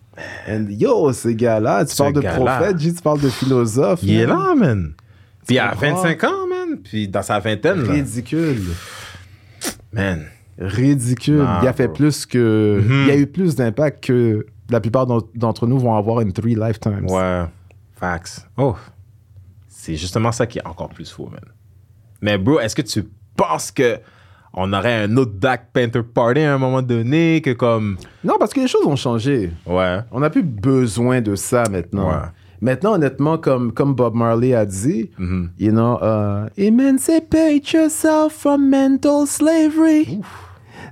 [0.48, 4.02] And yo, ces gars-là, tu Ce parles de prophète, G, tu parles de philosophe.
[4.04, 4.94] Il est là, man.
[5.48, 5.96] Puis il a comprends?
[6.04, 6.78] 25 ans, man.
[6.84, 7.94] Puis dans sa vingtaine, là.
[7.94, 8.62] Ridicule.
[9.94, 10.26] Man.
[10.58, 11.46] Ridicule.
[11.62, 11.96] Il a fait bro.
[11.96, 12.82] plus que.
[12.84, 13.02] Mhm.
[13.04, 16.30] Il y a eu plus d'impact que la plupart d'en- d'entre nous vont avoir in
[16.32, 17.06] three lifetimes.
[17.10, 17.44] Ouais.
[17.96, 18.48] Facts.
[18.58, 18.76] Oh.
[19.68, 21.42] C'est justement ça qui est encore plus fou, man.
[22.22, 23.04] Mais bro, est-ce que tu
[23.36, 23.98] penses que
[24.54, 27.98] on aurait un autre Black Panther Party à un moment donné que comme.
[28.24, 29.52] Non, parce que les choses ont changé.
[29.66, 30.00] Ouais.
[30.12, 32.10] On n'a plus besoin de ça maintenant.
[32.10, 32.26] Ouais.
[32.62, 35.50] Maintenant, honnêtement, comme, comme Bob Marley a dit, Mhm.
[35.58, 40.20] you know, uh, emancipate yourself from mental slavery.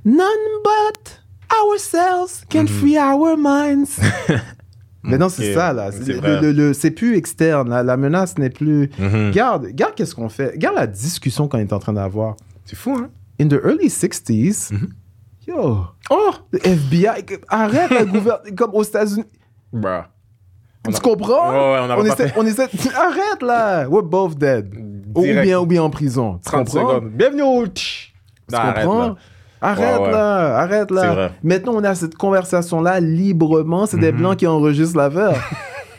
[0.04, 0.24] None
[0.64, 1.22] but
[1.64, 4.00] ourselves can free our minds.
[5.04, 5.92] Maintenant, c'est Ok, ça, là.
[5.92, 7.70] c'est C'est c'est plus externe.
[7.70, 7.84] là.
[7.84, 8.90] La menace n'est plus.
[9.00, 9.32] Mhm.
[9.32, 10.58] Garde, garde qu'est-ce qu'on fait.
[10.58, 12.36] Garde la discussion qu'on est en train d'avoir.
[12.66, 13.10] C'est fou, hein?
[13.40, 14.72] In the early 60s,
[15.48, 16.32] yo, Oh!
[16.52, 17.08] le FBI,
[17.48, 19.24] arrête le gouvernement, comme aux États-Unis.
[20.88, 21.50] On Tu a- comprends?
[21.52, 22.64] Ouais, ouais, on pas essaie, on essaie-
[22.96, 23.88] arrête là.
[23.90, 24.74] We're both dead.
[25.16, 26.40] Ou bien, ou bien en prison.
[26.44, 26.90] Tu 30 comprends?
[26.96, 27.10] secondes.
[27.12, 27.68] Bienvenue au...
[27.68, 28.14] Tu
[28.54, 29.08] arrête, comprends?
[29.08, 29.16] là.
[29.62, 31.32] Arrête Ouais, là, arrête là.
[31.44, 33.86] Maintenant, on a cette conversation-là librement.
[33.88, 35.36] C'est des blancs qui enregistrent l'affaire.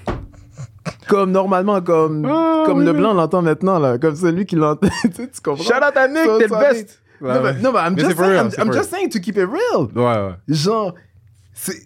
[1.08, 2.96] comme normalement, comme, Ah, comme oui, le oui.
[2.98, 3.98] blanc l'entend maintenant, là.
[3.98, 4.88] Comme celui qui l'entend.
[5.02, 5.10] tu
[5.44, 5.62] comprends?
[5.62, 7.02] Shout out à Nick, So t'es le best.
[7.20, 9.36] non, mais, non, mais I'm Mais just saying, real, I'm, I'm just saying to keep
[9.36, 9.88] it real.
[9.94, 10.34] Ouais, ouais.
[10.48, 10.94] Genre,
[11.52, 11.76] c'est.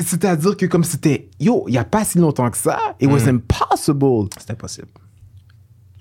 [0.00, 3.24] C'est-à-dire que comme c'était, yo, il n'y a pas si longtemps que ça, it was
[3.30, 3.36] Mm.
[3.36, 4.28] impossible.
[4.38, 4.88] C'est impossible.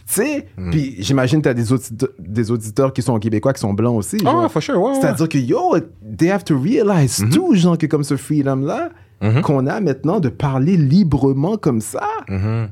[0.08, 0.72] Tu sais, Mm.
[0.72, 3.98] puis j'imagine que tu as des, audite- des auditeurs qui sont québécois qui sont blancs
[3.98, 4.18] aussi.
[4.22, 4.52] Oh, genre.
[4.52, 5.02] for sure, ouais, ouais.
[5.02, 5.76] C'est-à-dire que, yo,
[6.18, 7.30] they have to realize Mm-hmm.
[7.34, 8.90] tout, genre, que comme ce freedom-là,
[9.22, 9.42] Mhm.
[9.42, 12.08] qu'on a maintenant de parler librement comme ça.
[12.30, 12.70] Mhm.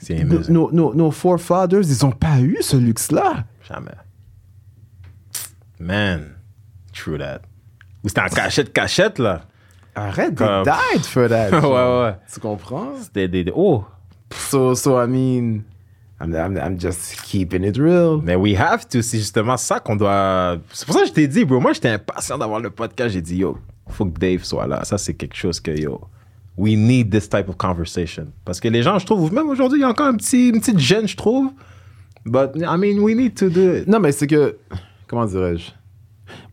[0.00, 3.44] C'est Nos, nos, nos- nos forefathers, ils n'ont pas eu ce luxe-là.
[3.68, 3.94] Jamais.
[5.78, 6.34] Man.
[6.92, 7.42] True that.
[8.04, 9.42] Ou c'était en cachette, cachette, là.
[9.94, 11.50] Arrête, Comme- they died for that.
[11.60, 12.16] Ouais, ouais.
[12.32, 12.92] Tu comprends?
[13.00, 13.44] C'était des...
[13.44, 13.84] des- Oh!
[14.34, 15.62] So, so, I mean,
[16.20, 18.18] I'm, I'm, I'm just keeping it real.
[18.22, 20.56] Mais we have to, c'est justement ça qu'on doit.
[20.72, 21.60] C'est pour ça que je t'ai dit, bro.
[21.60, 23.10] Moi, j'étais impatient d'avoir le podcast.
[23.12, 23.58] J'ai dit, yo,
[23.88, 24.84] faut que Dave soit là.
[24.84, 26.00] Ça, c'est quelque chose que, yo,
[26.56, 28.28] we need this type of conversation.
[28.46, 30.60] Parce que les gens, je trouve, même aujourd'hui, il y a encore un petit, une
[30.60, 31.50] petite gêne, je trouve.
[32.24, 33.86] But, I mean, we need to do it.
[33.86, 34.56] Non, mais c'est que,
[35.08, 35.72] comment dirais-je?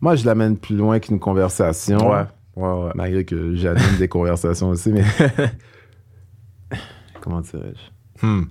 [0.02, 2.10] Moi, je l'amène plus loin qu'une conversation.
[2.10, 2.24] Ouais,
[2.60, 2.92] ouais, ouais.
[2.94, 5.04] Malgré que j'anime des conversations aussi, mais.
[7.20, 8.26] comment dirais-je?
[8.26, 8.44] Hmm.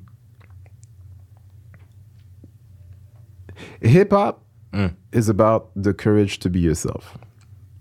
[3.82, 4.92] Hip hop Mm.
[5.12, 7.18] is about the courage to be yourself.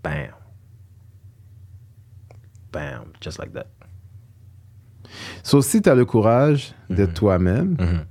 [0.03, 0.33] Bam.
[2.73, 3.13] Bam.
[3.21, 3.67] Just like that.
[5.43, 8.07] So, si tu as le courage d'être toi-même, Mhm.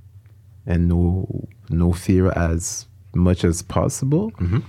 [0.68, 4.62] and no, no fear as much as possible, Mhm.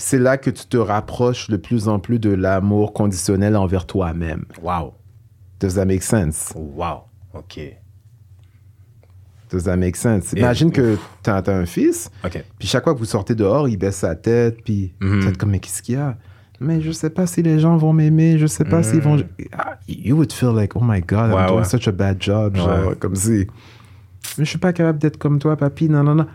[0.00, 4.44] C'est là que tu te rapproches de plus en plus de l'amour conditionnel envers toi-même.
[4.62, 4.94] Wow.
[5.60, 6.52] Does that make sense?
[6.56, 7.02] Wow.
[7.34, 7.60] OK.
[9.50, 10.32] Does that make sense?
[10.32, 12.42] Et- Imagine que tu as, un fils, OK.
[12.58, 15.50] puis chaque fois que vous sortez dehors, il baisse sa tête, puis vous êtes comme,
[15.50, 16.16] mais qu'est-ce qu'il y a?
[16.60, 19.16] Mais je sais pas si les gens vont m'aimer, je sais pas s'ils vont.
[19.52, 21.64] Ah, You would feel like, oh my God, I'm doing ouais.
[21.64, 22.54] such a bad job.
[22.56, 22.96] Genre, Ouais.
[22.96, 23.46] comme si.
[24.38, 26.26] Mais je suis pas capable d'être comme toi, papy, non, non, non.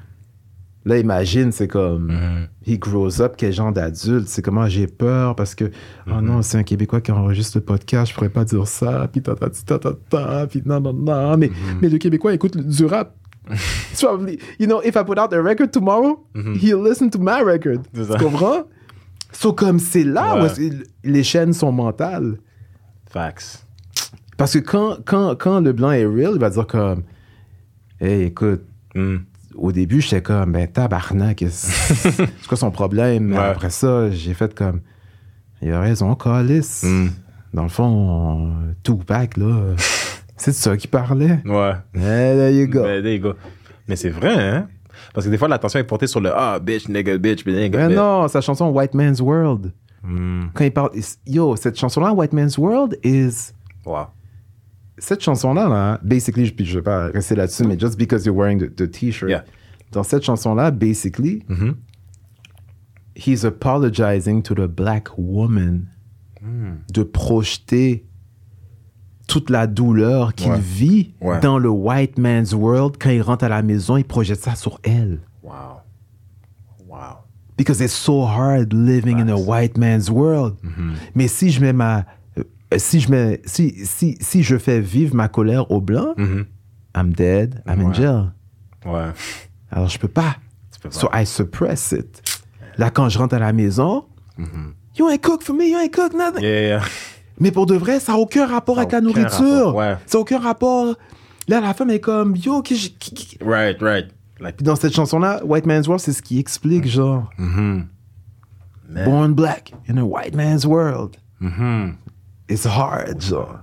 [0.86, 2.12] Là, imagine, c'est comme.
[2.12, 2.48] Mhm.
[2.68, 4.28] He grows up, quel genre d'adulte.
[4.28, 5.72] C'est comment j'ai peur parce que,
[6.08, 9.22] oh non, c'est un Québécois qui enregistre le podcast, je pourrais pas dire ça, puis
[9.22, 11.38] ta ta ta ta ta, puis non, non, non.
[11.38, 11.50] Mais,
[11.82, 13.16] mais le Québécois écoute du rap.
[14.00, 17.82] Probably, you know, if I put out a record tomorrow, he'll listen to my record.
[17.94, 18.64] C'est Tu comprends?
[19.32, 20.70] So, comme c'est là où Ouais.
[21.04, 22.38] les chaînes sont mentales.
[23.10, 23.66] Facts.
[24.38, 27.04] Parce que quand, quand, quand le blanc est real, il va dire comme,
[28.00, 28.62] hey, écoute,
[28.96, 29.18] Hmm.
[29.56, 33.32] Au début, j'étais comme, ben tabarnak, c'est quoi son problème?
[33.32, 33.38] Ouais.
[33.38, 34.82] Après ça, j'ai fait comme,
[35.62, 36.82] il a raison, Calis.
[36.84, 37.08] Mm.
[37.54, 38.54] Dans le fond,
[38.84, 39.76] Tupac, là,
[40.38, 41.40] c'est de ça qu'il parlait.
[41.46, 41.74] Ouais.
[41.94, 42.84] There you go.
[42.84, 43.34] Ben, there you go.
[43.88, 44.68] Mais c'est vrai, hein?
[45.14, 47.88] Parce que des fois, l'attention est portée sur le ah, bitch, nigga, bitch, nigga.
[47.88, 49.72] Mais non, sa chanson White Man's World.
[50.04, 50.48] Hmm.
[50.54, 50.90] Quand il parle,
[51.26, 53.54] yo, cette chanson-là, White Man's World, is.
[53.86, 54.08] Wow.
[54.98, 58.60] Cette chanson-là, là, basically, je, je vais pas rester là-dessus, mais just because you're wearing
[58.60, 59.30] the, the t-shirt.
[59.30, 59.44] Yeah.
[59.92, 61.76] Dans cette chanson-là, basically, Mhm.
[63.16, 65.88] he's apologizing to the black woman
[66.42, 66.76] Hmm.
[66.94, 68.06] de projeter
[69.28, 70.60] toute la douleur qu'il Ouais.
[70.60, 71.40] vit Ouais.
[71.40, 72.98] dans le white man's world.
[73.00, 75.22] Quand il rentre à la maison, il projette ça sur elle.
[75.42, 75.80] Wow.
[76.88, 77.18] Wow.
[77.58, 80.56] Because it's so hard living in a white man's world.
[80.64, 80.94] Mm-hmm.
[81.16, 82.06] Mais si je mets ma...
[82.76, 86.46] euh, Si je, mets, si, si, si je fais vivre ma colère au blanc, Mhm.
[86.98, 87.94] I'm dead, I'm in Ouais.
[87.94, 88.24] jail.
[88.86, 89.12] Ouais.
[89.72, 90.38] Alors je peux pas.
[90.82, 90.96] Peux pas.
[90.96, 92.22] So I suppress it.
[92.78, 94.06] Là, quand je rentre à la maison,
[94.98, 96.44] you ain't cook for me, you ain't cook nothing.
[96.44, 96.82] Yeah, yeah.
[97.40, 99.66] Mais pour de vrai, ça n'a aucun rapport Ça avec la aucun nourriture.
[99.68, 99.96] rapport, ouais.
[100.06, 100.96] Ça n'a aucun rapport.
[101.48, 104.08] Là, la femme est comme, yo, qui, qui- qui- Right, right.
[104.40, 107.88] Like, Puis dans cette chanson-là, White Man's World, c'est ce qui explique, genre, mhm.
[108.90, 109.06] Man.
[109.06, 111.16] born black in a white man's world.
[111.42, 111.96] Mhm.
[112.50, 113.60] It's hard, genre.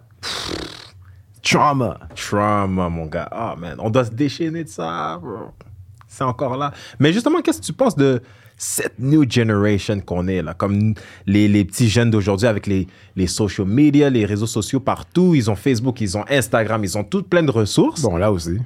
[1.42, 1.98] Trauma.
[2.14, 3.28] Trauma, mon gars.
[3.30, 5.50] Ah, man, on doit se déchaîner de ça, bro.
[6.08, 6.72] C'est encore là.
[7.00, 8.20] Mais justement, qu'est-ce que tu penses de
[8.56, 10.52] cette new generation qu'on est là?
[10.54, 10.94] Comme
[11.26, 12.86] les, les petits jeunes d'aujourd'hui avec les,
[13.16, 15.34] les social media, les réseaux sociaux partout.
[15.34, 18.02] Ils ont Facebook, ils ont Instagram, ils ont toutes plein de ressources.
[18.02, 18.58] Bon, là aussi.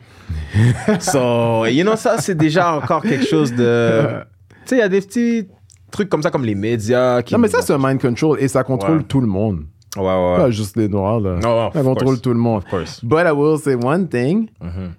[1.01, 4.21] So, you know, ça, c'est déjà encore quelque chose de.
[4.65, 5.47] Tu sais, il y a des petits.
[5.93, 7.23] trucs comme ça, comme les médias.
[7.23, 9.05] Qui Non, mais ça, c'est un mind control et ça contrôle Ouais.
[9.05, 9.65] tout le monde.
[9.97, 11.39] Ouais, ouais, Pas juste les noirs, là.
[11.43, 12.63] Oh, of ça contrôle tout le monde.
[12.65, 13.05] Of course.
[13.05, 14.49] But I will say one thing.
[14.61, 14.93] Mhm.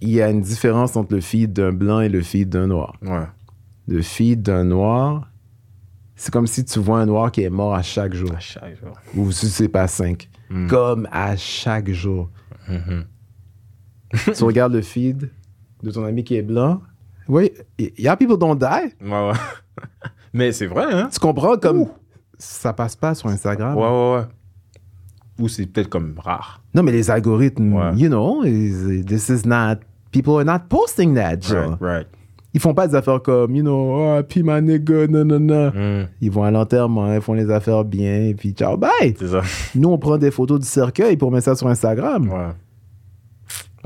[0.00, 2.94] Il y a une différence entre le feed d'un blanc et le feed d'un noir.
[3.02, 3.26] Ouais.
[3.86, 5.30] Le feed d'un noir,
[6.16, 8.30] c'est comme si tu vois un noir qui est mort à chaque jour.
[8.34, 8.92] À chaque jour.
[9.16, 10.28] Ou si c'est pas cinq.
[10.50, 10.66] Mm.
[10.68, 12.30] Comme à chaque jour.
[12.68, 13.04] Mhm.
[14.34, 15.30] tu regardes le feed
[15.82, 16.80] de ton ami qui est blanc.
[17.28, 18.94] Oui, il y a people don't die.
[19.02, 19.32] Ouais, ouais.
[20.32, 21.08] Mais c'est vrai, hein?
[21.12, 21.86] Tu comprends comme
[22.44, 23.76] ça passe pas sur Instagram.
[23.76, 24.24] Ouais, ouais, ouais.
[25.40, 26.62] Ou c'est peut-être comme rare.
[26.74, 27.94] Non, mais les algorithmes, Ouais.
[27.96, 29.76] you know, is- this is not.
[30.12, 31.70] People are not posting that, genre.
[31.70, 32.06] Right, right.
[32.52, 35.72] Ils font pas des affaires comme, you know, oh, puis ma nigga, non, non, non.
[35.74, 36.06] Mm.
[36.20, 39.12] Ils vont à l'enterrement, ils font les affaires bien, et puis ciao, bye.
[39.18, 39.40] C'est ça.
[39.74, 42.28] Nous, on prend des photos du cercueil pour mettre ça sur Instagram.
[42.28, 42.52] Ouais.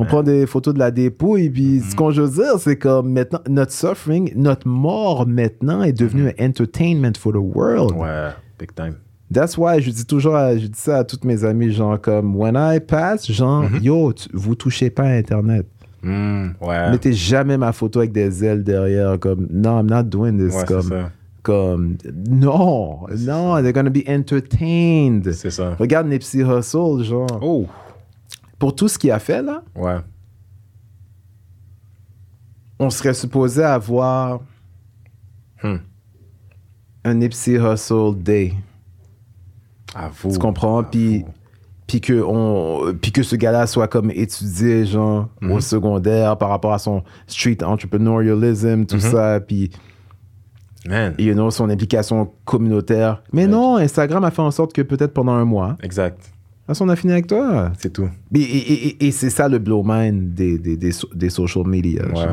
[0.01, 3.41] On prend des photos de la dépouille, puis ce qu'on veut dire, c'est comme maintenant,
[3.49, 7.93] notre suffering, notre mort maintenant est devenu un entertainment for the world.
[7.97, 8.29] Ouais,
[8.59, 8.95] big time.
[9.33, 12.35] That's why je dis toujours, à- je dis ça à toutes mes amis, genre comme,
[12.35, 15.67] when I pass, genre, yo, tu- vous touchez pas à Internet.
[16.03, 16.91] Mm, ouais.
[16.93, 20.65] Mettez jamais ma photo avec des ailes derrière, comme, no, I'm not doing this, Ouais,
[20.65, 21.11] comme, ça.
[21.43, 21.97] comme,
[22.29, 25.31] non, non, they're gonna be entertained.
[25.33, 25.75] C'est ça.
[25.79, 27.67] Regarde Nipsey Hussle, genre, Oh.
[28.59, 29.99] pour tout ce qu'il a fait, là, Ouais.
[32.79, 34.41] on serait supposé avoir
[35.63, 35.79] Hmm.
[37.05, 38.53] Un Nipsey Hussle Day.
[39.95, 40.33] À vous.
[40.33, 40.85] Tu comprends?
[40.85, 41.25] Puis,
[41.87, 45.53] puis, que on, puis que ce gars-là soit comme étudié, genre, Mhm.
[45.53, 49.01] au secondaire par rapport à son street entrepreneurialism, tout Mhm.
[49.01, 49.71] ça, puis,
[50.87, 51.15] Man.
[51.19, 53.23] you know, son implication communautaire.
[53.33, 56.21] Mais non, Instagram a fait en sorte que peut-être pendant un mois, Exact.
[56.69, 57.73] là, on a fini avec toi.
[57.79, 58.09] C'est tout.
[58.35, 61.67] Et, et- et- et c'est ça le blow mind des, des, des, so- des social
[61.67, 62.07] media.
[62.07, 62.27] Ouais.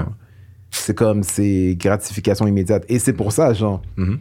[0.70, 2.84] C'est comme, c'est gratification immédiate.
[2.90, 4.20] Et c'est pour ça, genre, Mhm.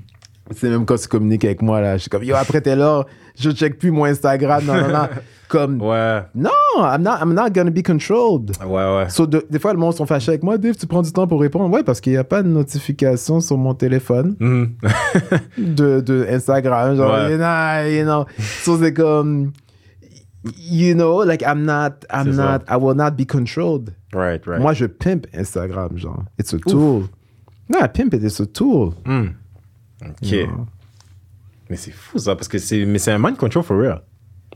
[0.51, 3.05] C'est même quand tu communiques avec moi, là, je suis comme, yo, après t'es là,
[3.39, 5.09] je check plus mon Instagram, non, non, non.
[5.47, 6.23] Comme, Ouais.
[6.35, 8.53] non, I'm not, I'm not gonna be controlled.
[8.66, 9.09] Ouais, ouais.
[9.11, 10.57] So, de- des fois, le monde sont fâchés avec moi.
[10.59, 11.73] Dave, tu prends du temps pour répondre?
[11.73, 14.73] Ouais, parce qu'il n'y a pas de notification sur mon téléphone Mhm.
[15.59, 16.97] de, de Instagram.
[16.97, 17.33] Genre, Ouais.
[17.33, 18.25] you know, you know.
[18.65, 19.53] So, c'est comme,
[20.59, 22.59] you know, like, I'm not, I'm C'est ça.
[22.59, 23.95] not, I will not be controlled.
[24.15, 24.61] right, right.
[24.61, 26.25] Moi, je pimp Instagram, genre.
[26.39, 27.05] It's a tool.
[27.69, 28.95] Non, I pimp it, it's a tool.
[29.07, 29.27] Hmm.
[30.09, 30.37] Ok.
[31.71, 34.03] Mais c'est fou ça, parce que c'est, mais c'est un mind control for real.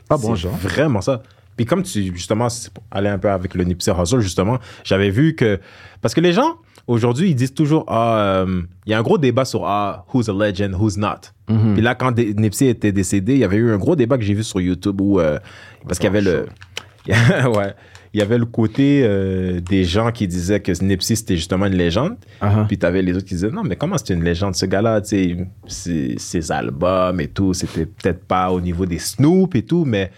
[0.08, 0.56] Pas bon, genre.
[0.56, 1.22] Vraiment ça.
[1.56, 2.48] Puis comme tu, justement,
[2.90, 5.58] aller un peu avec le Nipsey Hussle, justement, j'avais vu que...
[6.00, 9.18] Parce que les gens, aujourd'hui, ils disent toujours, ah, euh, il y a un gros
[9.18, 11.32] débat sur, ah, who's a legend, who's not.
[11.48, 11.72] Mhm.
[11.74, 14.34] Puis là, quand Nipsey était décédé, il y avait eu un gros débat que j'ai
[14.34, 15.18] vu sur YouTube où...
[15.18, 15.40] euh,
[15.84, 16.46] parce qu'il y avait le...
[17.54, 17.74] ouais.
[18.14, 21.76] Il y avait le côté euh, des gens qui disaient que Nipsey, c'était justement une
[21.76, 22.16] légende.
[22.40, 22.66] Uh-huh.
[22.66, 25.36] Puis t'avais les autres qui disaient, non, mais comment c'est une légende, ce gars-là, tu
[25.66, 30.10] sais, ses, albums et tout, c'était peut-être pas au niveau des Snoop et tout, mais...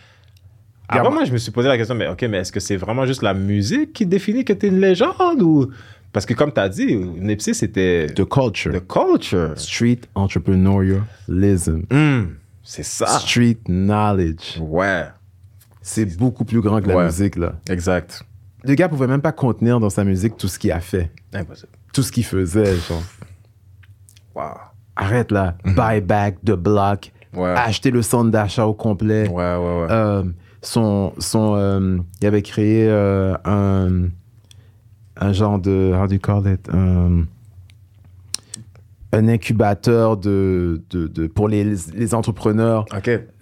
[0.89, 3.07] Avant, moi, je me suis posé la question, mais OK, mais est-ce que c'est vraiment
[3.07, 5.71] juste la musique qui définit que t'es une légende ou...
[6.13, 8.73] Parce que comme t'as dit, Nipsey, c'était The culture.
[8.73, 9.53] the culture.
[9.57, 11.83] Street entrepreneurialism.
[11.89, 12.35] Hmm,
[12.65, 13.07] c'est ça.
[13.07, 14.59] Street knowledge.
[14.59, 15.05] Ouais,
[15.83, 17.05] C'est beaucoup plus grand que la Ouais.
[17.07, 17.55] musique, là.
[17.69, 18.23] exact.
[18.65, 21.11] Le gars pouvait même pas contenir dans sa musique tout ce qu'il a fait.
[21.33, 21.73] Impossible.
[21.95, 23.03] Tout ce qu'il faisait, genre.
[24.35, 24.43] Wow.
[24.97, 25.57] Arrête là.
[25.65, 27.11] Buy back the block.
[27.33, 27.41] Mhm.
[27.41, 27.51] Ouais.
[27.57, 29.29] Acheter le centre d'achat au complet.
[29.29, 29.87] Ouais, ouais, ouais.
[29.91, 30.25] Euh,
[30.63, 34.09] son, son, euh, il avait créé euh, un,
[35.17, 36.69] un genre de, how do you call it,
[39.13, 41.65] un incubateur de, de, de- pour les,
[41.95, 42.85] les entrepreneurs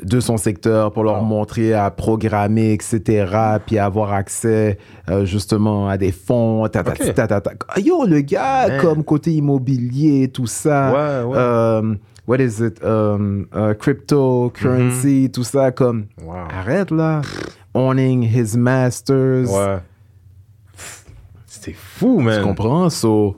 [0.02, 1.24] de son secteur, pour leur Oh.
[1.24, 3.26] montrer à programmer, etc.,
[3.66, 4.78] puis avoir accès
[5.10, 7.14] euh, justement à des fonds, ta, ta, Ok.
[7.14, 7.52] ta, ta, ta.
[7.68, 8.80] Ah, Yo, le gars, Man.
[8.80, 10.90] comme côté immobilier, tout ça.
[11.24, 11.36] Ouais, ouais.
[11.38, 11.94] Euh,
[12.26, 12.82] what is it?
[12.82, 15.30] Um, uh, cryptocurrency, Mhm.
[15.30, 16.06] tout ça, comme.
[16.22, 16.34] Wow.
[16.50, 17.20] Arrête là.
[17.74, 19.50] Owning his masters.
[19.52, 19.78] Ouais.
[21.46, 22.38] C'est fou, man.
[22.38, 22.88] Tu comprends?
[22.88, 23.36] So,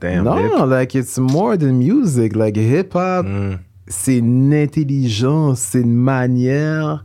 [0.00, 0.52] Damn, non, Nick.
[0.68, 2.36] like, it's more than music.
[2.36, 3.54] Like, hip-hop, Hmm.
[3.86, 7.04] c'est une intelligence, c'est une manière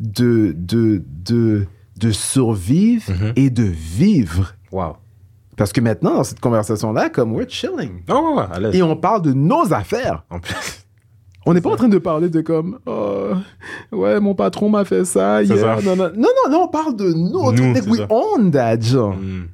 [0.00, 1.66] de, de, de,
[1.98, 3.32] de survivre Mhm.
[3.36, 4.54] et de vivre.
[4.72, 4.96] Wow.
[5.56, 8.02] Parce que maintenant, dans cette conversation-là, comme we're chilling.
[8.10, 8.40] Oh.
[8.72, 10.24] Et on parle de nos affaires.
[10.30, 10.54] En plus.
[11.46, 13.32] On n'est pas en train de parler de comme, oh,
[13.92, 15.58] ouais, mon patron m'a fait ça hier.
[15.58, 15.76] ça.
[15.84, 17.12] Non, non, non, non, on parle de.
[17.12, 19.14] Nous, we own that, genre.
[19.14, 19.44] Hmm.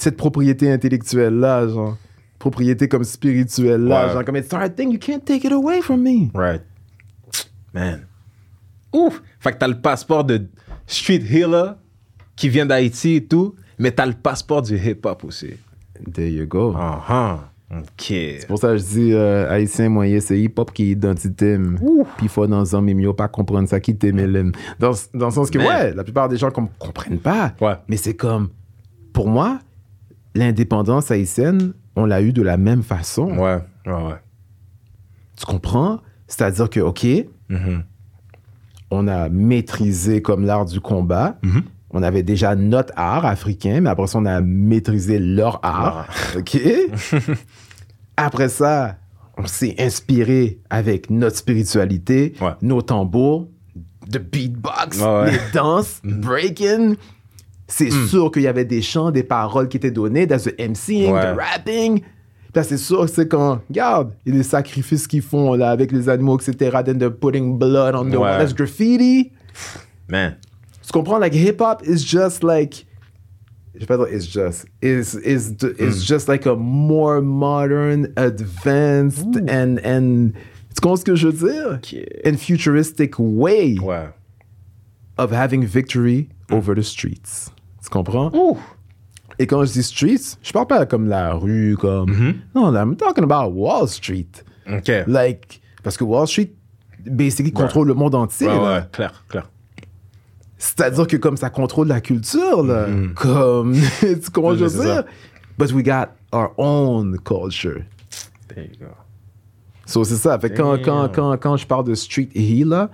[0.00, 1.96] Cette propriété intellectuelle-là, genre.
[2.38, 4.12] Propriété comme spirituelle-là, Ouais.
[4.14, 4.24] genre.
[4.24, 6.30] Comme, it's our thing, you can't take it away from me.
[6.34, 6.62] Right.
[7.74, 8.06] Man.
[8.92, 9.22] Ouf.
[9.38, 10.46] Fait que t'as le passeport de
[10.86, 11.74] Street Healer
[12.34, 15.50] qui vient d'Haïti et tout, mais t'as le passeport du hip-hop aussi.
[16.12, 16.74] There you go.
[16.76, 17.50] Ah.
[17.70, 17.82] Ok.
[18.08, 21.56] C'est pour ça que je dis, euh, haïtien moyen, c'est hip-hop qui est identité.
[22.16, 24.16] Puis il faut dans un mimio pas comprendre ça qui t'aime.
[24.16, 24.50] l'aime.
[24.80, 27.52] Dans, dans le sens que, Mais- ouais, la plupart des gens com- comprennent pas.
[27.60, 27.74] Ouais.
[27.86, 28.48] Mais c'est comme,
[29.12, 29.60] pour moi,
[30.34, 33.26] l'indépendance haïtienne, on l'a eu de la même façon.
[33.36, 34.20] Ouais, ouais, ouais.
[35.36, 36.00] Tu comprends?
[36.26, 37.06] C'est-à-dire que, OK,
[37.48, 37.82] Mhm.
[38.90, 41.38] on a maîtrisé comme l'art du combat.
[41.42, 41.62] Mhm.
[41.92, 46.06] On avait déjà notre art africain, mais après ça, on a maîtrisé leur art.
[46.38, 46.56] OK?
[48.16, 48.96] après ça,
[49.36, 52.52] on s'est inspiré avec notre spiritualité, Ouais.
[52.62, 53.48] nos tambours,
[54.08, 55.30] de beatbox, Ouais, ouais.
[55.32, 56.94] les danses, breaking.
[57.72, 61.12] C'est sûr qu'il y avait des chants, des paroles qui étaient données, dans the MCing,
[61.12, 61.20] Ouais.
[61.32, 62.02] the rapping.
[62.54, 65.70] Là, c'est sûr que c'est quand, regarde, il y a des sacrifices qu'ils font là,
[65.70, 66.78] avec les animaux, etc.
[66.84, 68.18] Then they're putting blood on the Ouais.
[68.18, 68.38] wall.
[68.40, 69.30] That's graffiti.
[70.08, 70.36] Man.
[70.84, 71.18] Tu comprends?
[71.20, 72.86] Like, hip-hop is just like...
[73.74, 74.66] Je vais pas dire it's just.
[74.82, 80.32] Is is is just like a more modern, advanced, and, and...
[80.74, 81.78] Tu comprends ce que je veux dire?
[82.26, 84.08] And futuristic way Ouais.
[85.18, 87.52] of having victory over the streets.
[87.82, 88.30] Tu comprends?
[89.38, 92.10] Et quand je dis streets, je parle pas comme la rue, comme...
[92.10, 92.34] Mm-hmm.
[92.54, 94.28] Non, I'm talking about Wall Street.
[94.70, 94.90] Ok.
[95.06, 96.52] Like, parce que Wall Street,
[97.06, 98.48] basically, contrôle le monde entier.
[98.48, 98.74] Ouais, là.
[98.76, 99.50] ouais, clair, clair.
[100.58, 102.86] C'est-à-dire que comme ça contrôle la culture, là.
[103.14, 105.04] Comme, tu comprends je veux dire?
[105.58, 107.84] But we got our own culture.
[108.48, 108.94] There you go.
[109.90, 110.38] So, c'est ça.
[110.38, 112.90] Fait quand, quand, quand, quand je parle de street heal, là,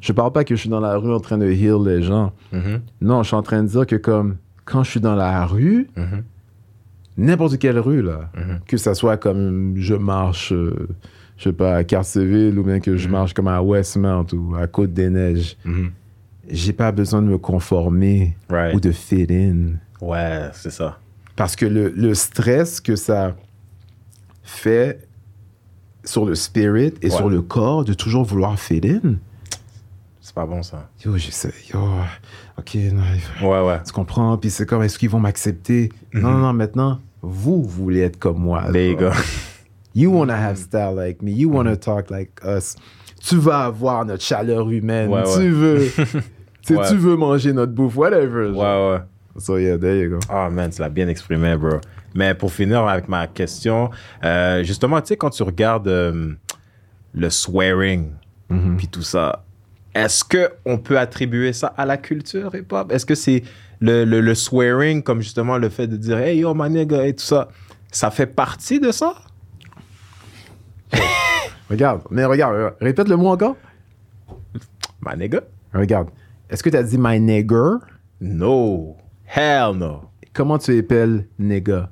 [0.00, 2.32] je parle pas que je suis dans la rue en train de heal les gens.
[2.52, 2.80] Mhm.
[3.00, 5.88] Non, je suis en train de dire que comme quand je suis dans la rue,
[5.96, 6.22] Mhm.
[7.18, 8.30] n'importe quelle rue, là,
[8.66, 10.88] que ça soit comme je marche, euh,
[11.36, 14.66] je sais pas, à Carceville ou bien que je marche comme à Westmount ou à
[14.66, 15.56] Côte-des-Neiges,
[16.48, 18.74] j'ai pas besoin de me conformer Right.
[18.74, 19.74] ou de fit in.
[20.00, 20.98] Ouais, c'est ça.
[21.36, 23.36] Parce que le, le stress que ça
[24.42, 25.07] fait
[26.08, 27.10] sur le spirit et Ouais.
[27.10, 29.16] sur le corps de toujours vouloir fit in,
[30.20, 30.88] C'est pas bon, ça.
[31.04, 31.78] yo, j'essaie, yo,
[32.58, 33.80] ok, non, Ouais, ouais.
[33.84, 35.90] tu comprends, puis c'est comme, est-ce qu'ils vont m'accepter?
[36.14, 38.62] Non, non, non, maintenant, vous, voulez être comme moi.
[38.66, 38.72] Mhm.
[38.72, 39.10] There you go.
[39.94, 42.76] You want to have style like me, you want to talk like us.
[43.20, 45.88] Tu vas avoir notre chaleur humaine, Ouais, tu veux...
[46.64, 48.52] tu sais, veux manger notre bouffe, whatever.
[48.52, 48.92] genre.
[48.92, 49.02] Ouais, ouais.
[49.38, 50.18] So yeah, there you go.
[50.28, 51.78] Ah, man, tu l'as bien exprimé, bro.
[52.14, 53.90] Mais pour finir avec ma question,
[54.24, 56.32] euh, justement, tu sais, quand tu regardes euh,
[57.14, 58.12] le swearing,
[58.78, 59.44] puis tout ça,
[59.94, 62.90] est-ce que on peut attribuer ça à la culture hip-hop?
[62.92, 63.42] Est-ce que c'est
[63.80, 67.14] le, le, le swearing, comme justement le fait de dire «Hey, yo, my nigga» et
[67.14, 67.48] tout ça,
[67.92, 69.14] ça fait partie de ça?
[71.70, 73.56] Regarde, mais regarde, répète le mot encore.
[75.04, 75.40] My nigga?
[75.74, 76.08] Regarde.
[76.48, 77.76] Est-ce que tu as dit my nigger?
[78.20, 78.96] No.
[79.26, 80.04] Hell no.
[80.32, 81.90] Comment tu appelles nigga?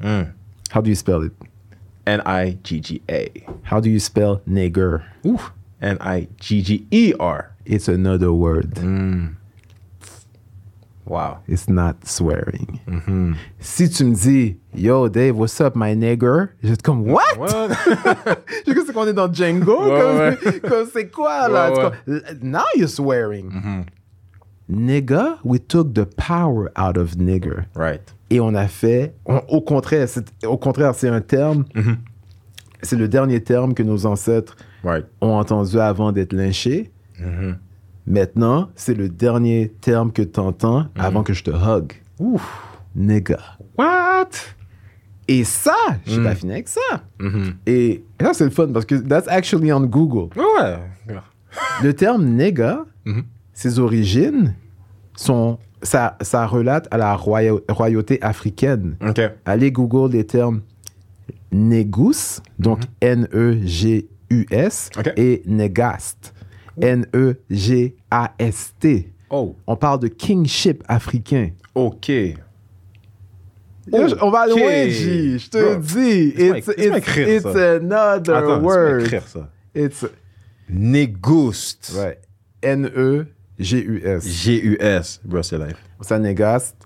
[0.00, 0.32] Mm.
[0.70, 1.32] How do you spell it?
[2.06, 3.46] N-I-G-G-A.
[3.64, 5.04] How do you spell nigger?
[5.24, 5.52] Ouf.
[5.82, 7.56] N-I-G-G-E-R.
[7.64, 8.74] It's another word.
[8.76, 9.36] Mm.
[11.04, 11.38] Wow.
[11.46, 12.80] It's not swearing.
[12.88, 13.34] Mm-hmm.
[13.60, 16.50] Si tu me dis, yo, Dave, what's up, my nigger?
[16.62, 17.36] Je être comme, what?
[17.38, 17.52] What?
[18.66, 19.84] Je sais qu'on est dans Django.
[19.88, 20.60] Ouais, comme, ouais.
[20.60, 21.70] comme c'est quoi, là?
[22.06, 22.20] Ouais.
[22.42, 23.50] Now you're swearing.
[23.52, 23.82] Mm-hmm.
[24.68, 27.66] Nigga, we took the power out of nigger.
[27.74, 28.12] right.
[28.30, 31.64] Et on a fait, on- au contraire, c'est, au contraire, c'est un terme,
[32.82, 35.06] c'est le dernier terme que nos ancêtres Right.
[35.20, 36.90] ont entendu avant d'être lynchés.
[38.06, 41.92] Maintenant, c'est le dernier terme que tu entends avant que je te hug.
[42.18, 42.62] Ouf.
[42.94, 43.38] Nigga.
[43.76, 44.28] What?
[45.28, 45.74] Et ça,
[46.06, 46.80] j'ai pas fini avec ça.
[47.66, 50.32] Et là, c'est le fun parce que that's actually on Google.
[50.38, 50.78] Ouais.
[51.82, 52.84] Le terme nigga,
[53.52, 54.54] ses origines
[55.16, 55.58] sont.
[55.86, 58.96] Ça, ça relate à la roya- royauté africaine.
[59.06, 59.20] OK.
[59.44, 60.62] Allez Google les termes
[61.52, 65.12] négus, donc N-E-G-U-S, Ok.
[65.16, 66.34] et négast,
[67.86, 69.12] N-E-G-A-S-T.
[69.30, 69.54] Oh.
[69.66, 71.50] On parle de kingship africain.
[71.74, 72.08] OK.
[72.08, 72.34] Yo,
[74.20, 74.58] on va Ok.
[74.58, 75.38] loin, G.
[75.38, 76.34] Je te Bro, dis.
[76.36, 77.74] It's, it's, écrire it's ça.
[77.76, 79.00] another Attends, word.
[79.02, 79.48] écrire ça.
[79.74, 80.04] It's
[80.68, 81.92] Négust.
[81.96, 82.18] ouais.
[82.62, 83.26] N-E-G-U-S.
[83.58, 85.20] G-U-S.
[85.24, 85.76] Bro, c'est life.
[86.00, 86.76] Ça négast.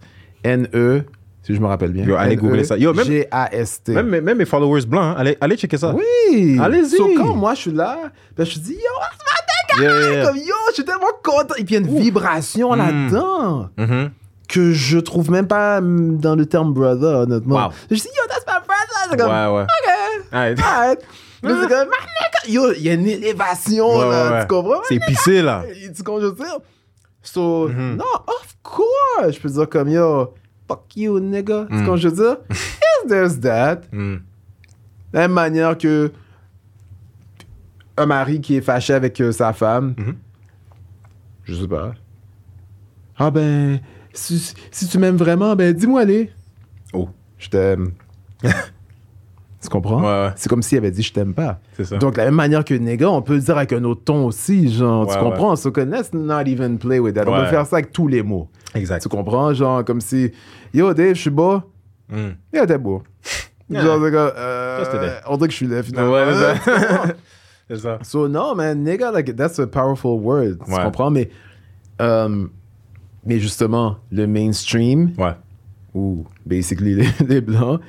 [0.42, 1.02] N-E,
[1.42, 2.04] si je me rappelle bien.
[2.04, 2.76] Yo, allez googler ça.
[2.76, 3.92] Yo, même- G-A-S-T.
[3.92, 5.94] Même, mes- même mes followers blancs, allez, allez checker ça.
[5.94, 6.58] Oui.
[6.60, 6.96] Allez-y.
[6.96, 7.98] So, quand moi, je suis là,
[8.36, 10.00] ben, je dis, yo, what's my nigga?
[10.00, 10.26] Yeah, yeah.
[10.26, 11.54] Comme, yo, je suis tellement content.
[11.58, 14.10] Et puis, il y a une vibration là-dedans Mhm.
[14.48, 17.66] que je trouve même pas dans le terme brother, honnêtement.
[17.66, 17.72] Wow.
[17.90, 19.08] Je dis, yo, that's my brother.
[19.10, 19.62] C'est comme, Ouais, ouais.
[19.64, 20.32] OK.
[20.32, 20.60] Alright.
[20.60, 21.00] Alright.
[21.42, 22.48] Mais c'est comme, my nigga.
[22.48, 24.30] Yo, il y a une élévation, Ouais, là.
[24.32, 24.40] ouais.
[24.42, 24.80] Tu comprends?
[24.88, 25.64] C'est épicé, là.
[25.94, 26.58] Tu comprends, je veux dire?
[27.22, 27.96] So, Mm-hmm.
[27.96, 29.34] non, of course.
[29.36, 30.34] Je peux dire comme, yo,
[30.68, 31.66] fuck you, nigga.
[31.70, 32.36] Tu comprends, je veux dire?
[32.50, 33.82] yes, there's that.
[33.92, 34.16] Mm.
[34.16, 34.20] De
[35.12, 36.12] la même manière que
[37.96, 40.16] un mari qui est fâché avec euh, sa femme, Mhm.
[41.44, 41.92] je sais pas.
[43.18, 43.80] Ah ben,
[44.14, 46.30] si, si tu m'aimes vraiment, ben dis-moi allez.
[46.94, 47.08] Oh.
[47.38, 47.92] Je t'aime.
[49.62, 50.00] tu comprends?
[50.00, 50.32] Ouais, ouais.
[50.36, 51.60] C'est comme s'il avait dit je t'aime pas.
[51.82, 51.98] Ça.
[51.98, 54.72] Donc, la même manière que nègre, on peut le dire avec un autre ton aussi,
[54.72, 55.54] genre, tu comprends?
[55.56, 57.28] So, let's not even play with that.
[57.28, 58.48] On peut faire ça avec tous les mots.
[58.74, 59.02] exact.
[59.02, 59.52] Tu comprends?
[59.52, 60.32] Genre, comme si,
[60.72, 61.60] yo, Dave, je suis beau.
[62.08, 62.30] Mm.
[62.54, 63.02] Yo, t'es beau.
[63.68, 63.82] Yeah.
[63.82, 66.12] Genre, c'est comme, euh, on dirait que je suis là, finalement.
[66.12, 66.24] Ouais,
[67.68, 67.98] c'est ça.
[68.02, 70.58] So, no, man, nigga, like, that's a powerful word.
[70.66, 71.10] Tu comprends?
[71.12, 71.30] Mais,
[72.00, 72.46] euh,
[73.24, 75.34] mais justement, le mainstream, Ouais.
[75.94, 77.80] ou basically les, les blancs,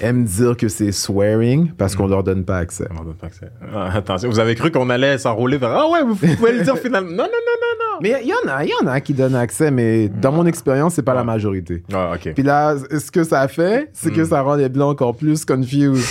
[0.00, 1.96] aiment dire que c'est swearing parce Mm.
[1.98, 2.86] qu'on leur donne pas accès.
[2.98, 3.46] On donne pas accès.
[3.74, 5.70] Ah, attention, vous avez cru qu'on allait s'enrouler vers.
[5.70, 7.10] Ah ouais, vous pouvez le dire finalement.
[7.10, 7.98] Non, non, non, non, non.
[8.02, 10.46] Mais il y, en a, il y en a qui donnent accès, mais dans mon
[10.46, 11.82] expérience, c'est pas la majorité.
[11.92, 12.32] Ah, ok.
[12.34, 14.16] Puis là, ce que ça fait, c'est Mm.
[14.16, 16.04] que ça rend les blancs encore plus confused.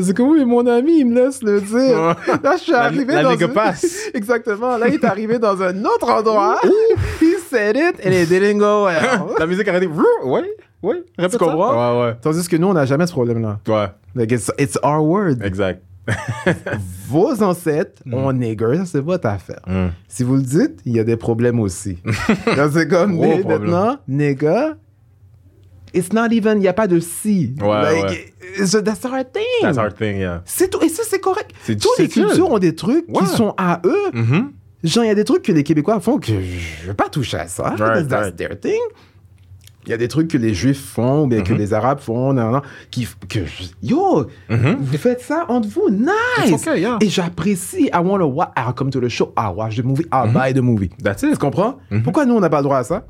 [0.00, 2.16] C'est comme, oui, mon ami, il me laisse le dire.
[2.42, 4.10] Là, je suis La- arrivé la dans nigga une- passe.
[4.14, 4.76] Exactement.
[4.76, 6.60] Là, il est arrivé dans un autre endroit.
[7.22, 8.98] he said it and it didn't go well.
[9.38, 9.86] La musique a arrêté.
[10.24, 10.42] Ouais,
[10.86, 11.04] ouais.
[11.18, 11.72] Répète Tu comprends?
[11.72, 12.00] Ça.
[12.00, 13.60] Ouais, Tandis que nous, on n'a jamais ce problème-là.
[13.68, 13.86] ouais.
[14.14, 15.42] Like, it's, it's our word.
[15.42, 15.82] exact.
[17.08, 19.60] Vos ancêtres ont nigger, ça, c'est votre affaire.
[19.66, 19.88] Mm.
[20.08, 21.98] Si vous le dites, il y a des problèmes aussi.
[22.72, 23.60] C'est comme, Gros mais problème.
[23.62, 24.76] maintenant, nigga,
[25.94, 27.54] it's not even, il n'y a pas de si.
[27.60, 28.32] Ouais, like, ouais.
[28.60, 29.42] it's a- that's our thing.
[29.62, 30.42] That's our thing, yeah.
[30.44, 30.80] C'est tout.
[30.82, 31.50] Et ça, c'est correct.
[31.64, 33.20] C'est- Toutes les cultures ont des trucs Ouais.
[33.24, 34.10] qui sont à eux.
[34.12, 34.52] Mhm.
[34.84, 37.38] Genre, il y a des trucs que les Québécois font que je veux pas toucher
[37.38, 37.74] à ça.
[37.78, 38.36] Right, that's right.
[38.36, 38.80] their thing.
[39.86, 42.32] Il y a des trucs que les Juifs font ou bien que les Arabes font,
[42.32, 42.60] non,
[42.90, 43.40] qui, que,
[43.82, 46.10] yo, vous faites ça entre vous, nice.
[46.50, 46.98] It's okay, yeah.
[47.00, 47.88] Et j'apprécie.
[47.94, 50.52] I want to watch, I'll come to the show, I'll watch the movie, I'll buy
[50.52, 50.90] the movie.
[51.02, 51.38] That's Tu it.
[51.38, 51.78] comprends?
[52.02, 53.06] Pourquoi nous, on n'a pas le droit à ça?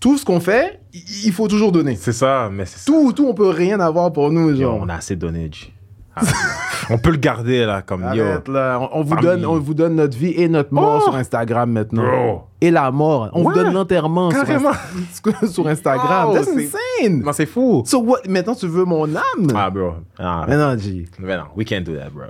[0.00, 1.96] Tout ce qu'on fait, i- il faut toujours donner.
[1.96, 2.84] C'est ça, mais c'est ça.
[2.86, 4.78] Tout, tout, on peut rien avoir pour nous, genre.
[4.82, 5.72] on a assez donné, G.
[6.16, 6.22] Ah,
[6.90, 8.24] on peut le garder, là, comme yo.
[8.24, 8.78] Arrête, là.
[8.80, 9.24] On, on vous Famille.
[9.24, 11.04] donne, on vous donne notre vie et notre mort Oh!
[11.04, 12.02] sur Instagram maintenant.
[12.04, 12.42] Bro.
[12.60, 13.28] Et la mort.
[13.32, 14.70] On Ouais, vous donne l'enterrement sur, carrément.
[14.72, 16.28] Insta- sur Instagram.
[16.28, 16.70] Wow, That's c'est-
[17.04, 17.22] insane.
[17.22, 17.82] Non, c'est fou.
[17.86, 18.20] So what?
[18.28, 19.46] Maintenant, tu veux mon âme?
[19.54, 19.94] Ah, bro.
[20.18, 21.04] Ah, Mais non, G.
[21.18, 22.24] Mais non, we can't do that, bro.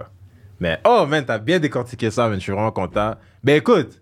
[0.58, 2.38] Mais, oh, man, t'as bien décortiqué ça, man.
[2.38, 3.14] Je suis vraiment content.
[3.44, 4.00] Ben, écoute,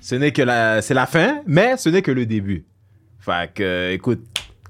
[0.00, 2.64] ce n'est que la, c'est la fin, mais ce n'est que le début.
[3.18, 4.20] Fait que, euh, écoute,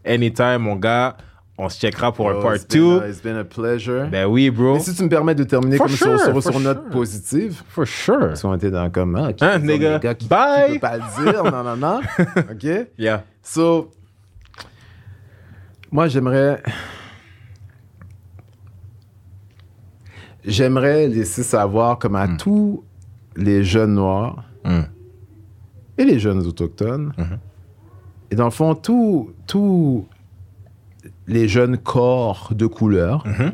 [0.04, 1.16] anytime, mon gars,
[1.62, 3.00] on se checkera pour un part it's been 2.
[3.02, 4.08] a- It's been a pleasure.
[4.10, 4.76] Ben oui, bro.
[4.76, 7.62] Et si tu me permets de terminer For comme sure, sur, sur, sur note positive,
[7.68, 8.36] For sure.
[8.36, 9.98] si on était dans comme, qui Hein, nigga?
[9.98, 10.14] gars?
[10.14, 10.66] qui, Bye.
[10.66, 12.00] qui peut pas le dire, non, non, non.
[12.50, 12.88] OK?
[12.98, 13.24] Yeah.
[13.42, 13.90] So,
[15.92, 16.62] moi, j'aimerais.
[20.44, 22.82] J'aimerais laisser savoir, comme à tous
[23.36, 24.80] les jeunes noirs Mm.
[25.98, 27.12] et les jeunes autochtones,
[28.30, 30.06] et dans le fond, tous tous
[31.30, 33.52] les jeunes corps de couleur, Mhm.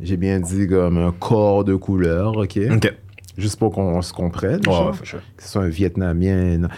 [0.00, 2.58] j'ai bien dit comme un corps de couleur, OK?
[2.72, 2.92] OK.
[3.38, 4.60] Juste pour qu'on se comprenne.
[4.64, 4.92] Sure.
[5.36, 6.68] que ce soit un Vietnamien, non.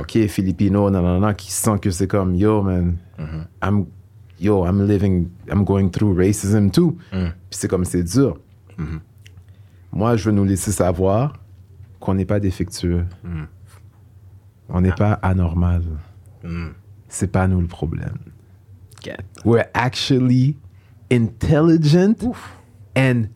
[0.00, 2.96] ok, Filipino, non, qui sent que c'est comme, yo, man,
[3.62, 3.86] I'm,
[4.40, 6.96] yo, I'm living, I'm going through racism too.
[7.12, 7.30] Mm.
[7.48, 8.38] Puis c'est comme, c'est dur.
[9.92, 11.32] Moi, je veux nous laisser savoir
[11.98, 13.04] qu'on n'est pas défectueux.
[14.68, 15.82] On n'est pas anormal.
[16.44, 16.68] Mm.
[17.08, 18.16] C'est pas nous le problème.
[19.44, 20.56] We're actually
[21.10, 22.16] intelligent
[22.96, 23.28] and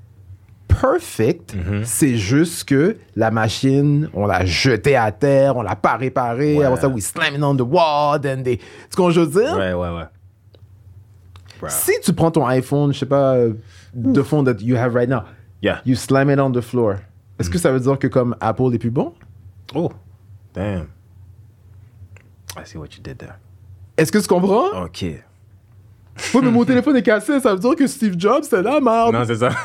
[0.68, 1.54] perfect.
[1.84, 6.56] C'est juste que la machine, on l'a jetée à terre, on l'a pas réparée.
[6.58, 6.64] Ouais.
[6.64, 8.20] Après ça, we slam it on the wall.
[8.20, 8.58] Then they...
[8.58, 8.64] Tu
[8.96, 9.56] comprends ce que je veux dire?
[9.56, 10.04] Ouais, ouais, ouais.
[11.60, 11.68] Bro.
[11.70, 13.54] Si tu prends ton iPhone, je sais pas, euh,
[13.94, 15.22] the phone that you have right now,
[15.62, 15.80] Yeah.
[15.86, 16.96] you slam it on the floor.
[17.38, 19.14] Est-ce que ça veut dire que comme Apple est plus bon?
[19.74, 19.90] Oh,
[20.52, 20.88] damn.
[22.56, 23.34] I see what you did there.
[23.96, 24.84] Est-ce que tu comprends?
[24.84, 25.04] OK.
[26.34, 29.12] Oui, mais mon téléphone est cassé, ça veut dire que Steve Jobs, c'est la merde.
[29.14, 29.50] Non, c'est ça.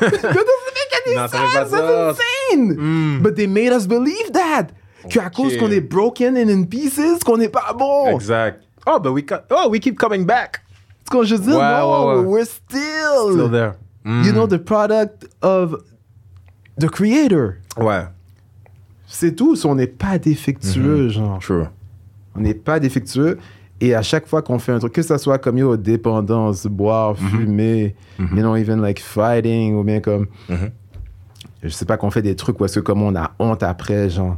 [1.16, 1.78] Non, ça fait pas ça.
[1.80, 2.20] That's
[2.52, 2.76] insane.
[2.76, 3.22] Mm.
[3.22, 4.68] But they made us believe that.
[5.08, 5.32] Qu'à Ok.
[5.34, 8.14] cause qu'on est broken and in pieces, qu'on n'est pas bon.
[8.14, 8.62] exact.
[8.86, 10.60] Oh, but we, oh, we keep coming back.
[11.06, 12.24] Ce que je dire, Ouais, non, ouais, ouais.
[12.26, 13.72] we're still, Still there.
[14.04, 14.24] Mm.
[14.24, 15.76] you know, the product of
[16.78, 17.56] the creator.
[17.76, 18.04] Ouais.
[19.06, 19.56] C'est tout.
[19.56, 21.10] si on n'est pas défectueux, Mm-hmm.
[21.10, 21.38] genre.
[21.40, 21.64] True.
[22.36, 23.38] On n'est pas défectueux.
[23.80, 27.14] Et à chaque fois qu'on fait un truc, que ça soit comme yo, dépendance, boire,
[27.14, 27.28] Mm-hmm.
[27.30, 30.26] fumer, you know, even like fighting, ou bien comme.
[30.48, 30.70] Mhm.
[31.62, 34.08] Je sais pas qu'on fait des trucs où est-ce que comme on a honte après,
[34.10, 34.36] genre.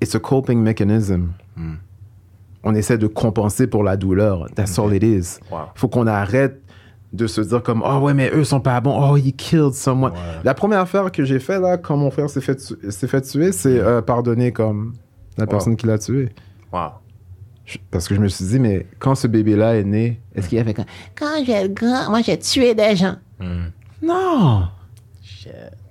[0.00, 1.32] It's a coping mechanism.
[1.56, 1.74] Mm.
[2.64, 4.46] On essaie de compenser pour la douleur.
[4.54, 5.38] That's all it is.
[5.50, 5.58] Wow.
[5.74, 6.60] faut qu'on arrête
[7.12, 10.10] de se dire comme oh ouais mais eux sont pas bons oh he killed someone
[10.12, 10.18] Ouais.
[10.44, 13.52] la première affaire que j'ai fait là quand mon frère s'est fait, s'est fait tuer
[13.52, 14.92] c'est euh, pardonner comme
[15.38, 16.30] la personne qui l'a tué
[16.72, 16.90] Wow.
[17.90, 20.58] Parce que je me suis dit mais quand ce bébé là est né est-ce qu'il
[20.58, 20.84] y avait comme
[21.16, 23.16] Quand j'ai le grand, moi j'ai tué des gens.
[23.40, 23.66] Mm.
[24.02, 24.68] non
[25.22, 25.50] Shit.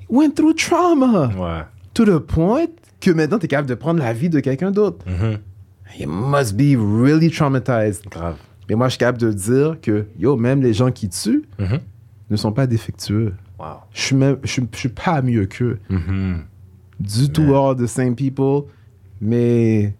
[0.09, 1.27] went through trauma.
[1.35, 1.63] Ouais.
[1.93, 2.67] To the point
[3.01, 5.05] que maintenant, tu es capable de prendre la vie de quelqu'un d'autre.
[5.07, 5.37] Mhm.
[5.99, 8.05] You must be really traumatized.
[8.09, 8.37] Grave.
[8.67, 11.79] Mais moi, je suis capable de dire que, yo, même les gens qui tuent Mhm.
[12.31, 13.33] ne sont pas défectueux.
[13.59, 13.65] Wow.
[13.93, 15.79] Je suis même, je, suis- je suis pas mieux qu'eux.
[15.89, 16.39] Mhm.
[16.99, 18.63] Du tout all the same people,
[19.21, 19.93] mais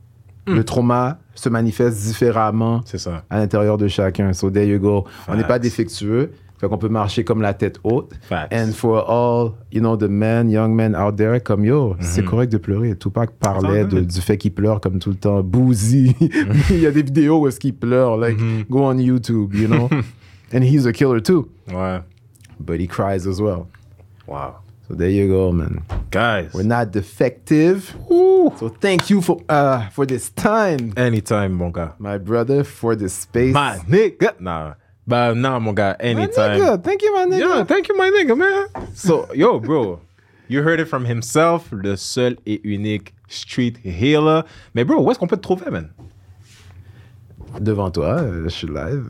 [0.47, 3.23] le trauma se manifeste différemment ça.
[3.29, 4.33] à l'intérieur de chacun.
[4.33, 5.05] So there you go.
[5.27, 6.31] On n'est pas défectueux.
[6.57, 8.13] Fait qu'on peut marcher comme la tête haute.
[8.21, 8.53] Facts.
[8.55, 12.49] And for all, you know, the men, young men out there, comme yo, c'est correct
[12.49, 12.95] de pleurer.
[12.97, 15.43] Tupac parlait de- du fait qu'il pleure comme tout le temps.
[15.43, 16.15] Boozy.
[16.71, 18.15] Il y a des vidéos où est-ce qu'il pleure.
[18.15, 18.37] Like,
[18.69, 19.89] go on YouTube, you know?
[20.53, 21.49] And he's a killer too.
[21.67, 21.99] Ouais.
[22.57, 23.67] But he cries as well.
[24.25, 24.53] Wow.
[24.87, 25.83] So there you go, man.
[26.11, 26.53] Guys.
[26.53, 27.95] We're not defective.
[28.09, 31.93] So thank you for uh for this time, Anytime, mon gars.
[31.97, 33.53] my brother, for this space.
[33.53, 34.39] My nigga.
[34.39, 34.75] Nah.
[35.07, 35.95] Bah, non, mon gars.
[35.99, 36.59] My Anytime.
[36.59, 37.39] nigga, thank you, my nigga.
[37.39, 38.67] Yeah, thank you, my nigga, man.
[38.95, 39.99] So, yo, bro,
[40.47, 44.43] you heard it from himself, le seul et unique street healer.
[44.75, 45.89] Mais, bro, où est-ce qu'on peut te trouver, man?
[47.59, 49.09] Devant toi, euh, je suis live.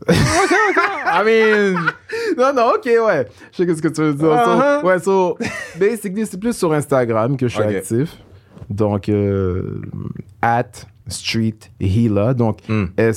[1.18, 1.74] I mean,
[2.38, 3.28] non, non, ok, ouais.
[3.52, 4.26] Je sais ce que tu veux dire.
[4.26, 4.84] So, Uh-huh.
[4.84, 5.38] ouais, so,
[5.80, 8.18] basically, c'est plus sur Instagram que je suis actif.
[8.70, 9.82] Donc, euh,
[10.42, 10.72] at
[11.08, 12.34] street healer.
[12.34, 12.86] Donc, Mm.
[12.98, 13.12] E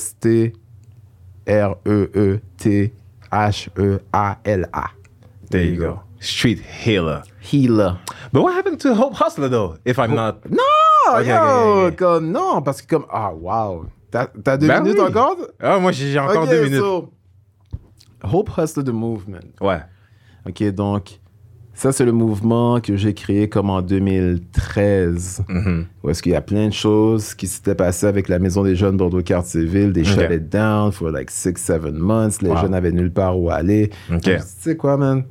[3.69, 4.85] S-T-R-E-E-T-H-E-A-L-A.
[5.49, 5.99] there you go.
[6.19, 7.23] Street healer.
[7.41, 7.97] Healer.
[8.31, 10.45] But what happened to Hope Hustler, though, if I'm not...
[10.49, 10.59] Non,
[11.11, 11.95] Ok, yo, ok, ok.
[11.97, 13.85] comme, non, parce que comme, ah, wow.
[14.11, 14.27] T'as
[14.57, 15.07] deux Ben minutes oui.
[15.07, 15.37] encore?
[15.59, 16.79] Ah, moi, j'ai encore deux minutes.
[16.79, 17.09] so,
[18.23, 19.39] Hope Hustle the Movement.
[19.61, 19.79] Ouais.
[20.47, 21.19] Ok, donc,
[21.73, 25.43] ça, c'est le mouvement que j'ai créé comme en 2013.
[25.47, 25.85] Mhm.
[26.03, 28.75] Où est-ce qu'il y a plein de choses qui s'étaient passées avec la Maison des
[28.75, 29.93] Jeunes Bordeaux-Cartierville.
[29.93, 32.41] Des shut it down for like six, seven months.
[32.41, 32.57] Les Wow.
[32.57, 33.89] jeunes avaient nulle part où aller.
[34.11, 34.21] Ok.
[34.23, 35.23] Tu sais quoi, man?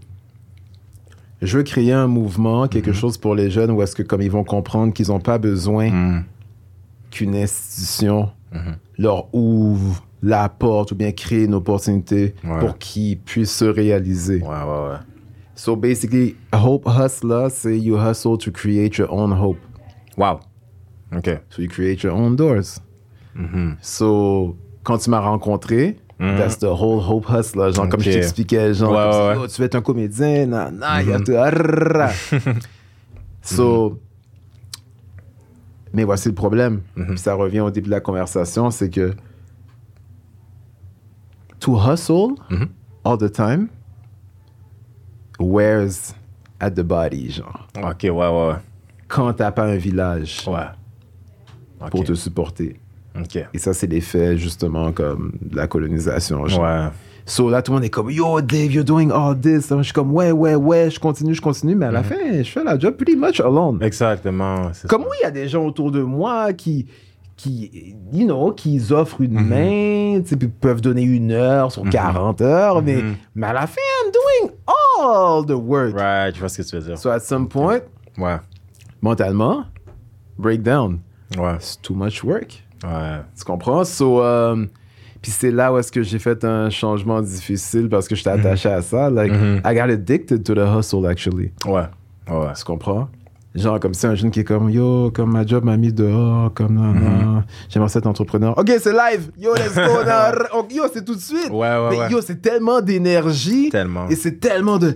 [1.43, 4.31] Je veux créer un mouvement, quelque chose pour les jeunes où est-ce que comme ils
[4.31, 6.25] vont comprendre qu'ils n'ont pas besoin Mm.
[7.11, 8.31] qu'une institution
[8.99, 12.59] leur ouvre la porte ou bien crée une opportunité Ouais.
[12.61, 14.41] pour qu'ils puissent se réaliser.
[14.41, 14.99] Ouais, ouais, ouais.
[15.55, 19.59] So basically, Hope Hustler, c'est you hustle to create your own hope.
[20.17, 20.41] Wow.
[21.17, 21.29] OK.
[21.51, 22.81] So you create your own doors.
[23.37, 23.77] Mm-hmm.
[23.81, 27.73] So quand tu m'as rencontré, that's the whole Hope Hustler.
[27.73, 29.41] Genre comme je t'expliquais, genre Ouais, comme ouais, ça.
[29.41, 31.35] Yo, tu veux être un comédien, non, non, you have to...
[31.35, 32.11] arrrrra.
[33.43, 33.99] so,
[35.93, 36.83] mais voici le problème.
[36.97, 37.17] Mm-hmm.
[37.17, 39.13] Ça revient au début de la conversation, c'est que
[41.61, 42.67] to hustle Mm-hmm.
[43.05, 43.69] all the time
[45.39, 46.15] wears
[46.61, 47.67] at the body, genre.
[47.77, 48.55] OK, ouais, ouais, ouais.
[49.07, 51.89] Quand t'as pas un village Ouais.
[51.91, 52.81] Pour te supporter.
[53.19, 53.39] OK.
[53.55, 56.47] Et ça, c'est l'effet, justement, comme de la colonisation.
[56.47, 56.61] genre.
[56.63, 56.89] Ouais.
[57.25, 59.69] So là, tout le monde est comme, yo, Dave, you're doing all this.
[59.71, 61.75] Je suis comme, ouais, ouais, ouais, je continue, je continue.
[61.77, 63.79] Mais à la fin, je fais la job pretty much alone.
[63.83, 64.71] Exactement.
[64.89, 65.09] Comme ça.
[65.09, 66.87] oui, il y a des gens autour de moi qui,
[67.39, 69.49] qui you know, qui offrent une Mhm.
[69.49, 72.83] main, tu sais, puis peuvent donner une heure sur 40 heures.
[72.83, 73.15] Mais, Mhm.
[73.37, 75.95] mais à la fin, I'm doing all the work.
[75.99, 76.99] Right, je vois ce que tu veux dire.
[76.99, 77.81] So at some point,
[78.19, 78.37] Ouais.
[79.01, 79.65] mentalement,
[80.39, 80.99] breakdown.
[81.39, 81.55] Ouais.
[81.57, 82.63] It's too much work.
[82.85, 83.21] Ouais.
[83.37, 83.85] Tu comprends?
[83.85, 84.67] So, euh,
[85.21, 88.69] puis c'est là où est-ce que j'ai fait un changement difficile parce que j'étais attaché
[88.69, 89.11] à ça.
[89.11, 89.61] Like, Mhm.
[89.65, 91.53] I got addicted to the hustle, actually.
[91.67, 91.83] Ouais.
[92.31, 92.53] Ouais.
[92.57, 93.09] Tu comprends?
[93.59, 96.53] Genre, comme c'est un jeune qui est comme, yo, comme ma job m'a mis dehors,
[96.55, 97.03] comme, non, Mhm.
[97.25, 98.57] non, j'aimerais être entrepreneur.
[98.57, 99.31] Ok, c'est live!
[99.39, 99.83] Yo, let's go!
[100.75, 101.51] yo, c'est tout de suite!
[101.51, 102.11] Ouais, ouais, Mais ouais.
[102.11, 103.71] yo, c'est tellement d'énergie.
[103.71, 104.09] Tellement.
[104.09, 104.95] Et c'est tellement de.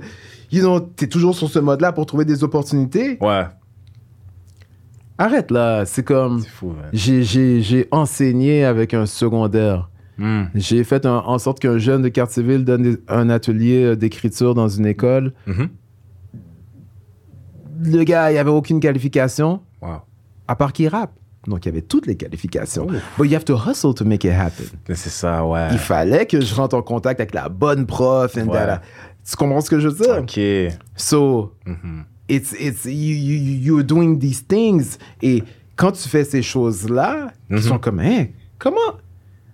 [0.51, 3.18] You know, t'es toujours sur ce mode-là pour trouver des opportunités.
[3.20, 3.44] Ouais.
[5.18, 6.40] Arrête là, c'est comme.
[6.40, 6.89] C'est fou, man.
[6.93, 9.89] J'ai- J'ai j'ai enseigné avec un secondaire.
[10.18, 10.43] Mm.
[10.55, 14.55] J'ai fait un- en sorte qu'un jeune de Cartierville donne des- un atelier euh, d'écriture
[14.55, 15.32] dans une école.
[15.47, 15.68] Mhm.
[17.82, 20.01] Le gars, il avait aucune qualification, Wow.
[20.49, 21.12] à part qu'il rappe.
[21.47, 22.86] Donc, il y avait toutes les qualifications.
[22.89, 22.94] Oh.
[23.19, 24.65] But you have to hustle to make it happen.
[24.89, 25.69] C'est ça, ouais.
[25.73, 28.36] Il fallait que je rentre en contact avec la bonne prof.
[28.36, 28.53] And Ouais.
[28.59, 28.82] that.
[29.28, 30.19] Tu comprends ce que je veux dire?
[30.19, 30.40] OK.
[30.97, 32.05] So, Mhm.
[32.28, 34.99] it's, it's, you, you, you- you're doing these things.
[35.20, 35.43] Et
[35.74, 37.57] quand tu fais ces choses-là, Mhm.
[37.59, 38.27] qui sont comme, hein,
[38.59, 38.78] comment?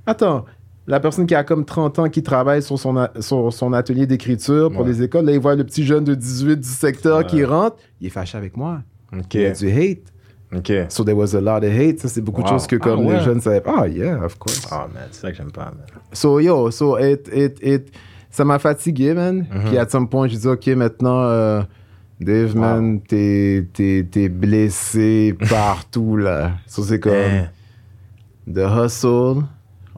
[0.07, 0.45] Attends,
[0.89, 4.07] la personne qui a comme 30 ans qui travaille sur son, a- sur son atelier
[4.07, 4.89] d'écriture pour Ouais.
[4.89, 7.27] les écoles, là, il voit le petit jeune de 18 du secteur Ouais.
[7.27, 8.81] qui rentre, il est fâché avec moi.
[9.17, 9.35] OK.
[9.35, 10.13] Il y a du hate.
[10.57, 10.73] OK.
[10.89, 11.99] So there was a lot of hate.
[12.01, 13.21] Ça, c'est beaucoup de choses que comme Ah, les ouais?
[13.25, 13.63] jeunes savaient.
[13.67, 14.67] Ah, yeah, of course.
[14.73, 15.85] Oh, man, c'est ça que j'aime pas, man.
[16.13, 17.93] So, yo, so, it, it, it,
[18.31, 19.47] ça m'a fatigué, man.
[19.53, 19.65] Mhm.
[19.67, 21.63] Puis, à some point, j'ai dit, OK, maintenant, euh,
[22.19, 22.61] Dave, Wow.
[22.61, 23.61] man, t'es,
[24.31, 26.53] blessé partout, là.
[26.67, 27.13] So, c'est comme,
[28.51, 29.43] the hustle,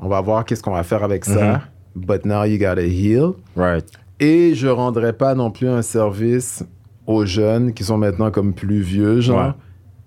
[0.01, 1.61] on va voir qu'est-ce qu'on va faire avec ça.
[1.95, 3.33] But now you gotta heal.
[3.57, 3.87] Right.
[4.19, 6.65] Et je rendrai pas non plus un service
[7.07, 9.53] aux jeunes qui sont maintenant comme plus vieux, genre, Ouais.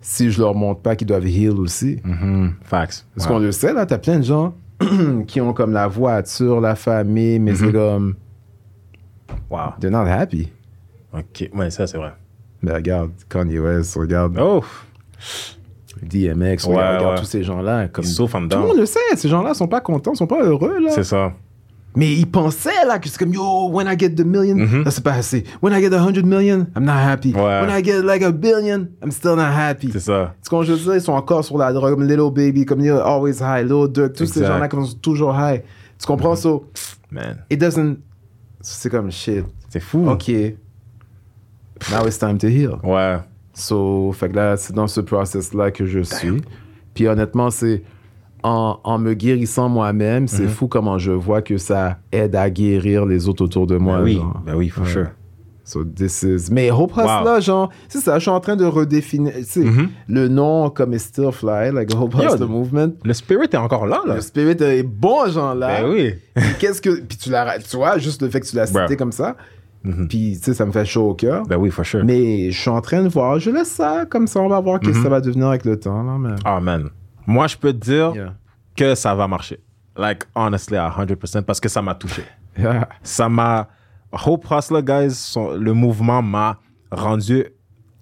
[0.01, 1.99] si je leur montre pas qu'ils doivent heal aussi.
[2.03, 2.53] Mhm.
[2.63, 3.05] Facts.
[3.15, 3.33] Parce Ouais.
[3.33, 4.53] qu'on le sait, là, t'as plein de gens
[5.27, 7.57] qui ont comme la voiture, la famille, mais Mhm.
[7.57, 8.15] c'est comme,
[9.49, 9.73] Wow.
[9.79, 10.51] they're not happy.
[11.13, 11.49] Ok.
[11.53, 12.13] Ouais, ça, c'est vrai.
[12.61, 14.63] Mais regarde, Kanye West, regarde Oh.
[16.03, 17.15] DMX, Ouais, regarde, ouais.
[17.19, 17.87] tous ces gens-là.
[17.87, 18.05] Comme...
[18.05, 20.91] En Tout le monde le sait, ces gens-là sont pas contents, sont pas heureux, là.
[20.91, 21.33] C'est ça.
[21.95, 24.83] Mais ils pensaient, là, que c'est comme, yo, when I get the million, Mhm.
[24.83, 25.43] là, c'est pas assez.
[25.61, 27.33] When I get a hundred million, I'm not happy.
[27.35, 27.61] Ouais.
[27.61, 29.89] When I get like a billion, I'm still not happy.
[29.93, 30.33] C'est ça.
[30.41, 32.81] Ce qu'on je veux dire, ils sont encore sur la drogue, comme Little Baby, comme
[32.81, 35.61] yo, Always High, Little Dirk, tous ces gens-là qui sont toujours high.
[35.99, 36.65] Tu comprends, so,
[37.11, 37.37] Man.
[37.51, 37.97] it doesn't,
[38.59, 39.45] c'est comme shit.
[39.69, 40.09] C'est fou.
[40.09, 40.29] OK.
[41.91, 42.77] Now it's time to heal.
[42.83, 43.17] Ouais.
[43.53, 46.41] So, fait que là, c'est dans ce process-là que je suis.
[46.93, 47.83] Puis honnêtement, c'est
[48.43, 50.27] en, en me guérissant moi-même, Mhm.
[50.27, 53.97] c'est fou comment je vois que ça aide à guérir les autres autour de moi.
[53.99, 54.15] Ben oui.
[54.15, 54.41] genre.
[54.45, 54.89] Ben oui, for Ouais.
[54.91, 55.07] sure.
[55.65, 56.49] So this is...
[56.51, 57.23] Mais Hope Hustle, Wow.
[57.23, 59.87] là, genre, c'est ça, je suis en train de redéfinir, tu sais, Mhm.
[60.09, 62.89] le nom comme is still fly, like Hope Yo, Hustle Movement.
[63.05, 64.15] Le spirit est encore là, là.
[64.15, 65.81] Le spirit est bon, genre, là.
[65.83, 66.15] Ben oui.
[66.35, 66.99] Puis Qu'est-ce que...
[66.99, 67.59] Puis tu l'as...
[67.59, 69.37] Tu vois, juste le fait que tu l'as cité comme ça,
[69.83, 70.07] Mhm.
[70.07, 71.43] puis, tu sais, ça me fait chaud au cœur.
[71.45, 72.03] Ben oui, for sure.
[72.05, 74.79] Mais je suis en train de voir, je laisse ça, comme ça, on va voir
[74.79, 76.35] qu'est-ce que ça va devenir avec le temps, là, mais...
[76.45, 76.89] Ah, man.
[77.27, 78.33] Moi, je peux te dire Yeah.
[78.75, 79.59] que ça va marcher.
[79.97, 82.23] Like, honestly, à 100%, parce que ça m'a touché.
[82.57, 82.87] Yeah.
[83.01, 83.67] Ça m'a.
[84.11, 86.59] Hope Hustler, guys, son- le mouvement m'a
[86.91, 87.45] rendu.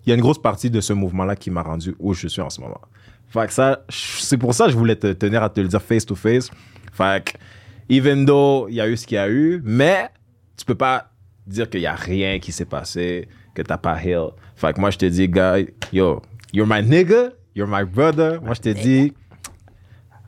[0.05, 2.41] Il y a une grosse partie de ce mouvement-là qui m'a rendu où je suis
[2.41, 2.81] en ce moment.
[3.29, 5.81] Fait que ça, c'est pour ça que je voulais te tenir à te le dire
[5.81, 6.51] face to face.
[6.91, 7.31] Fait que,
[7.87, 10.09] even though il y a eu ce qu'il y a eu, mais
[10.57, 11.10] tu peux pas
[11.51, 14.29] dire qu'il y a rien qui s'est passé, que t'as pas heal.
[14.55, 16.21] Fait que moi, je te dis, guy, yo,
[16.53, 18.41] you're my nigga, you're my brother.
[18.41, 19.13] Moi, je te dis,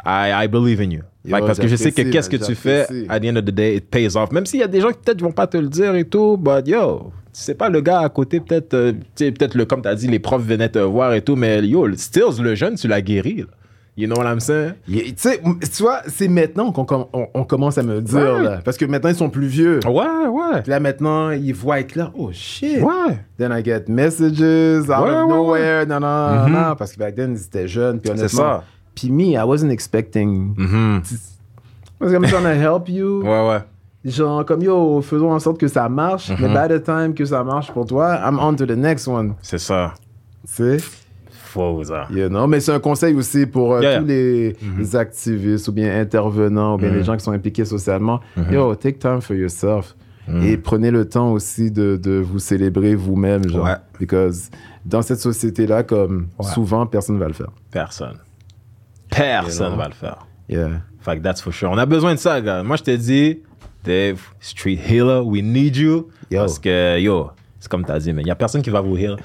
[0.06, 1.02] I, I believe in you.
[1.26, 3.52] Yo, parce que je sais que qu'est-ce que tu fais, at the end of the
[3.52, 4.32] day, it pays off.
[4.32, 6.36] Même s'il y a des gens qui peut-être vont pas te le dire et tout,
[6.36, 9.96] but yo, c'est pas le gars à côté, peut-être, euh, peut-être le, comme tu as
[9.96, 13.02] dit, les profs venaient te voir et tout, mais yo, Stills, le jeune, tu l'as
[13.02, 13.38] guéri.
[13.38, 13.46] là.
[13.96, 14.74] You know what I'm saying?
[14.88, 18.42] Yeah, Tu vois, c'est maintenant qu'on com- on, on commence à me dire, Ouais.
[18.44, 18.60] là.
[18.66, 19.80] Parce que maintenant, ils sont plus vieux.
[19.86, 20.62] Ouais, ouais.
[20.64, 22.12] Puis là, maintenant, ils voient clair.
[22.18, 22.82] Oh, shit.
[22.82, 23.20] Ouais.
[23.38, 24.42] Then I get messages
[24.90, 25.86] out Ouais, of nowhere.
[25.86, 26.52] Non, non, Mhm.
[26.54, 26.76] non.
[26.76, 28.00] Parce que back then, ils étaient jeunes.
[28.00, 28.40] Puis C'est honnêtement.
[28.40, 28.64] ça.
[28.96, 30.56] Puis me, I wasn't expecting.
[30.58, 31.02] Mhm.
[32.00, 33.22] Parce que I'm trying to help you.
[33.24, 33.60] Ouais, ouais.
[34.06, 36.30] Genre, comme yo, faisons en sorte que ça marche.
[36.32, 36.38] Mhm.
[36.42, 39.36] Mais by the time que ça marche pour toi, I'm on to the next one.
[39.44, 39.94] C'est ça.
[40.48, 40.78] Tu sais?
[41.56, 42.48] You know?
[42.48, 44.16] Mais c'est un conseil aussi pour euh, Yeah, tous yeah.
[44.16, 48.20] les, les activistes ou bien intervenants ou bien les gens qui sont impliqués socialement.
[48.52, 49.96] Yo, take time for yourself.
[50.28, 50.44] Mhm.
[50.44, 53.66] Et prenez le temps aussi de, de vous célébrer vous-même, genre.
[53.66, 53.76] Ouais.
[54.00, 54.50] Because
[54.86, 56.46] dans cette société-là, comme Ouais.
[56.54, 57.50] souvent, personne ne va le faire.
[57.72, 58.18] Personne.
[59.10, 59.78] Personne know?
[59.78, 60.26] va le faire.
[60.48, 60.70] Yeah.
[61.02, 61.70] Fait que that's for sure.
[61.72, 62.64] On a besoin de ça, gars.
[62.64, 63.40] Moi, je te dis,
[63.84, 66.08] Dave, street healer, we need you.
[66.32, 66.40] Yo.
[66.40, 68.96] Parce que, yo, c'est comme t'as dit, mais il y a personne qui va vous
[68.98, 69.18] heal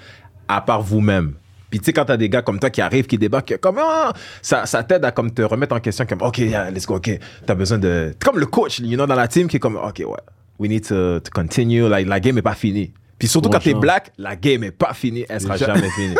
[0.48, 1.34] à part vous-même.
[1.70, 4.12] Puis tu sais, quand t'as des gars comme toi qui arrivent, qui débarquent, comme, ah,
[4.42, 7.10] ça, ça t'aide à comme te remettre en question, comme, OK, yeah, let's go, OK,
[7.44, 8.14] t'as besoin de...
[8.24, 10.20] Comme le coach, you know, dans la team qui est comme, OK, ouais,
[10.58, 12.92] we need to, to continue, like, la game est pas finie.
[13.18, 16.14] Puis surtout quand t'es black, la game est pas finie, elle sera Déjà- jamais finie.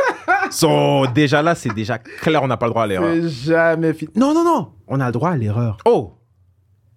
[0.50, 3.14] so, déjà là, c'est déjà clair, on n'a pas le droit à l'erreur.
[3.28, 4.10] Jamais fini.
[4.16, 4.72] Non, non, non.
[4.88, 5.76] On a le droit à l'erreur.
[5.84, 6.14] Oh!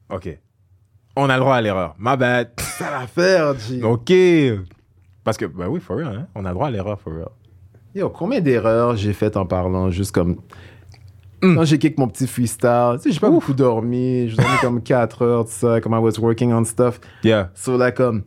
[0.09, 0.37] OK.
[1.15, 1.95] On a le droit à l'erreur.
[1.99, 2.49] My bad.
[2.57, 3.81] Ça va faire, G.
[3.83, 4.11] OK.
[5.23, 6.27] Parce que, bah oui, for real, hein?
[6.35, 7.29] On a le droit à l'erreur, for real.
[7.95, 10.37] Yo, combien d'erreurs j'ai faites en parlant juste comme.
[11.43, 11.55] Hmm.
[11.55, 14.29] Quand j'ai kick mon petit freestyle, tu sais, j'ai pas beaucoup dormi.
[14.29, 16.99] J'ai dormi comme 4 heures, tout ça, comme I was working on stuff.
[17.23, 17.49] Yeah.
[17.55, 18.23] So là, comme.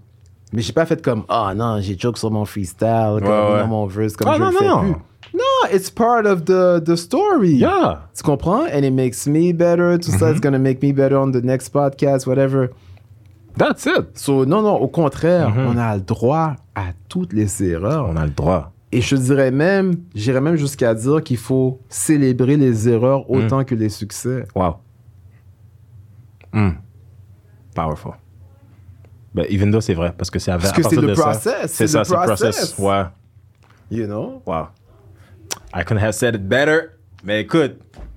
[0.52, 3.60] Mais j'ai pas fait comme, ah non, j'ai joke sur mon freestyle, comme Ouais, ouais.
[3.60, 4.80] dans mon verse, comme Ah, je non, le fais non.
[4.80, 4.92] plus.
[5.34, 7.54] Non, it's part of the, the story.
[7.56, 8.02] Yeah.
[8.16, 8.66] Tu comprends?
[8.72, 11.70] And it makes me better, tout ça, it's gonna make me better on the next
[11.72, 12.68] podcast, whatever.
[13.56, 14.16] That's it.
[14.16, 15.66] So, non, non, au contraire, Mhm.
[15.74, 18.06] on a le droit à toutes les erreurs.
[18.08, 18.70] On a le droit.
[18.96, 23.74] Et je dirais même, j'irais même jusqu'à dire qu'il faut célébrer les erreurs autant que
[23.74, 24.46] les succès.
[24.54, 24.76] Wow.
[26.52, 26.70] Mm.
[27.74, 28.12] Powerful.
[29.34, 31.88] Ben, even though c'est vrai, parce que c'est à Parce que c'est le process, C'est
[31.88, 32.78] ça, c'est le process.
[32.78, 33.02] Ouais.
[33.90, 34.40] You know?
[34.46, 34.68] Wow.
[35.74, 36.90] I couldn't have said it better.
[37.24, 37.72] Mais écoute,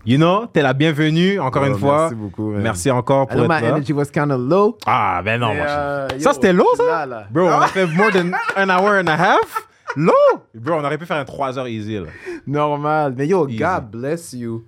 [0.05, 2.01] you know, t'es la bienvenue, encore Oh, une fois.
[2.09, 2.61] merci beaucoup, man.
[2.61, 3.75] Merci encore I pour know être my là.
[3.77, 4.77] energy was kind of low.
[4.85, 5.65] Ah, ben non, moi.
[5.65, 6.83] je- euh, ça, c'était low, ça?
[6.83, 7.27] là, là.
[7.31, 9.66] Bro, on a fait more than an hour and a half.
[9.95, 10.11] Low?
[10.53, 12.07] Bro, on aurait pu faire un 3 heures easy, là.
[12.45, 13.13] Normal.
[13.17, 13.57] Mais yo, Easy.
[13.57, 14.63] God bless you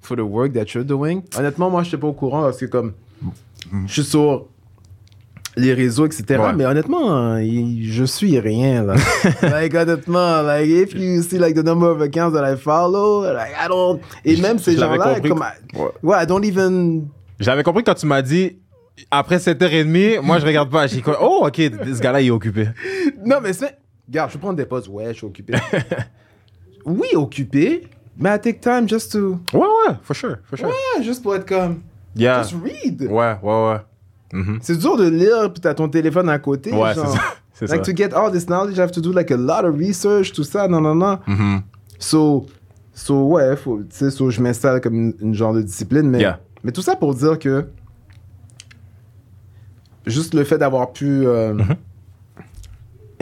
[0.00, 1.22] for the work that you're doing.
[1.36, 2.92] Honnêtement, moi, je n'étais pas au courant parce que comme
[3.86, 4.46] je suis sur
[5.56, 6.24] les réseaux, etc.
[6.40, 6.52] Ouais.
[6.56, 8.94] Mais honnêtement, je suis rien, là.
[9.42, 13.52] like, honnêtement, like, if you see, like, the number of accounts that I follow, like,
[13.62, 14.00] I don't...
[14.24, 15.38] Et même ces je gens-là, comme...
[15.38, 17.08] que- I- Ouais, I don't even...
[17.38, 18.56] J'avais compris quand tu m'as dit,
[19.10, 20.86] après 7h30, moi, je regarde pas.
[20.86, 22.68] J'ai dit, oh, OK, ce gars-là, il est occupé.
[23.24, 23.76] Non, mais c'est...
[24.12, 24.88] Regarde, je prends des pauses.
[24.90, 25.54] Ouais, je suis occupé.
[26.84, 27.88] oui, occupé.
[28.18, 29.38] Mais I take time just to.
[29.54, 30.68] Ouais, ouais, for sure, for sure.
[30.68, 31.80] Ouais, juste pour être comme.
[32.14, 32.42] Yeah.
[32.42, 33.00] Just read.
[33.10, 33.78] Ouais, ouais, ouais.
[34.34, 34.58] Mhm.
[34.60, 36.72] C'est dur de lire, puis t'as ton téléphone à côté.
[36.72, 37.18] Ouais, c'est ça.
[37.54, 37.92] C'est Like ça.
[37.92, 40.42] to get all this knowledge, I have to do like a lot of research, tout
[40.44, 41.18] ça, non, non, non.
[41.26, 41.62] Mhm.
[41.98, 42.46] So,
[42.92, 46.40] so ouais, tu sais, so, je m'installe comme une, une genre de discipline, mais, Yeah.
[46.64, 47.66] mais tout ça pour dire que
[50.06, 51.76] juste le fait d'avoir pu euh, Mm-hmm.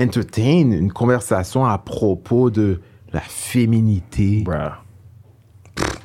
[0.01, 2.81] Entertain une conversation à propos de
[3.13, 4.43] la féminité.
[4.45, 4.73] Bruh.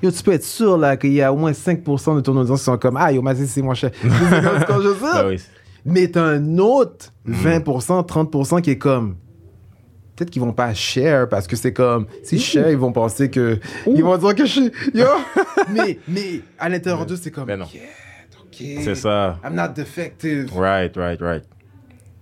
[0.02, 2.60] Yo, tu peux être sûr là qu'il y a au moins 5% de ton audience
[2.60, 3.92] qui sont comme Ah, yo, Mazé, c'est moins cher.
[4.02, 5.02] C'est je.
[5.02, 5.42] Ben oui.
[5.86, 7.34] Mais t'as un autre Mm.
[7.34, 9.16] 20%, 30% qui est comme.
[10.16, 12.06] Peut-être qu'ils vont pas share parce que c'est comme.
[12.24, 13.60] Si share, ils vont penser que.
[13.88, 14.72] Ils vont dire que je suis.
[14.94, 15.06] Yo!
[15.74, 17.46] mais, mais à l'intérieur d'eux, c'est comme.
[17.46, 17.66] Ben non.
[17.74, 17.82] Yeah,
[18.42, 18.84] ok.
[18.84, 19.40] C'est ça.
[19.44, 20.52] I'm not defective.
[20.56, 21.44] Right, right, right.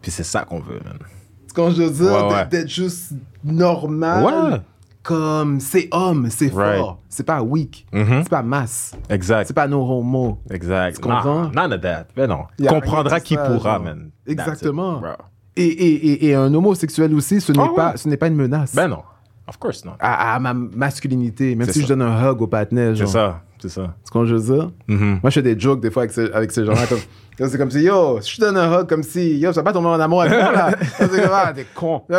[0.02, 0.98] Puis c'est ça qu'on veut, man.
[1.54, 2.46] Quand je veux dire Ouais, ouais.
[2.50, 3.14] d'être- juste
[3.44, 4.24] normal.
[4.26, 4.60] Ouais.
[5.04, 6.80] Comme c'est homme, c'est Right.
[6.80, 7.00] fort.
[7.10, 7.86] C'est pas weak.
[7.92, 8.22] Mhm.
[8.24, 8.94] C'est pas masse.
[9.10, 9.48] Exact.
[9.48, 10.40] C'est pas no homo.
[10.50, 10.96] Exact.
[10.96, 11.50] Tu comprends?
[11.54, 12.06] Nah, none of that.
[12.16, 12.44] Ben non.
[12.68, 13.84] Comprendra qui ça, pourra, genre.
[13.84, 14.12] man.
[14.26, 15.02] Exactement.
[15.58, 18.36] Et, et, et, et un homosexuel aussi, ce n'est Ah pas, ce n'est pas une
[18.36, 18.74] menace.
[18.74, 19.04] Ben non.
[19.46, 19.92] Of course not.
[20.00, 21.84] à, à ma masculinité, même si ça.
[21.84, 22.96] je donne un hug au partenaire.
[22.96, 23.42] C'est ça.
[23.66, 23.96] C'est ça.
[24.04, 24.72] C'est quand je veux dire?
[24.90, 25.20] Mhm.
[25.24, 26.82] Moi, je fais des jokes des fois avec, ce- avec ces gens-là.
[26.86, 27.00] Comme,
[27.50, 29.64] c'est comme si, yo, si je te donne un hug comme si, yo, ça va
[29.64, 30.72] pas tomber en amour avec moi, là.
[30.98, 32.02] c'est comme, ah, t'es con.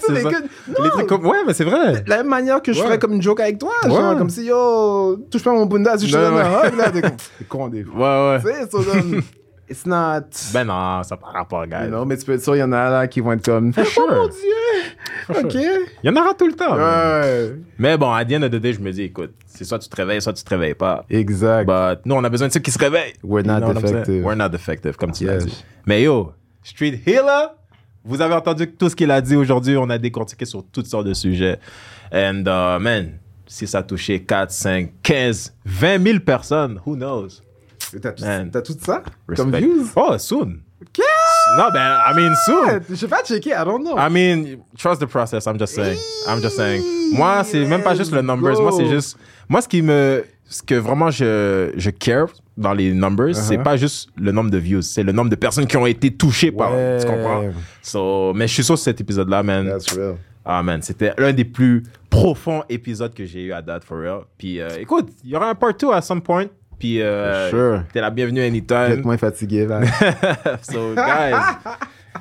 [0.00, 1.26] C'est Les trucs comme...
[1.26, 2.02] Ouais, mais c'est vrai.
[2.06, 2.86] La même manière que je Ouais.
[2.86, 3.70] ferais comme une joke avec toi.
[3.84, 3.90] Ouais.
[3.90, 6.76] Genre, comme si, yo, touche pas mon bunda si je te Ouais, donne un hug,
[6.78, 6.90] là.
[6.90, 8.32] T'es con, des fois.
[8.32, 8.52] Ouais, Tu ouais.
[8.54, 9.20] sais, so, comme,
[9.72, 10.22] it's not.
[10.52, 11.88] Ben non, ça pas rapport, guys.
[11.90, 13.72] non, mais tu peux être sûr, il y en a là qui vont être comme,
[13.72, 14.08] For oh sure.
[14.14, 15.44] mon dieu.
[15.44, 15.54] Ok.
[16.04, 16.76] Il y en aura tout le temps.
[16.76, 17.56] Ouais.
[17.78, 19.88] Mais bon, à the end of the day, je me dis, écoute, c'est soit tu
[19.88, 21.04] te réveilles, soit tu te réveilles pas.
[21.10, 21.66] Exact.
[21.66, 23.14] But nous, on a besoin de ceux qui se réveillent.
[23.22, 23.74] We're not saying?
[23.74, 24.24] defective.
[24.24, 25.46] We're not defective, comme tu l'as Yes.
[25.46, 25.64] dit.
[25.86, 26.32] Mais yo,
[26.62, 27.48] Street Healer,
[28.04, 29.76] vous avez entendu tout ce qu'il a dit aujourd'hui.
[29.76, 31.58] On a décortiqué sur toutes sortes de sujets.
[32.12, 37.42] And uh, man, si ça a touché 4, 5, 15, 20 000 personnes, who knows?
[38.00, 38.50] T'as tout, Man.
[38.50, 39.02] t'as tout ça?
[39.28, 39.50] Respect.
[39.50, 39.86] comme views?
[39.96, 40.60] Oh, soon.
[41.58, 42.80] Non, ben, I mean, soon.
[42.88, 43.96] Je sais pas checker, I don't know.
[43.98, 45.46] I mean, trust the process.
[45.46, 45.98] I'm just saying.
[46.26, 46.82] I'm just saying.
[47.14, 48.60] Moi, c'est même pas juste le numbers.
[48.60, 49.16] Moi, c'est juste.
[49.48, 50.24] Moi, ce qui me.
[50.48, 52.26] Ce que vraiment je, je care
[52.58, 53.62] dans les numbers, c'est Uh-huh.
[53.62, 56.52] pas juste le nombre de views, c'est le nombre de personnes qui ont été touchées
[56.52, 56.70] par.
[57.00, 57.44] Tu comprends?
[57.80, 59.66] So, mais je suis sûr que cet épisode-là, man.
[59.66, 60.16] That's real.
[60.44, 64.22] Ah, man, c'était l'un des plus profonds épisodes que j'ai eu à date, for real.
[64.36, 66.46] Puis, euh, écoute, il y aura un part 2 à some point.
[66.82, 67.84] Puis, euh, sure.
[67.92, 69.02] t'es la bienvenue anytime.
[69.04, 69.82] moins fatigué, là.
[70.62, 71.36] so, guys,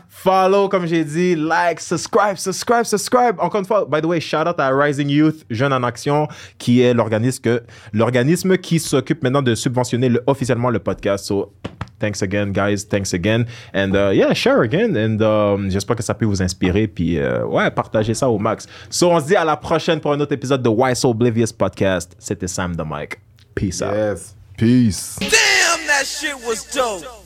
[0.07, 3.39] follow, comme j'ai dit, like, subscribe, subscribe, subscribe.
[3.39, 6.27] Encore une fois, by the way, shout out à Rising Youth, Jeunes en Action,
[6.59, 11.25] qui est l'organisme que, l'organisme qui s'occupe maintenant de subventionner le- officiellement le podcast.
[11.25, 11.51] So,
[11.97, 12.87] thanks again, guys.
[12.87, 13.45] Thanks again.
[13.73, 14.95] And uh, yeah, share again.
[14.95, 16.87] And um, j'espère que ça peut vous inspirer.
[16.87, 18.67] Puis, euh, ouais, partagez ça au max.
[18.91, 21.51] So, on se dit à la prochaine pour un autre épisode de Why So Oblivious
[21.57, 22.15] Podcast.
[22.19, 23.19] C'était Sam the Mike.
[23.55, 24.35] Peace out.
[24.61, 25.15] Peace.
[25.15, 27.20] Damn, that shit was dope.